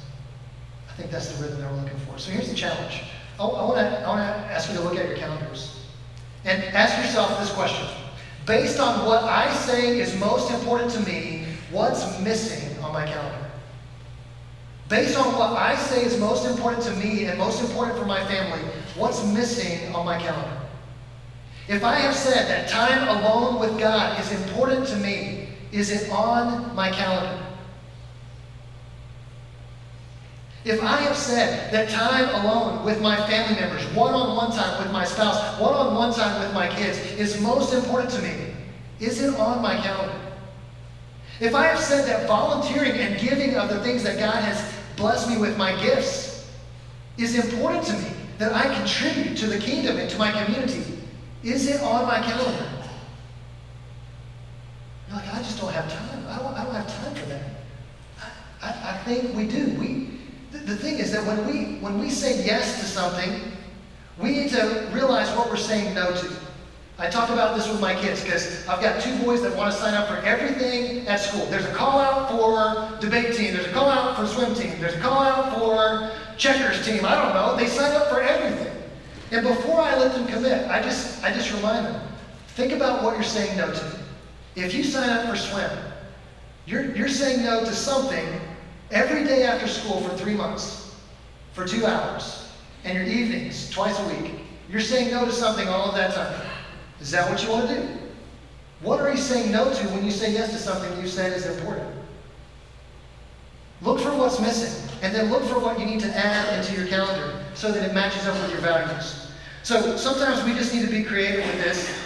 I 0.88 0.94
think 0.94 1.10
that's 1.10 1.36
the 1.36 1.42
rhythm 1.42 1.60
that 1.60 1.70
we're 1.70 1.82
looking 1.82 1.98
for. 1.98 2.18
So 2.18 2.30
here's 2.30 2.48
the 2.48 2.54
challenge. 2.54 3.02
I, 3.38 3.44
I 3.44 3.62
want 3.66 3.76
to 3.76 4.52
ask 4.54 4.70
you 4.70 4.76
to 4.78 4.82
look 4.82 4.96
at 4.96 5.06
your 5.06 5.18
calendars 5.18 5.83
and 6.44 6.62
ask 6.74 6.96
yourself 6.98 7.38
this 7.38 7.50
question. 7.52 7.86
Based 8.46 8.78
on 8.78 9.06
what 9.06 9.24
I 9.24 9.52
say 9.54 9.98
is 9.98 10.18
most 10.20 10.50
important 10.50 10.90
to 10.92 11.00
me, 11.00 11.46
what's 11.70 12.20
missing 12.20 12.78
on 12.82 12.92
my 12.92 13.06
calendar? 13.06 13.50
Based 14.88 15.18
on 15.18 15.32
what 15.38 15.52
I 15.52 15.76
say 15.76 16.04
is 16.04 16.18
most 16.20 16.46
important 16.46 16.82
to 16.84 16.90
me 16.96 17.24
and 17.24 17.38
most 17.38 17.62
important 17.62 17.98
for 17.98 18.04
my 18.04 18.22
family, 18.26 18.60
what's 18.96 19.24
missing 19.32 19.94
on 19.94 20.04
my 20.04 20.18
calendar? 20.18 20.60
If 21.66 21.82
I 21.82 21.94
have 21.94 22.14
said 22.14 22.46
that 22.48 22.68
time 22.68 23.08
alone 23.08 23.58
with 23.58 23.78
God 23.78 24.20
is 24.20 24.30
important 24.32 24.86
to 24.88 24.96
me, 24.96 25.48
is 25.72 25.90
it 25.90 26.10
on 26.10 26.74
my 26.76 26.90
calendar? 26.90 27.43
If 30.64 30.82
I 30.82 30.96
have 31.02 31.16
said 31.16 31.70
that 31.72 31.90
time 31.90 32.28
alone 32.42 32.84
with 32.84 33.02
my 33.02 33.16
family 33.28 33.60
members, 33.60 33.84
one 33.94 34.14
on 34.14 34.34
one 34.34 34.50
time 34.50 34.82
with 34.82 34.90
my 34.90 35.04
spouse, 35.04 35.60
one 35.60 35.74
on 35.74 35.94
one 35.94 36.14
time 36.14 36.42
with 36.42 36.54
my 36.54 36.68
kids 36.74 36.98
is 37.12 37.38
most 37.42 37.74
important 37.74 38.10
to 38.12 38.22
me, 38.22 38.54
is 38.98 39.22
it 39.22 39.38
on 39.38 39.60
my 39.60 39.76
calendar? 39.76 40.18
If 41.38 41.54
I 41.54 41.66
have 41.66 41.78
said 41.78 42.08
that 42.08 42.26
volunteering 42.26 42.92
and 42.92 43.20
giving 43.20 43.56
of 43.56 43.68
the 43.68 43.80
things 43.80 44.02
that 44.04 44.18
God 44.18 44.42
has 44.42 44.72
blessed 44.96 45.28
me 45.28 45.36
with, 45.36 45.58
my 45.58 45.78
gifts, 45.82 46.48
is 47.18 47.34
important 47.34 47.84
to 47.86 47.92
me, 47.92 48.08
that 48.38 48.54
I 48.54 48.74
contribute 48.74 49.36
to 49.38 49.46
the 49.46 49.58
kingdom 49.58 49.98
and 49.98 50.08
to 50.08 50.18
my 50.18 50.30
community, 50.30 50.98
is 51.42 51.68
it 51.68 51.82
on 51.82 52.06
my 52.06 52.20
calendar? 52.20 52.70
You're 55.08 55.16
like, 55.18 55.34
I 55.34 55.38
just 55.38 55.60
don't 55.60 55.72
have 55.72 55.92
time. 55.92 56.24
I 56.28 56.38
don't, 56.38 56.54
I 56.54 56.64
don't 56.64 56.74
have 56.74 57.04
time 57.04 57.14
for 57.14 57.26
that. 57.26 57.42
I, 58.62 58.68
I, 58.68 58.90
I 58.94 58.96
think 59.04 59.34
we 59.34 59.46
do. 59.46 59.76
We, 59.78 60.03
the, 60.64 60.76
thing 60.76 60.98
is 60.98 61.12
that 61.12 61.24
when 61.26 61.46
we, 61.46 61.76
when 61.78 61.98
we 61.98 62.10
say 62.10 62.44
yes 62.44 62.80
to 62.80 62.86
something, 62.86 63.40
we 64.18 64.30
need 64.30 64.50
to 64.50 64.88
realize 64.92 65.28
what 65.36 65.48
we're 65.48 65.56
saying 65.56 65.94
no 65.94 66.12
to. 66.12 66.30
I 66.96 67.10
talk 67.10 67.30
about 67.30 67.56
this 67.56 67.68
with 67.68 67.80
my 67.80 67.94
kids 67.94 68.22
because 68.22 68.66
I've 68.68 68.80
got 68.80 69.02
two 69.02 69.16
boys 69.18 69.42
that 69.42 69.56
want 69.56 69.72
to 69.72 69.78
sign 69.78 69.94
up 69.94 70.06
for 70.06 70.16
everything 70.18 71.06
at 71.08 71.18
school. 71.18 71.44
There's 71.46 71.64
a 71.64 71.72
call 71.72 71.98
out 71.98 72.30
for 72.30 73.00
debate 73.00 73.34
team. 73.34 73.54
There's 73.54 73.66
a 73.66 73.72
call 73.72 73.88
out 73.88 74.16
for 74.16 74.26
swim 74.26 74.54
team. 74.54 74.80
There's 74.80 74.94
a 74.94 75.00
call 75.00 75.18
out 75.18 75.58
for 75.58 76.16
checkers 76.36 76.86
team. 76.86 77.04
I 77.04 77.16
don't 77.16 77.34
know. 77.34 77.56
They 77.56 77.66
sign 77.66 77.92
up 77.96 78.08
for 78.08 78.22
everything. 78.22 78.72
And 79.32 79.44
before 79.44 79.80
I 79.80 79.96
let 79.96 80.12
them 80.12 80.26
commit, 80.28 80.70
I 80.70 80.80
just, 80.80 81.24
I 81.24 81.32
just 81.32 81.52
remind 81.52 81.86
them, 81.86 82.00
think 82.48 82.72
about 82.72 83.02
what 83.02 83.14
you're 83.14 83.24
saying 83.24 83.56
no 83.56 83.72
to. 83.72 83.98
If 84.54 84.72
you 84.72 84.84
sign 84.84 85.10
up 85.10 85.28
for 85.28 85.34
swim, 85.34 85.70
you're, 86.66 86.94
you're 86.94 87.08
saying 87.08 87.42
no 87.42 87.64
to 87.64 87.72
something 87.72 88.40
every 88.94 89.24
day 89.24 89.42
after 89.42 89.66
school 89.66 90.00
for 90.00 90.16
three 90.16 90.34
months, 90.34 90.94
for 91.52 91.66
two 91.66 91.84
hours, 91.84 92.48
and 92.84 92.96
your 92.96 93.06
evenings, 93.06 93.68
twice 93.68 93.98
a 93.98 94.08
week. 94.08 94.36
You're 94.70 94.80
saying 94.80 95.10
no 95.10 95.24
to 95.24 95.32
something 95.32 95.68
all 95.68 95.90
of 95.90 95.94
that 95.96 96.14
time. 96.14 96.40
Is 97.00 97.10
that 97.10 97.28
what 97.28 97.42
you 97.42 97.50
want 97.50 97.68
to 97.68 97.74
do? 97.74 97.88
What 98.80 99.00
are 99.00 99.10
you 99.10 99.16
saying 99.16 99.52
no 99.52 99.72
to 99.72 99.84
when 99.88 100.04
you 100.04 100.10
say 100.10 100.32
yes 100.32 100.52
to 100.52 100.58
something 100.58 101.00
you 101.00 101.08
said 101.08 101.32
is 101.32 101.46
important? 101.46 101.90
Look 103.82 104.00
for 104.00 104.16
what's 104.16 104.40
missing, 104.40 104.88
and 105.02 105.14
then 105.14 105.30
look 105.30 105.42
for 105.44 105.58
what 105.58 105.78
you 105.78 105.86
need 105.86 106.00
to 106.00 106.16
add 106.16 106.58
into 106.58 106.80
your 106.80 106.88
calendar 106.88 107.44
so 107.54 107.72
that 107.72 107.82
it 107.88 107.94
matches 107.94 108.26
up 108.26 108.40
with 108.40 108.52
your 108.52 108.60
values. 108.60 109.32
So 109.62 109.96
sometimes 109.96 110.44
we 110.44 110.54
just 110.54 110.72
need 110.72 110.86
to 110.86 110.90
be 110.90 111.02
creative 111.02 111.44
with 111.44 111.64
this 111.64 112.00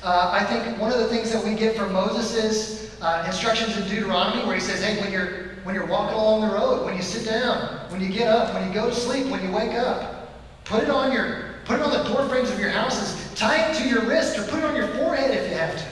Uh, 0.00 0.30
I 0.32 0.44
think 0.44 0.78
one 0.78 0.92
of 0.92 0.98
the 1.00 1.08
things 1.08 1.32
that 1.32 1.42
we 1.44 1.54
get 1.54 1.76
from 1.76 1.92
Moses' 1.92 2.87
uh, 3.00 3.24
instructions 3.26 3.76
in 3.76 3.88
Deuteronomy, 3.88 4.44
where 4.46 4.54
he 4.54 4.60
says, 4.60 4.82
"Hey, 4.82 5.00
when 5.00 5.12
you're 5.12 5.48
when 5.64 5.74
you're 5.74 5.86
walking 5.86 6.16
along 6.16 6.48
the 6.48 6.54
road, 6.54 6.84
when 6.84 6.96
you 6.96 7.02
sit 7.02 7.26
down, 7.26 7.58
when 7.90 8.00
you 8.00 8.08
get 8.08 8.28
up, 8.28 8.54
when 8.54 8.66
you 8.66 8.72
go 8.72 8.88
to 8.88 8.94
sleep, 8.94 9.26
when 9.26 9.44
you 9.44 9.52
wake 9.52 9.74
up, 9.74 10.30
put 10.64 10.82
it 10.82 10.90
on 10.90 11.12
your 11.12 11.56
put 11.64 11.78
it 11.78 11.82
on 11.82 11.90
the 11.90 12.02
door 12.08 12.26
frames 12.28 12.50
of 12.50 12.58
your 12.58 12.70
houses, 12.70 13.34
tie 13.34 13.70
it 13.70 13.74
to 13.76 13.88
your 13.88 14.02
wrist, 14.02 14.38
or 14.38 14.44
put 14.44 14.60
it 14.60 14.64
on 14.64 14.74
your 14.74 14.88
forehead 14.88 15.30
if 15.30 15.50
you 15.50 15.56
have 15.56 15.76
to. 15.76 15.84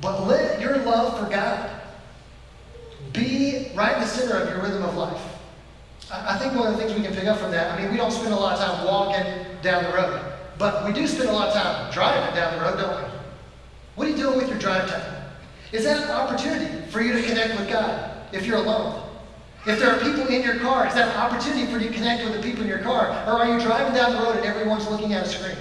But 0.00 0.26
let 0.26 0.60
your 0.60 0.76
love 0.78 1.18
for 1.18 1.30
God 1.30 1.70
be 3.12 3.72
right 3.74 3.94
in 3.94 4.00
the 4.00 4.06
center 4.06 4.36
of 4.36 4.48
your 4.50 4.60
rhythm 4.60 4.82
of 4.82 4.96
life. 4.96 5.22
I 6.10 6.34
I 6.34 6.38
think 6.38 6.54
one 6.54 6.66
of 6.66 6.76
the 6.76 6.84
things 6.84 6.94
we 6.94 7.02
can 7.02 7.14
pick 7.14 7.24
up 7.24 7.38
from 7.38 7.50
that, 7.52 7.72
I 7.72 7.82
mean, 7.82 7.90
we 7.90 7.96
don't 7.96 8.12
spend 8.12 8.32
a 8.32 8.36
lot 8.36 8.58
of 8.58 8.64
time 8.64 8.86
walking 8.86 9.24
down 9.62 9.84
the 9.84 9.96
road, 9.96 10.20
but 10.58 10.84
we 10.84 10.92
do 10.92 11.06
spend 11.06 11.30
a 11.30 11.32
lot 11.32 11.48
of 11.48 11.54
time 11.54 11.92
driving 11.92 12.34
down 12.36 12.58
the 12.58 12.64
road, 12.64 12.76
don't 12.76 13.02
we? 13.02 13.10
What 13.94 14.06
are 14.06 14.10
you 14.10 14.16
doing 14.16 14.36
with 14.36 14.48
your 14.48 14.58
drive 14.58 14.88
time? 14.90 15.17
Is 15.72 15.84
that 15.84 16.02
an 16.02 16.10
opportunity 16.10 16.86
for 16.90 17.00
you 17.00 17.12
to 17.12 17.22
connect 17.22 17.58
with 17.58 17.68
God 17.68 18.10
if 18.32 18.46
you're 18.46 18.56
alone? 18.56 19.02
If 19.66 19.78
there 19.78 19.90
are 19.90 19.98
people 19.98 20.26
in 20.28 20.42
your 20.42 20.56
car, 20.58 20.86
is 20.86 20.94
that 20.94 21.08
an 21.08 21.16
opportunity 21.16 21.70
for 21.70 21.78
you 21.78 21.88
to 21.88 21.94
connect 21.94 22.24
with 22.24 22.34
the 22.34 22.42
people 22.42 22.62
in 22.62 22.68
your 22.68 22.78
car? 22.78 23.08
Or 23.26 23.40
are 23.40 23.46
you 23.46 23.60
driving 23.60 23.94
down 23.94 24.12
the 24.12 24.22
road 24.22 24.36
and 24.36 24.46
everyone's 24.46 24.88
looking 24.88 25.12
at 25.12 25.26
a 25.26 25.28
screen? 25.28 25.56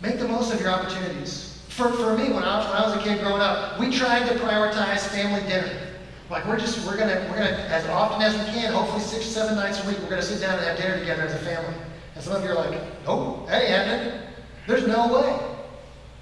Make 0.00 0.18
the 0.18 0.28
most 0.28 0.54
of 0.54 0.60
your 0.60 0.70
opportunities. 0.70 1.64
For, 1.68 1.90
for 1.90 2.16
me, 2.16 2.30
when 2.30 2.42
I, 2.42 2.58
was, 2.58 2.66
when 2.66 2.76
I 2.76 2.86
was 2.86 2.96
a 2.96 3.00
kid 3.00 3.20
growing 3.20 3.42
up, 3.42 3.78
we 3.78 3.90
tried 3.90 4.26
to 4.28 4.34
prioritize 4.36 5.06
family 5.08 5.46
dinner. 5.48 5.70
Like 6.30 6.46
we're 6.46 6.58
just 6.58 6.84
we're 6.84 6.96
gonna 6.96 7.24
we're 7.30 7.38
gonna 7.38 7.56
as 7.70 7.86
often 7.86 8.20
as 8.20 8.34
we 8.34 8.44
can, 8.52 8.72
hopefully 8.72 9.00
six 9.00 9.26
seven 9.26 9.54
nights 9.54 9.84
a 9.84 9.86
week, 9.86 9.96
we're 10.02 10.10
gonna 10.10 10.22
sit 10.22 10.40
down 10.40 10.58
and 10.58 10.66
have 10.66 10.76
dinner 10.76 10.98
together 10.98 11.22
as 11.22 11.34
a 11.34 11.38
family. 11.38 11.74
And 12.16 12.24
some 12.24 12.34
of 12.34 12.42
you 12.42 12.50
are 12.50 12.54
like, 12.54 12.80
nope, 13.04 13.46
that 13.46 13.62
ain't. 13.62 14.22
There's 14.66 14.88
no 14.88 15.12
way. 15.12 15.55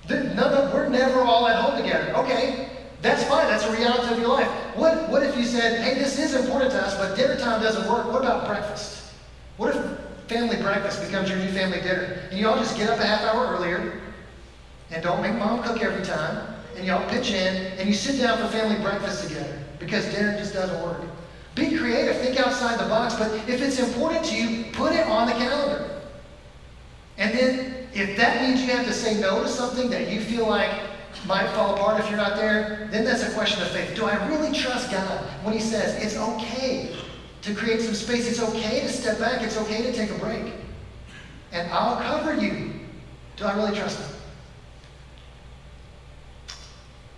We're 0.08 0.88
never 0.88 1.20
all 1.20 1.46
at 1.48 1.56
home 1.56 1.80
together. 1.80 2.14
Okay, 2.16 2.68
that's 3.00 3.24
fine. 3.24 3.46
That's 3.48 3.64
a 3.64 3.72
reality 3.72 4.12
of 4.12 4.18
your 4.18 4.28
life. 4.28 4.48
What 4.76 5.08
what 5.08 5.22
if 5.22 5.36
you 5.36 5.44
said, 5.44 5.80
hey, 5.82 5.94
this 5.94 6.18
is 6.18 6.34
important 6.34 6.72
to 6.72 6.82
us, 6.82 6.96
but 6.96 7.16
dinner 7.16 7.36
time 7.36 7.62
doesn't 7.62 7.88
work? 7.88 8.12
What 8.12 8.22
about 8.22 8.46
breakfast? 8.46 9.12
What 9.56 9.74
if 9.74 9.82
family 10.28 10.56
breakfast 10.56 11.02
becomes 11.02 11.28
your 11.30 11.38
new 11.38 11.52
family 11.52 11.80
dinner, 11.80 12.20
and 12.30 12.38
you 12.38 12.48
all 12.48 12.56
just 12.56 12.76
get 12.76 12.90
up 12.90 12.98
a 12.98 13.06
half 13.06 13.22
hour 13.22 13.54
earlier, 13.54 14.00
and 14.90 15.02
don't 15.02 15.22
make 15.22 15.34
mom 15.34 15.62
cook 15.62 15.80
every 15.82 16.04
time, 16.04 16.54
and 16.76 16.86
y'all 16.86 17.08
pitch 17.08 17.30
in, 17.30 17.78
and 17.78 17.88
you 17.88 17.94
sit 17.94 18.20
down 18.20 18.38
for 18.38 18.48
family 18.48 18.80
breakfast 18.82 19.28
together 19.28 19.58
because 19.78 20.04
dinner 20.14 20.36
just 20.38 20.54
doesn't 20.54 20.82
work. 20.82 21.00
Be 21.54 21.76
creative, 21.76 22.16
think 22.16 22.38
outside 22.40 22.80
the 22.80 22.88
box, 22.88 23.14
but 23.14 23.30
if 23.48 23.62
it's 23.62 23.78
important 23.78 24.24
to 24.24 24.34
you, 24.34 24.64
put 24.72 24.92
it 24.92 25.06
on 25.06 25.28
the 25.28 25.34
calendar. 25.34 26.00
And 27.16 27.38
then, 27.38 27.83
if 27.94 28.16
that 28.16 28.42
means 28.42 28.62
you 28.62 28.72
have 28.72 28.86
to 28.86 28.92
say 28.92 29.20
no 29.20 29.42
to 29.42 29.48
something 29.48 29.88
that 29.90 30.10
you 30.10 30.20
feel 30.20 30.48
like 30.48 30.70
might 31.26 31.48
fall 31.50 31.74
apart 31.74 32.00
if 32.00 32.08
you're 32.08 32.18
not 32.18 32.36
there, 32.36 32.88
then 32.90 33.04
that's 33.04 33.22
a 33.22 33.30
question 33.32 33.62
of 33.62 33.68
faith. 33.68 33.94
Do 33.94 34.04
I 34.04 34.26
really 34.28 34.52
trust 34.52 34.90
God 34.90 35.24
when 35.42 35.54
He 35.54 35.60
says 35.60 36.02
it's 36.02 36.16
okay 36.16 36.94
to 37.42 37.54
create 37.54 37.80
some 37.80 37.94
space? 37.94 38.28
It's 38.28 38.42
okay 38.42 38.80
to 38.80 38.88
step 38.88 39.18
back, 39.18 39.42
it's 39.42 39.56
okay 39.56 39.82
to 39.82 39.92
take 39.92 40.10
a 40.10 40.18
break. 40.18 40.52
And 41.52 41.70
I'll 41.70 41.96
cover 42.02 42.34
you. 42.34 42.72
Do 43.36 43.44
I 43.44 43.54
really 43.54 43.76
trust 43.76 44.00
Him? 44.00 44.16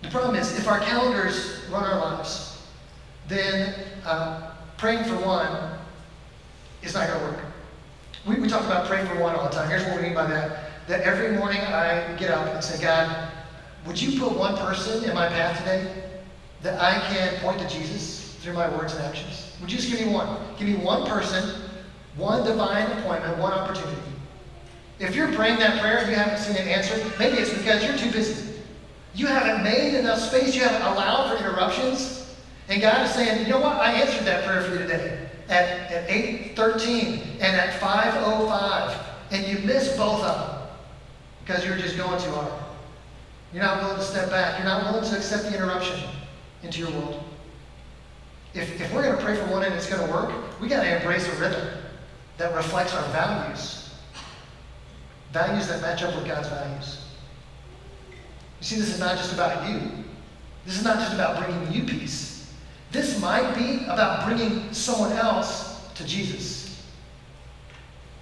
The 0.03 0.09
problem 0.09 0.35
is, 0.35 0.57
if 0.57 0.67
our 0.67 0.79
calendars 0.79 1.65
run 1.71 1.83
our 1.83 1.99
lives, 1.99 2.61
then 3.27 3.73
uh, 4.05 4.51
praying 4.77 5.03
for 5.03 5.15
one 5.25 5.79
is 6.81 6.93
not 6.93 7.07
going 7.07 7.19
to 7.19 7.25
work. 7.25 7.45
We, 8.25 8.35
we 8.35 8.47
talk 8.47 8.63
about 8.65 8.87
praying 8.87 9.07
for 9.07 9.19
one 9.19 9.35
all 9.35 9.45
the 9.45 9.55
time. 9.55 9.69
Here's 9.69 9.83
what 9.85 9.97
we 9.97 10.03
mean 10.03 10.13
by 10.13 10.27
that. 10.27 10.66
That 10.87 11.01
every 11.01 11.35
morning 11.37 11.59
I 11.59 12.15
get 12.15 12.31
up 12.31 12.47
and 12.47 12.63
say, 12.63 12.81
God, 12.81 13.29
would 13.85 14.01
you 14.01 14.17
put 14.17 14.31
one 14.37 14.55
person 14.55 15.03
in 15.03 15.13
my 15.13 15.27
path 15.27 15.59
today 15.59 16.03
that 16.61 16.81
I 16.81 16.97
can 17.13 17.37
point 17.41 17.59
to 17.59 17.67
Jesus 17.67 18.35
through 18.35 18.53
my 18.53 18.69
words 18.69 18.93
and 18.93 19.03
actions? 19.03 19.51
Would 19.59 19.69
you 19.69 19.77
just 19.77 19.89
give 19.89 20.07
me 20.07 20.13
one? 20.13 20.37
Give 20.57 20.65
me 20.65 20.75
one 20.75 21.05
person, 21.05 21.61
one 22.15 22.45
divine 22.45 22.87
appointment, 22.99 23.37
one 23.37 23.51
opportunity. 23.51 24.01
If 24.99 25.13
you're 25.13 25.33
praying 25.33 25.59
that 25.59 25.81
prayer 25.81 25.97
and 25.97 26.09
you 26.09 26.15
haven't 26.15 26.39
seen 26.39 26.55
it 26.55 26.67
answered, 26.67 27.03
maybe 27.19 27.35
it's 27.35 27.53
because 27.53 27.83
you're 27.83 27.97
too 27.97 28.11
busy. 28.11 28.53
You 29.13 29.27
haven't 29.27 29.63
made 29.63 29.93
enough 29.93 30.19
space, 30.19 30.55
you 30.55 30.61
haven't 30.61 30.83
allowed 30.83 31.29
for 31.29 31.43
interruptions. 31.43 32.33
And 32.69 32.81
God 32.81 33.05
is 33.05 33.11
saying, 33.13 33.45
you 33.45 33.51
know 33.51 33.59
what? 33.59 33.75
I 33.75 33.91
answered 33.91 34.25
that 34.25 34.45
prayer 34.45 34.61
for 34.61 34.71
you 34.71 34.79
today 34.79 35.27
at, 35.49 35.91
at 35.91 36.07
8.13 36.07 37.21
and 37.41 37.57
at 37.57 37.79
5.05. 37.81 39.03
And 39.31 39.45
you 39.45 39.65
missed 39.65 39.97
both 39.97 40.23
of 40.23 40.37
them 40.37 40.57
because 41.47 41.65
you're 41.65 41.77
just 41.77 41.95
going 41.95 42.21
too 42.21 42.29
hard. 42.31 42.51
You're 43.53 43.63
not 43.63 43.81
willing 43.81 43.95
to 43.95 44.03
step 44.03 44.29
back. 44.29 44.59
You're 44.59 44.67
not 44.67 44.91
willing 44.91 45.09
to 45.09 45.15
accept 45.15 45.43
the 45.43 45.55
interruption 45.55 45.97
into 46.61 46.79
your 46.79 46.91
world. 46.91 47.23
If, 48.53 48.81
if 48.81 48.93
we're 48.93 49.03
going 49.03 49.17
to 49.17 49.23
pray 49.23 49.37
for 49.37 49.45
one 49.45 49.63
and 49.63 49.73
it's 49.73 49.89
going 49.89 50.05
to 50.05 50.13
work, 50.13 50.33
we 50.59 50.67
got 50.67 50.83
to 50.83 50.97
embrace 50.97 51.25
a 51.25 51.39
rhythm 51.39 51.65
that 52.37 52.53
reflects 52.53 52.93
our 52.93 53.03
values. 53.09 53.95
Values 55.31 55.67
that 55.69 55.81
match 55.81 56.03
up 56.03 56.13
with 56.15 56.27
God's 56.27 56.49
values. 56.49 57.05
You 58.59 58.65
see, 58.65 58.75
this 58.75 58.89
is 58.89 58.99
not 58.99 59.15
just 59.15 59.33
about 59.33 59.69
you. 59.69 59.79
This 60.65 60.77
is 60.77 60.83
not 60.83 60.99
just 60.99 61.13
about 61.13 61.41
bringing 61.41 61.71
you 61.71 61.83
peace. 61.83 62.53
This 62.91 63.21
might 63.21 63.55
be 63.55 63.85
about 63.85 64.25
bringing 64.25 64.73
someone 64.73 65.13
else 65.13 65.87
to 65.95 66.05
Jesus. 66.05 66.56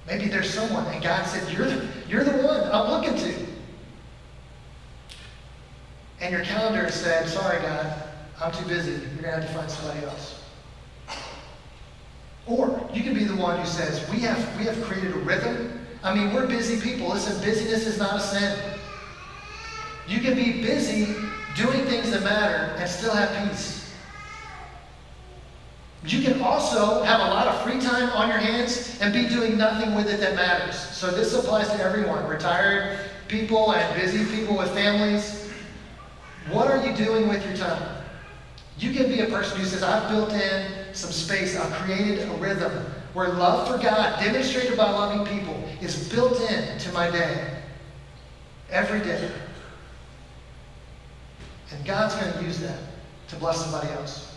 Maybe 0.07 0.27
there's 0.27 0.53
someone, 0.53 0.85
and 0.87 1.03
God 1.03 1.25
said, 1.25 1.51
You're 1.51 1.67
the, 1.67 1.87
you're 2.07 2.23
the 2.23 2.45
one 2.45 2.61
I'm 2.71 2.89
looking 2.89 3.17
to. 3.17 3.45
And 6.21 6.31
your 6.31 6.43
calendar 6.43 6.89
said, 6.91 7.27
Sorry, 7.27 7.61
God, 7.61 8.03
I'm 8.41 8.51
too 8.51 8.65
busy. 8.65 8.91
You're 8.91 9.21
going 9.21 9.23
to 9.23 9.31
have 9.31 9.47
to 9.47 9.53
find 9.53 9.69
somebody 9.69 10.05
else. 10.05 10.43
Or 12.45 12.87
you 12.93 13.01
can 13.01 13.15
be 13.15 13.23
the 13.23 13.35
one 13.35 13.59
who 13.59 13.65
says, 13.65 14.07
We 14.11 14.19
have, 14.19 14.57
we 14.57 14.65
have 14.65 14.81
created 14.83 15.11
a 15.11 15.19
rhythm. 15.19 15.87
I 16.03 16.13
mean, 16.13 16.33
we're 16.33 16.45
busy 16.45 16.79
people. 16.79 17.09
Listen, 17.09 17.43
busyness 17.43 17.87
is 17.87 17.97
not 17.97 18.17
a 18.17 18.19
sin. 18.19 18.59
You 20.07 20.19
can 20.19 20.35
be 20.35 20.61
busy 20.61 21.15
doing 21.55 21.83
things 21.85 22.11
that 22.11 22.21
matter 22.23 22.75
and 22.77 22.87
still 22.87 23.13
have 23.13 23.49
peace. 23.49 23.84
You 26.05 26.21
can 26.21 26.41
also 26.41 27.01
have 27.03 27.19
a 27.19 27.33
lot 27.33 27.47
of 27.47 27.61
free 27.63 27.79
time 27.79 28.09
on 28.09 28.29
your 28.29 28.37
hands 28.37 28.97
and 29.01 29.11
be 29.11 29.27
doing 29.27 29.57
nothing 29.57 29.95
with 29.95 30.07
it 30.07 30.19
that 30.19 30.35
matters. 30.35 30.77
So 30.77 31.09
this 31.09 31.33
applies 31.33 31.67
to 31.69 31.81
everyone 31.81 32.27
retired 32.27 32.99
people 33.27 33.73
and 33.73 33.99
busy 33.99 34.23
people 34.35 34.55
with 34.55 34.71
families. 34.71 35.49
What 36.51 36.69
are 36.69 36.85
you 36.85 36.95
doing 36.95 37.27
with 37.27 37.43
your 37.45 37.55
time? 37.57 38.03
You 38.77 38.93
can 38.93 39.07
be 39.07 39.21
a 39.21 39.27
person 39.27 39.57
who 39.57 39.65
says, 39.65 39.81
I've 39.81 40.09
built 40.09 40.31
in 40.31 40.71
some 40.93 41.11
space, 41.11 41.57
I've 41.57 41.71
created 41.73 42.29
a 42.29 42.33
rhythm 42.33 42.71
where 43.13 43.29
love 43.29 43.67
for 43.67 43.81
God, 43.81 44.19
demonstrated 44.19 44.77
by 44.77 44.91
loving 44.91 45.25
people, 45.25 45.57
is 45.81 46.09
built 46.09 46.39
in 46.51 46.77
to 46.79 46.91
my 46.91 47.09
day. 47.09 47.61
Every 48.69 48.99
day. 48.99 49.31
And 51.71 51.85
God's 51.85 52.15
going 52.15 52.33
to 52.33 52.43
use 52.43 52.59
that 52.59 52.79
to 53.29 53.35
bless 53.37 53.61
somebody 53.61 53.89
else. 53.93 54.34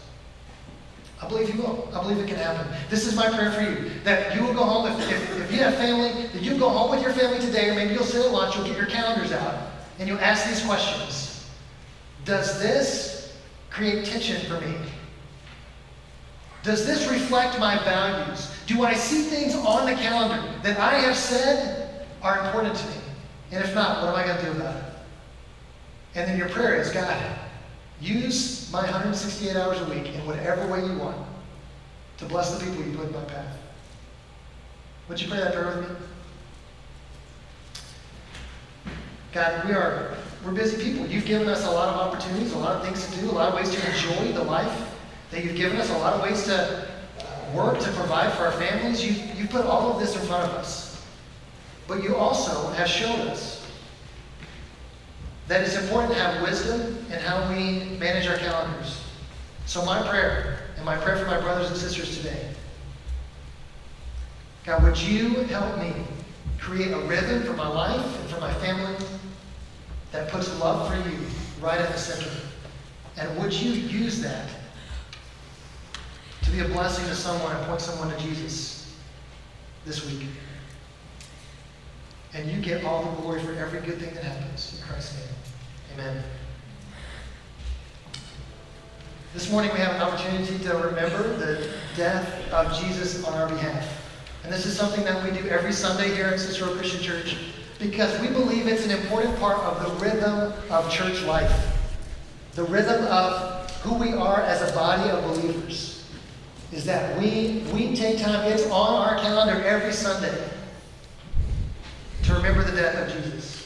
I 1.21 1.29
believe 1.29 1.55
you 1.55 1.61
will. 1.63 1.89
I 1.95 2.01
believe 2.03 2.19
it 2.19 2.29
can 2.29 2.37
happen. 2.37 2.67
This 2.89 3.07
is 3.07 3.17
my 3.17 3.29
prayer 3.29 3.51
for 3.51 3.63
you 3.63 3.91
that 4.05 4.35
you 4.35 4.43
will 4.43 4.55
go 4.55 4.63
home. 4.63 4.93
If, 4.93 5.11
if, 5.11 5.41
if 5.41 5.53
you 5.53 5.59
have 5.59 5.75
family, 5.75 6.29
that 6.29 6.43
you 6.43 6.57
go 6.57 6.69
home 6.69 6.91
with 6.91 7.03
your 7.03 7.13
family 7.13 7.41
today, 7.41 7.71
or 7.71 7.75
maybe 7.75 7.95
you'll 7.95 8.05
sit 8.05 8.25
at 8.25 8.33
lunch, 8.33 8.55
you'll 8.55 8.67
get 8.67 8.77
your 8.77 8.87
calendars 8.87 9.33
out, 9.33 9.71
and 9.99 10.09
you'll 10.09 10.21
ask 10.21 10.49
these 10.49 10.65
questions 10.65 11.51
Does 12.25 12.61
this 12.61 13.37
create 13.71 14.05
tension 14.05 14.41
for 14.47 14.61
me? 14.65 14.75
Does 16.63 16.87
this 16.87 17.09
reflect 17.11 17.59
my 17.59 17.79
values? 17.83 18.53
Do 18.67 18.85
I 18.85 18.95
see 18.95 19.23
things 19.23 19.55
on 19.55 19.87
the 19.87 19.95
calendar 19.95 20.43
that 20.63 20.79
I 20.79 20.99
have 20.99 21.17
said 21.17 22.07
are 22.23 22.45
important 22.45 22.77
to 22.77 22.87
me? 22.89 22.97
And 23.51 23.65
if 23.65 23.75
not, 23.75 24.03
what 24.03 24.11
am 24.11 24.17
I 24.17 24.27
going 24.27 24.39
to 24.39 24.45
do 24.45 24.61
about 24.61 24.77
it? 24.77 24.85
And 26.15 26.29
then 26.29 26.37
your 26.39 26.49
prayer 26.49 26.81
is 26.81 26.91
God, 26.91 27.23
use 28.01 28.71
my 28.73 28.83
168 28.83 29.57
hours 29.57 29.81
a 29.81 29.85
week 29.87 30.15
in 30.15 30.27
whatever 30.27 30.67
way 30.69 30.85
you 30.85 30.99
want 30.99 31.17
to 32.19 32.25
bless 32.25 32.57
the 32.57 32.65
people 32.65 32.85
you 32.85 32.97
put 32.97 33.07
in 33.07 33.13
my 33.13 33.25
path. 33.25 33.57
Would 35.09 35.21
you 35.21 35.29
pray 35.29 35.39
that 35.39 35.53
prayer 35.53 35.79
with 35.79 35.91
me? 35.91 35.97
God, 39.33 39.69
we 39.69 39.73
are 39.73 40.17
we're 40.45 40.53
busy 40.53 40.83
people. 40.83 41.07
You've 41.07 41.27
given 41.27 41.49
us 41.49 41.67
a 41.67 41.71
lot 41.71 41.89
of 41.89 42.01
opportunities, 42.01 42.53
a 42.53 42.59
lot 42.59 42.77
of 42.77 42.85
things 42.85 43.07
to 43.07 43.21
do, 43.21 43.31
a 43.31 43.33
lot 43.33 43.49
of 43.49 43.55
ways 43.55 43.71
to 43.75 43.87
enjoy 43.91 44.33
the 44.33 44.45
life 44.45 44.95
that 45.31 45.45
you've 45.45 45.57
given 45.57 45.79
us, 45.79 45.91
a 45.91 45.99
lot 45.99 46.15
of 46.15 46.23
ways 46.23 46.45
to 46.45 46.55
uh, 46.55 47.57
work 47.57 47.79
to 47.81 47.91
provide 47.93 48.33
for 48.35 48.45
our 48.45 48.53
families. 48.53 49.05
You've, 49.05 49.39
you've 49.39 49.51
put 49.51 49.67
all 49.67 49.93
of 49.93 50.01
this 50.01 50.15
in 50.15 50.27
front 50.27 50.45
of 50.45 50.57
us. 50.57 51.05
But 51.89 52.03
you 52.03 52.17
also 52.17 52.71
have 52.73 52.89
shown 52.89 53.21
us 53.29 53.58
that 55.49 55.63
it's 55.63 55.77
important 55.77 56.15
to 56.15 56.21
have 56.21 56.43
wisdom 56.43 57.05
in 57.11 57.19
how 57.19 57.49
we 57.51 57.97
manage 57.99 58.29
our 58.29 58.37
calendars. 58.37 59.03
So, 59.67 59.85
my 59.85 60.07
prayer, 60.09 60.61
and 60.77 60.85
my 60.85 60.97
prayer 60.97 61.17
for 61.17 61.27
my 61.27 61.41
brothers 61.41 61.69
and 61.69 61.77
sisters 61.77 62.17
today 62.17 62.49
God, 64.65 64.83
would 64.83 64.99
you 65.01 65.31
help 65.45 65.79
me 65.79 65.93
create 66.59 66.93
a 66.93 66.99
rhythm 66.99 67.43
for 67.45 67.55
my 67.55 67.67
life 67.67 68.21
and 68.21 68.29
for 68.29 68.39
my 68.39 68.53
family 68.55 68.95
that 70.13 70.29
puts 70.29 70.55
love 70.61 70.87
for 70.87 71.09
you 71.09 71.19
right 71.63 71.81
at 71.81 71.91
the 71.91 71.99
center. 71.99 72.31
And 73.17 73.39
would 73.39 73.53
you 73.53 73.73
use 73.73 74.21
that 74.21 74.51
to 76.43 76.51
be 76.51 76.61
a 76.61 76.67
blessing 76.67 77.07
to 77.07 77.15
someone 77.15 77.57
and 77.57 77.67
point 77.67 77.81
someone 77.81 78.11
to 78.15 78.23
Jesus 78.23 78.95
this 79.87 80.05
week? 80.07 80.29
And 82.35 82.51
you 82.51 82.61
get 82.61 82.85
all 82.85 83.03
the 83.03 83.23
glory 83.23 83.41
for 83.43 83.55
every 83.55 83.81
good 83.81 83.99
thing 83.99 84.13
that 84.15 84.25
happens. 84.25 84.79
In 84.79 84.87
Christ's 84.87 85.17
name. 85.17 85.38
Amen. 85.99 86.23
This 89.35 89.51
morning 89.51 89.73
we 89.73 89.81
have 89.81 89.97
an 89.97 90.03
opportunity 90.03 90.57
to 90.61 90.75
remember 90.77 91.37
the 91.37 91.73
death 91.97 92.53
of 92.53 92.73
Jesus 92.81 93.25
on 93.25 93.35
our 93.35 93.49
behalf. 93.49 93.85
And 94.45 94.53
this 94.53 94.65
is 94.65 94.77
something 94.77 95.03
that 95.03 95.25
we 95.25 95.37
do 95.37 95.49
every 95.49 95.73
Sunday 95.73 96.15
here 96.15 96.27
at 96.27 96.39
Cicero 96.39 96.73
Christian 96.77 97.03
Church 97.03 97.39
because 97.81 98.17
we 98.21 98.29
believe 98.29 98.69
it's 98.69 98.85
an 98.85 98.93
important 98.93 99.37
part 99.41 99.59
of 99.59 99.83
the 99.83 100.05
rhythm 100.05 100.53
of 100.71 100.89
church 100.89 101.25
life. 101.25 101.77
The 102.53 102.63
rhythm 102.63 103.05
of 103.07 103.69
who 103.81 103.95
we 103.95 104.13
are 104.13 104.43
as 104.43 104.71
a 104.71 104.73
body 104.77 105.11
of 105.11 105.25
believers 105.25 106.09
is 106.71 106.85
that 106.85 107.19
we, 107.19 107.65
we 107.75 107.97
take 107.97 108.21
time, 108.21 108.47
it's 108.53 108.71
on 108.71 109.03
our 109.03 109.19
calendar 109.19 109.61
every 109.65 109.93
Sunday 109.93 110.49
to 112.23 112.35
remember 112.35 112.63
the 112.63 112.77
death 112.77 112.95
of 112.95 113.25
Jesus. 113.25 113.58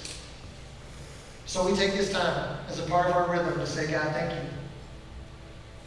So 1.53 1.71
we 1.71 1.77
take 1.77 1.93
this 1.93 2.11
time 2.11 2.57
as 2.67 2.79
a 2.79 2.83
part 2.85 3.11
of 3.11 3.13
our 3.15 3.31
rhythm 3.31 3.53
to 3.59 3.67
say, 3.67 3.87
God, 3.87 4.11
thank 4.15 4.33
you 4.33 4.49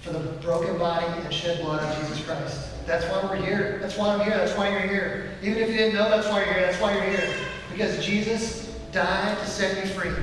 for 0.01 0.13
the 0.13 0.19
broken 0.33 0.77
body 0.77 1.07
and 1.07 1.33
shed 1.33 1.59
blood 1.59 1.81
of 1.81 2.07
Jesus 2.07 2.23
Christ. 2.23 2.69
That's 2.85 3.03
why 3.05 3.23
we're 3.23 3.43
here. 3.43 3.79
That's 3.81 3.97
why 3.97 4.13
I'm 4.13 4.19
here. 4.19 4.37
That's 4.37 4.55
why 4.55 4.69
you're 4.69 4.81
here. 4.81 5.31
Even 5.41 5.57
if 5.57 5.69
you 5.71 5.77
didn't 5.77 5.95
know 5.95 6.07
that's 6.07 6.27
why 6.27 6.45
you're 6.45 6.53
here, 6.53 6.61
that's 6.61 6.79
why 6.79 6.93
you're 6.93 7.17
here. 7.17 7.33
Because 7.71 8.05
Jesus 8.05 8.77
died 8.91 9.39
to 9.39 9.47
set 9.47 9.83
you 9.83 9.91
free. 9.91 10.13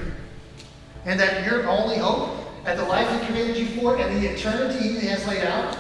And 1.07 1.19
that 1.19 1.45
your 1.45 1.67
only 1.67 1.99
hope 1.99 2.39
at 2.65 2.77
the 2.77 2.85
life 2.85 3.11
He 3.21 3.27
created 3.27 3.57
you 3.57 3.67
for 3.81 3.97
and 3.97 4.23
the 4.23 4.29
eternity 4.29 5.01
He 5.01 5.07
has 5.09 5.27
laid 5.27 5.43
out 5.43 5.77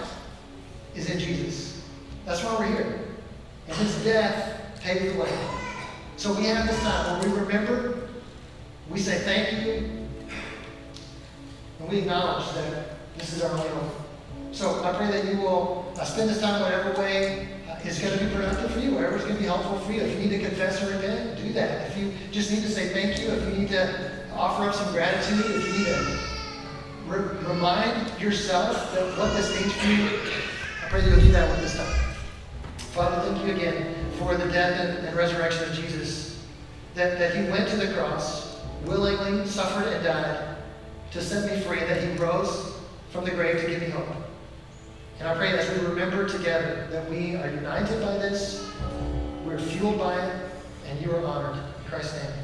is 0.96 1.08
in 1.08 1.20
Jesus. 1.20 1.84
That's 2.26 2.42
why 2.42 2.58
we're 2.58 2.66
here. 2.66 3.00
And 3.68 3.76
His 3.76 4.02
death 4.02 4.60
paved 4.80 5.14
the 5.14 5.20
way. 5.20 5.48
So 6.16 6.34
we 6.34 6.46
have 6.46 6.66
this 6.66 6.80
time 6.80 7.20
where 7.20 7.30
we 7.30 7.38
remember, 7.38 8.01
we 8.90 8.98
say 8.98 9.18
thank 9.20 9.64
you, 9.64 10.06
and 11.80 11.88
we 11.88 11.98
acknowledge 11.98 12.52
that 12.54 13.16
this 13.16 13.32
is 13.32 13.42
our 13.42 13.56
hope. 13.56 13.94
So 14.52 14.84
I 14.84 14.92
pray 14.96 15.10
that 15.10 15.32
you 15.32 15.40
will 15.40 15.92
uh, 15.98 16.04
spend 16.04 16.28
this 16.28 16.40
time 16.40 16.60
whatever 16.60 16.92
way 17.00 17.48
uh, 17.68 17.76
is 17.84 17.98
going 17.98 18.18
to 18.18 18.24
be 18.24 18.30
productive 18.34 18.70
for 18.70 18.80
you, 18.80 18.94
whatever 18.94 19.16
is 19.16 19.22
going 19.22 19.36
to 19.36 19.40
be 19.40 19.46
helpful 19.46 19.78
for 19.78 19.92
you. 19.92 20.02
If 20.02 20.12
you 20.12 20.28
need 20.28 20.36
to 20.36 20.46
confess 20.46 20.82
or 20.82 20.94
repent, 20.94 21.38
do 21.38 21.52
that. 21.54 21.90
If 21.90 21.96
you 21.96 22.12
just 22.30 22.50
need 22.50 22.62
to 22.62 22.68
say 22.68 22.88
thank 22.90 23.18
you, 23.20 23.28
if 23.28 23.48
you 23.48 23.62
need 23.62 23.70
to 23.70 24.10
offer 24.34 24.68
up 24.68 24.74
some 24.74 24.92
gratitude, 24.92 25.40
if 25.46 25.66
you 25.66 25.72
need 25.78 25.86
to 25.86 26.18
re- 27.06 27.48
remind 27.48 28.20
yourself 28.20 28.94
that 28.94 29.18
what 29.18 29.34
this 29.34 29.58
means 29.58 29.72
for 29.72 29.86
you, 29.86 30.20
I 30.84 30.88
pray 30.88 31.00
that 31.00 31.10
you'll 31.10 31.20
do 31.20 31.32
that 31.32 31.48
with 31.50 31.60
this 31.60 31.76
time. 31.76 32.14
Father, 32.76 33.32
thank 33.32 33.46
you 33.46 33.54
again 33.54 33.94
for 34.18 34.36
the 34.36 34.52
death 34.52 34.78
and, 34.80 35.06
and 35.06 35.16
resurrection 35.16 35.64
of 35.64 35.74
Jesus. 35.74 36.44
That, 36.94 37.18
that 37.18 37.34
he 37.34 37.50
went 37.50 37.70
to 37.70 37.76
the 37.76 37.94
cross, 37.94 38.51
willingly 38.86 39.46
suffered 39.46 39.88
and 39.88 40.04
died 40.04 40.56
to 41.12 41.20
set 41.20 41.50
me 41.50 41.60
free, 41.62 41.78
and 41.80 41.90
that 41.90 42.02
he 42.02 42.16
rose 42.16 42.74
from 43.10 43.24
the 43.24 43.30
grave 43.30 43.60
to 43.60 43.66
give 43.66 43.80
me 43.80 43.90
hope. 43.90 44.06
And 45.18 45.28
I 45.28 45.34
pray 45.36 45.50
as 45.50 45.68
we 45.78 45.86
remember 45.86 46.28
together 46.28 46.88
that 46.90 47.08
we 47.10 47.36
are 47.36 47.50
united 47.50 48.00
by 48.00 48.16
this, 48.18 48.72
we're 49.44 49.58
fueled 49.58 49.98
by 49.98 50.18
it, 50.18 50.50
and 50.88 51.00
you 51.00 51.14
are 51.14 51.24
honored. 51.24 51.56
In 51.56 51.90
Christ's 51.90 52.22
name. 52.22 52.41